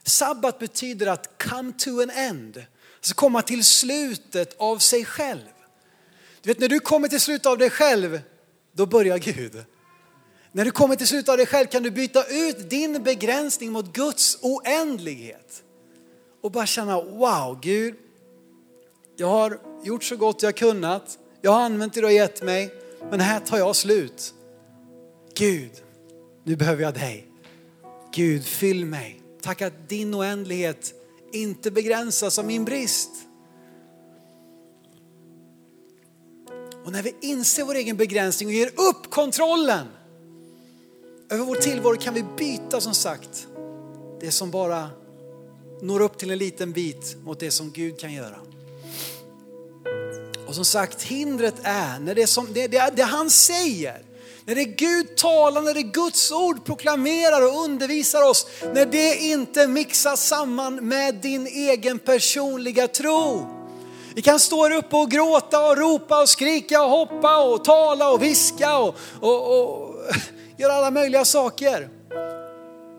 Sabbat 0.04 0.60
betyder 0.60 1.08
att 1.08 1.44
come 1.44 1.74
to 1.78 2.02
an 2.02 2.10
end, 2.10 2.66
alltså 2.96 3.16
komma 3.16 3.42
till 3.42 3.66
slutet 3.66 4.56
av 4.58 4.78
sig 4.78 5.06
själv. 5.06 5.48
Du 6.42 6.50
vet 6.50 6.60
när 6.60 6.70
du 6.70 6.80
kommer 6.80 7.08
till 7.08 7.22
slutet 7.22 7.46
av 7.46 7.58
dig 7.58 7.70
själv, 7.70 8.22
då 8.72 8.86
börjar 8.86 9.18
Gud. 9.18 9.66
När 10.52 10.66
du 10.66 10.72
kommer 10.72 10.96
till 10.96 11.08
slutet 11.08 11.30
av 11.30 11.38
dig 11.38 11.46
själv 11.46 11.68
kan 11.68 11.84
du 11.84 11.92
byta 11.92 12.24
ut 12.26 12.70
din 12.70 13.04
begränsning 13.04 13.72
mot 13.72 13.94
Guds 13.94 14.38
oändlighet. 14.42 15.64
Och 16.42 16.52
bara 16.52 16.66
känna, 16.66 17.02
wow 17.02 17.60
Gud, 17.62 17.96
jag 19.16 19.28
har 19.28 19.60
gjort 19.84 20.04
så 20.04 20.16
gott 20.16 20.44
jag 20.44 20.56
kunnat. 20.56 21.18
Jag 21.42 21.52
har 21.52 21.62
använt 21.62 21.94
det 21.94 22.02
du 22.02 22.06
har 22.06 22.12
gett 22.12 22.42
mig, 22.42 22.74
men 23.10 23.20
här 23.20 23.40
tar 23.40 23.58
jag 23.58 23.76
slut. 23.76 24.34
Gud, 25.36 25.72
nu 26.44 26.56
behöver 26.56 26.84
jag 26.84 26.94
dig. 26.94 27.28
Gud, 28.14 28.46
fyll 28.46 28.86
mig. 28.86 29.22
Tack 29.42 29.62
att 29.62 29.90
din 29.90 30.16
oändlighet 30.16 30.94
inte 31.34 31.72
begränsas 31.72 32.40
av 32.40 32.46
min 32.46 32.66
brist. 32.66 33.10
Och 36.86 36.92
när 36.92 37.04
vi 37.04 37.16
inser 37.22 37.64
vår 37.64 37.76
egen 37.76 37.98
begränsning 37.98 38.50
och 38.50 38.54
ger 38.54 38.68
upp 38.68 39.10
kontrollen 39.10 39.88
över 41.32 41.46
vår 41.46 41.56
tillvaro 41.56 41.96
kan 41.96 42.14
vi 42.14 42.24
byta 42.38 42.82
som 42.82 42.94
sagt 42.94 43.48
det 44.20 44.32
som 44.32 44.52
bara 44.52 44.90
når 45.82 46.02
upp 46.02 46.18
till 46.18 46.32
en 46.32 46.38
liten 46.38 46.72
bit 46.72 47.16
mot 47.24 47.40
det 47.40 47.52
som 47.52 47.72
Gud 47.72 48.00
kan 48.00 48.14
göra. 48.14 48.36
Och 50.48 50.56
som 50.56 50.66
sagt, 50.66 51.02
hindret 51.04 51.56
är 51.64 52.00
när 52.00 52.16
det, 52.16 52.28
som, 52.28 52.48
det, 52.54 52.68
det, 52.68 52.92
det 52.96 53.04
han 53.04 53.30
säger, 53.30 54.02
när 54.46 54.56
det 54.56 54.66
Gud 54.66 55.16
talar, 55.18 55.62
när 55.62 55.74
det 55.74 55.84
Guds 55.84 56.32
ord 56.32 56.66
proklamerar 56.66 57.42
och 57.42 57.64
undervisar 57.64 58.30
oss, 58.30 58.48
när 58.74 58.86
det 58.86 59.16
inte 59.16 59.68
mixas 59.68 60.28
samman 60.28 60.76
med 60.76 61.16
din 61.16 61.48
egen 61.48 62.00
personliga 62.00 62.88
tro. 62.88 63.48
Vi 64.16 64.22
kan 64.22 64.40
stå 64.40 64.64
här 64.64 64.72
uppe 64.72 64.96
och 64.96 65.12
gråta 65.12 65.66
och 65.70 65.78
ropa 65.78 66.22
och 66.22 66.30
skrika 66.30 66.84
och 66.84 66.90
hoppa 66.90 67.44
och 67.44 67.64
tala 67.64 68.10
och 68.10 68.24
viska 68.24 68.78
och, 68.78 68.96
och, 69.20 69.60
och 69.60 69.96
göra 70.62 70.74
alla 70.74 70.92
möjliga 70.92 71.26
saker. 71.26 71.90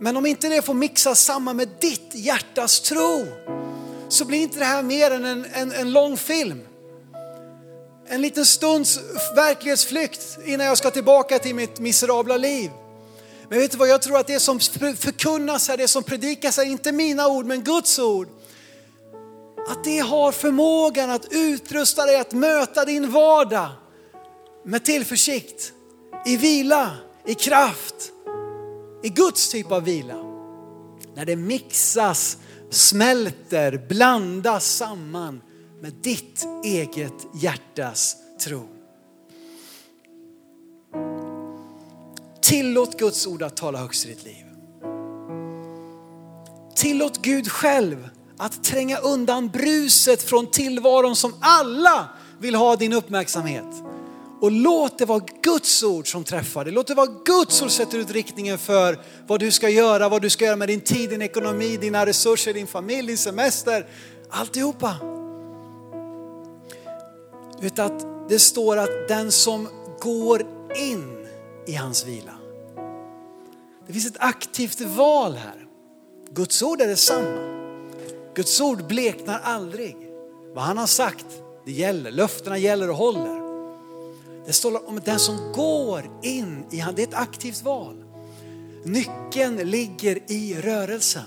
Men 0.01 0.17
om 0.17 0.27
inte 0.27 0.49
det 0.49 0.63
får 0.63 0.75
mixas 0.75 1.25
samman 1.25 1.57
med 1.57 1.69
ditt 1.81 2.15
hjärtas 2.15 2.81
tro 2.81 3.27
så 4.09 4.25
blir 4.25 4.39
inte 4.39 4.59
det 4.59 4.65
här 4.65 4.83
mer 4.83 5.11
än 5.11 5.25
en, 5.25 5.47
en, 5.53 5.73
en 5.73 5.93
lång 5.93 6.17
film. 6.17 6.61
En 8.07 8.23
liten 8.23 8.47
stunds 8.47 9.01
verklighetsflykt 9.37 10.39
innan 10.45 10.67
jag 10.67 10.79
ska 10.79 10.91
tillbaka 10.91 11.39
till 11.39 11.55
mitt 11.55 11.81
miserabla 11.81 12.37
liv. 12.37 12.71
Men 13.49 13.59
vet 13.59 13.71
du 13.71 13.79
vad, 13.79 13.89
jag 13.89 14.03
tror 14.03 14.19
att 14.19 14.27
det 14.27 14.41
som 14.41 14.61
förkunnas 14.97 15.69
här, 15.69 15.77
det 15.77 15.89
som 15.89 16.03
predikas 16.03 16.57
här, 16.57 16.65
inte 16.65 16.93
mina 16.93 17.29
ord 17.29 17.47
men 17.47 17.63
Guds 17.63 17.99
ord. 17.99 18.29
Att 19.69 19.85
det 19.85 19.99
har 19.99 20.33
förmågan 20.33 21.11
att 21.11 21.27
utrusta 21.31 22.07
dig 22.07 22.21
att 22.21 22.33
möta 22.33 22.85
din 22.85 23.11
vardag 23.11 23.69
med 24.65 24.85
tillförsikt, 24.85 25.73
i 26.27 26.37
vila, 26.37 26.91
i 27.27 27.35
kraft, 27.35 28.13
i 29.03 29.09
Guds 29.09 29.49
typ 29.49 29.73
av 29.73 29.85
vila. 29.85 30.17
När 31.15 31.25
det 31.25 31.37
mixas, 31.37 32.39
smälter, 32.71 33.87
blandas 33.89 34.77
samman 34.77 35.43
med 35.81 35.93
ditt 35.93 36.47
eget 36.65 37.27
hjärtas 37.35 38.17
tro. 38.45 38.69
Tillåt 42.43 42.99
Guds 42.99 43.27
ord 43.27 43.43
att 43.43 43.57
tala 43.57 43.79
högst 43.79 44.07
i 44.07 44.09
ditt 44.09 44.25
liv. 44.25 44.45
Tillåt 46.77 47.23
Gud 47.23 47.49
själv 47.49 48.09
att 48.37 48.65
tränga 48.65 48.99
undan 48.99 49.49
bruset 49.49 50.23
från 50.23 50.47
tillvaron 50.47 51.17
som 51.17 51.35
alla 51.41 52.09
vill 52.39 52.55
ha 52.55 52.77
din 52.77 52.93
uppmärksamhet. 52.93 53.92
Och 54.43 54.51
låt 54.51 54.99
det 54.99 55.05
vara 55.05 55.23
Guds 55.43 55.83
ord 55.83 56.11
som 56.11 56.25
träffar 56.25 56.65
dig. 56.65 56.75
Låt 56.75 56.87
det 56.87 56.95
vara 56.95 57.11
Guds 57.25 57.63
ord 57.63 57.69
som 57.69 57.71
sätter 57.71 57.99
ut 57.99 58.11
riktningen 58.11 58.59
för 58.59 58.99
vad 59.27 59.41
du 59.41 59.51
ska 59.51 59.69
göra, 59.69 60.09
vad 60.09 60.23
du 60.23 60.31
ska 60.31 60.45
göra 60.45 60.57
med 60.57 60.69
din 60.69 60.81
tid, 60.81 61.11
din 61.11 61.23
ekonomi, 61.23 61.77
dina 61.77 62.07
resurser, 62.07 62.55
din 62.55 62.67
familj, 62.67 63.07
din 63.07 63.19
semester. 63.19 63.87
Alltihopa. 64.31 64.97
Du 67.57 67.63
vet 67.63 67.79
att 67.79 68.29
det 68.29 68.39
står 68.39 68.77
att 68.77 69.09
den 69.09 69.33
som 69.33 69.69
går 70.01 70.47
in 70.77 71.27
i 71.67 71.75
hans 71.75 72.07
vila. 72.07 72.35
Det 73.87 73.93
finns 73.93 74.07
ett 74.07 74.17
aktivt 74.19 74.81
val 74.81 75.35
här. 75.35 75.67
Guds 76.31 76.63
ord 76.63 76.81
är 76.81 76.89
detsamma. 76.89 77.39
Guds 78.35 78.61
ord 78.61 78.87
bleknar 78.87 79.41
aldrig. 79.45 79.97
Vad 80.55 80.65
han 80.65 80.79
har 80.79 80.87
sagt, 80.87 81.27
det 81.67 81.73
gäller. 81.73 82.11
Löftena 82.11 82.59
gäller 82.59 82.91
och 82.91 82.97
håller. 82.97 83.42
Det 84.47 84.53
står 84.53 84.89
om 84.89 85.01
den 85.05 85.19
som 85.19 85.53
går 85.53 86.11
in 86.23 86.65
i 86.71 86.79
han, 86.79 86.95
det 86.95 87.03
är 87.03 87.07
ett 87.07 87.15
aktivt 87.15 87.63
val. 87.63 88.05
Nyckeln 88.85 89.57
ligger 89.57 90.33
i 90.33 90.61
rörelsen. 90.61 91.23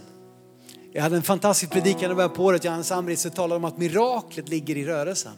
Jag 0.92 1.02
hade 1.02 1.16
en 1.16 1.24
fantastisk 1.24 1.72
predikan 1.72 2.12
i 2.12 2.16
början 2.16 2.34
på 2.34 2.44
året, 2.44 2.64
Johannes 2.64 2.92
Amrit, 2.92 3.20
som 3.20 3.32
talade 3.32 3.56
om 3.56 3.66
att 3.66 3.78
miraklet 3.78 4.50
ligger 4.50 4.78
i 4.78 4.86
rörelsen. 4.86 5.34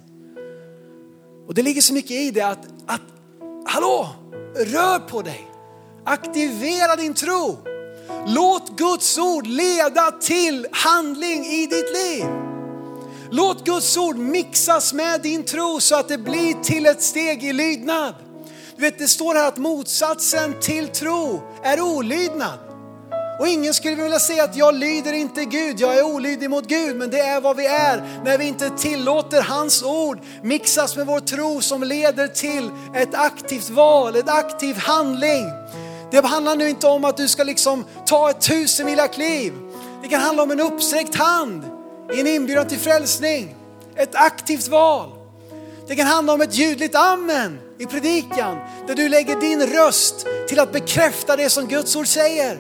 Och 1.47 1.53
det 1.53 1.61
ligger 1.61 1.81
så 1.81 1.93
mycket 1.93 2.11
i 2.11 2.31
det 2.31 2.41
att, 2.41 2.67
att 2.85 3.01
hallå, 3.65 4.09
rör 4.55 4.99
på 4.99 5.21
dig. 5.21 5.47
Aktivera 6.03 6.95
din 6.95 7.13
tro. 7.13 7.57
Låt 8.27 8.77
Guds 8.77 9.17
ord 9.17 9.47
leda 9.47 10.11
till 10.11 10.67
handling 10.71 11.45
i 11.45 11.65
ditt 11.65 11.93
liv. 11.93 12.46
Låt 13.31 13.65
Guds 13.65 13.97
ord 13.97 14.17
mixas 14.17 14.93
med 14.93 15.21
din 15.21 15.43
tro 15.43 15.79
så 15.79 15.95
att 15.95 16.07
det 16.07 16.17
blir 16.17 16.63
till 16.63 16.85
ett 16.85 17.01
steg 17.01 17.43
i 17.43 17.53
lydnad. 17.53 18.15
Du 18.75 18.81
vet, 18.81 18.99
det 18.99 19.07
står 19.07 19.35
här 19.35 19.47
att 19.47 19.57
motsatsen 19.57 20.59
till 20.61 20.87
tro 20.87 21.41
är 21.63 21.81
olydnad. 21.81 22.59
Och 23.39 23.47
ingen 23.47 23.73
skulle 23.73 23.95
vilja 23.95 24.19
säga 24.19 24.43
att 24.43 24.55
jag 24.55 24.75
lyder 24.75 25.13
inte 25.13 25.45
Gud, 25.45 25.79
jag 25.79 25.97
är 25.97 26.03
olydig 26.03 26.49
mot 26.49 26.67
Gud, 26.67 26.95
men 26.95 27.09
det 27.09 27.19
är 27.19 27.41
vad 27.41 27.57
vi 27.57 27.65
är 27.65 28.21
när 28.25 28.37
vi 28.37 28.45
inte 28.47 28.69
tillåter 28.69 29.41
hans 29.41 29.83
ord 29.83 30.19
mixas 30.41 30.95
med 30.95 31.05
vår 31.05 31.19
tro 31.19 31.61
som 31.61 31.83
leder 31.83 32.27
till 32.27 32.69
ett 32.95 33.15
aktivt 33.15 33.69
val, 33.69 34.15
ett 34.15 34.29
aktiv 34.29 34.75
handling. 34.77 35.45
Det 36.11 36.25
handlar 36.25 36.55
nu 36.55 36.69
inte 36.69 36.87
om 36.87 37.05
att 37.05 37.17
du 37.17 37.27
ska 37.27 37.43
liksom 37.43 37.85
ta 38.05 38.29
ett 38.29 38.41
tusenmilakliv. 38.41 39.53
Det 40.01 40.07
kan 40.07 40.21
handla 40.21 40.43
om 40.43 40.51
en 40.51 40.59
uppsträckt 40.59 41.15
hand 41.15 41.76
i 42.13 42.19
en 42.19 42.27
inbjudan 42.27 42.67
till 42.67 42.79
frälsning. 42.79 43.55
Ett 43.95 44.15
aktivt 44.15 44.67
val. 44.67 45.09
Det 45.87 45.95
kan 45.95 46.07
handla 46.07 46.33
om 46.33 46.41
ett 46.41 46.55
ljudligt 46.55 46.95
amen 46.95 47.59
i 47.77 47.85
predikan 47.85 48.57
där 48.87 48.95
du 48.95 49.09
lägger 49.09 49.41
din 49.41 49.61
röst 49.61 50.27
till 50.47 50.59
att 50.59 50.71
bekräfta 50.71 51.35
det 51.35 51.49
som 51.49 51.67
Guds 51.67 51.95
ord 51.95 52.07
säger. 52.07 52.59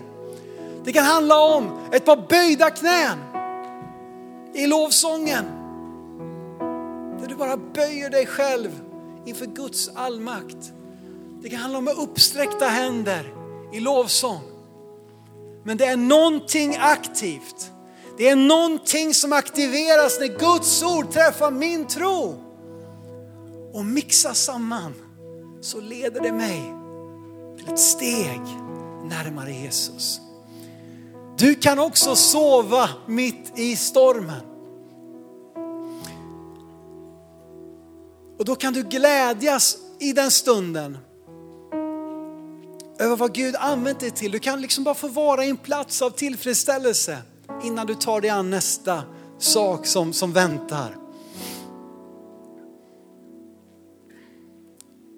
Det 0.83 0.93
kan 0.93 1.05
handla 1.05 1.39
om 1.39 1.79
ett 1.91 2.05
par 2.05 2.27
böjda 2.29 2.69
knän 2.69 3.17
i 4.53 4.67
lovsången. 4.67 5.45
Där 7.19 7.27
du 7.27 7.35
bara 7.35 7.57
böjer 7.57 8.09
dig 8.09 8.25
själv 8.25 8.81
inför 9.25 9.45
Guds 9.45 9.89
allmakt. 9.95 10.73
Det 11.41 11.49
kan 11.49 11.59
handla 11.59 11.79
om 11.79 11.87
uppsträckta 11.87 12.65
händer 12.65 13.33
i 13.73 13.79
lovsång. 13.79 14.41
Men 15.63 15.77
det 15.77 15.85
är 15.85 15.97
någonting 15.97 16.77
aktivt. 16.79 17.71
Det 18.17 18.29
är 18.29 18.35
någonting 18.35 19.13
som 19.13 19.33
aktiveras 19.33 20.19
när 20.19 20.27
Guds 20.27 20.83
ord 20.83 21.11
träffar 21.11 21.51
min 21.51 21.87
tro. 21.87 22.43
Och 23.73 23.85
mixas 23.85 24.43
samman 24.43 24.93
så 25.61 25.81
leder 25.81 26.21
det 26.21 26.31
mig 26.31 26.73
till 27.57 27.73
ett 27.73 27.79
steg 27.79 28.41
närmare 29.03 29.53
Jesus. 29.53 30.19
Du 31.37 31.55
kan 31.55 31.79
också 31.79 32.15
sova 32.15 32.89
mitt 33.07 33.59
i 33.59 33.75
stormen. 33.75 34.41
Och 38.39 38.45
då 38.45 38.55
kan 38.55 38.73
du 38.73 38.83
glädjas 38.83 39.77
i 39.99 40.13
den 40.13 40.31
stunden 40.31 40.97
över 42.99 43.15
vad 43.15 43.33
Gud 43.33 43.55
använt 43.55 43.99
dig 43.99 44.11
till. 44.11 44.31
Du 44.31 44.39
kan 44.39 44.61
liksom 44.61 44.83
bara 44.83 44.95
få 44.95 45.07
vara 45.07 45.45
i 45.45 45.49
en 45.49 45.57
plats 45.57 46.01
av 46.01 46.09
tillfredsställelse 46.09 47.17
innan 47.63 47.87
du 47.87 47.95
tar 47.95 48.21
dig 48.21 48.29
an 48.29 48.49
nästa 48.49 49.03
sak 49.37 49.85
som, 49.85 50.13
som 50.13 50.33
väntar. 50.33 50.97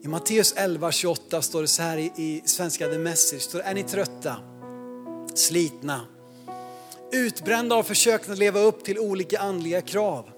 I 0.04 0.08
Matteus 0.08 0.56
11.28 0.56 1.42
står 1.42 1.62
det 1.62 1.68
så 1.68 1.82
här 1.82 1.98
i, 1.98 2.12
i 2.16 2.42
svenska 2.46 2.88
The 2.88 2.98
Message. 2.98 3.42
Står, 3.42 3.60
är 3.60 3.74
ni 3.74 3.84
trötta, 3.84 4.36
slitna, 5.34 6.02
utbrända 7.12 7.76
av 7.76 7.84
försöken 7.84 8.34
att 8.34 8.40
leva 8.40 8.60
upp 8.60 8.84
till 8.84 9.00
olika 9.00 9.40
andliga 9.40 9.82
krav? 9.82 10.30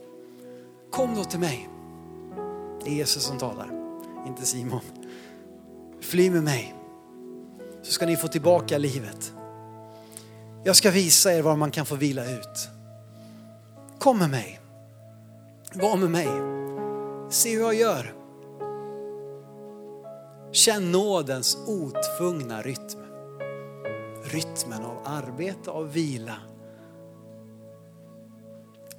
Kom 0.91 1.15
då 1.15 1.23
till 1.23 1.39
mig. 1.39 1.69
Det 2.83 2.89
är 2.89 2.93
Jesus 2.93 3.23
som 3.23 3.37
talar, 3.37 3.71
inte 4.27 4.45
Simon. 4.45 4.81
Fly 6.01 6.29
med 6.29 6.43
mig 6.43 6.75
så 7.83 7.91
ska 7.91 8.05
ni 8.05 8.17
få 8.17 8.27
tillbaka 8.27 8.77
livet. 8.77 9.33
Jag 10.63 10.75
ska 10.75 10.91
visa 10.91 11.33
er 11.33 11.41
var 11.41 11.55
man 11.55 11.71
kan 11.71 11.85
få 11.85 11.95
vila 11.95 12.25
ut. 12.25 12.69
Kom 13.99 14.19
med 14.19 14.29
mig. 14.29 14.59
Var 15.73 15.97
med 15.97 16.11
mig. 16.11 16.29
Se 17.29 17.55
hur 17.55 17.61
jag 17.61 17.75
gör. 17.75 18.13
Känn 20.51 20.91
nådens 20.91 21.57
otvungna 21.67 22.61
rytm. 22.61 22.99
Rytmen 24.23 24.85
av 24.85 24.97
arbete, 25.05 25.71
av 25.71 25.93
vila. 25.93 26.35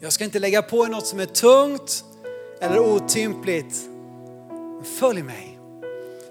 Jag 0.01 0.13
ska 0.13 0.25
inte 0.25 0.39
lägga 0.39 0.63
på 0.63 0.85
er 0.85 0.89
något 0.89 1.07
som 1.07 1.21
är 1.21 1.27
tungt 1.27 2.05
eller 2.61 2.79
otympligt. 2.79 3.77
Följ 5.01 5.23
mig. 5.23 5.59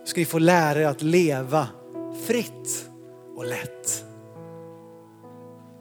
Så 0.04 0.08
ska 0.08 0.20
ni 0.20 0.26
få 0.26 0.40
lära 0.40 0.82
er 0.82 0.86
att 0.86 1.02
leva 1.02 1.68
fritt 2.28 2.90
och 3.36 3.46
lätt. 3.46 4.11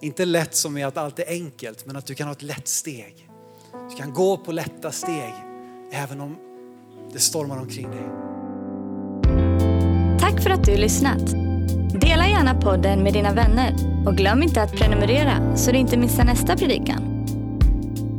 Inte 0.03 0.24
lätt 0.24 0.55
som 0.55 0.76
är 0.76 0.86
att 0.86 0.96
allt 0.96 1.18
är 1.18 1.28
enkelt, 1.28 1.86
men 1.86 1.96
att 1.96 2.07
du 2.07 2.14
kan 2.14 2.26
ha 2.26 2.32
ett 2.32 2.42
lätt 2.42 2.68
steg. 2.68 3.28
Du 3.90 3.96
kan 3.96 4.12
gå 4.12 4.36
på 4.36 4.53
lätta 4.53 4.92
steg, 4.92 5.34
även 5.92 6.20
om 6.20 6.36
det 7.12 7.18
stormar 7.18 7.59
omkring 7.59 7.90
dig. 7.90 8.03
Tack 10.20 10.42
för 10.42 10.51
att 10.51 10.64
du 10.64 10.76
lyssnat. 10.76 11.26
Dela 12.01 12.28
gärna 12.28 12.61
podden 12.61 13.03
med 13.03 13.12
dina 13.12 13.32
vänner 13.32 13.74
och 14.07 14.16
glöm 14.16 14.42
inte 14.42 14.62
att 14.62 14.72
prenumerera 14.72 15.57
så 15.57 15.70
du 15.70 15.78
inte 15.78 15.96
missar 15.96 16.24
nästa 16.24 16.57
predikan. 16.57 17.03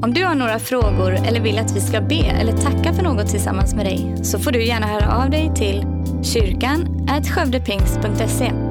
Om 0.03 0.13
du 0.13 0.25
har 0.25 0.35
några 0.35 0.59
frågor 0.59 1.11
eller 1.13 1.41
vill 1.41 1.59
att 1.59 1.75
vi 1.75 1.81
ska 1.81 2.01
be 2.01 2.25
eller 2.25 2.53
tacka 2.57 2.93
för 2.93 3.03
något 3.03 3.29
tillsammans 3.29 3.73
med 3.73 3.85
dig 3.85 4.15
så 4.23 4.39
får 4.39 4.51
du 4.51 4.65
gärna 4.65 4.87
höra 4.87 5.23
av 5.23 5.29
dig 5.29 5.51
till 5.55 5.85
kyrkan 6.23 7.07
skövdepingst.se. 7.25 8.70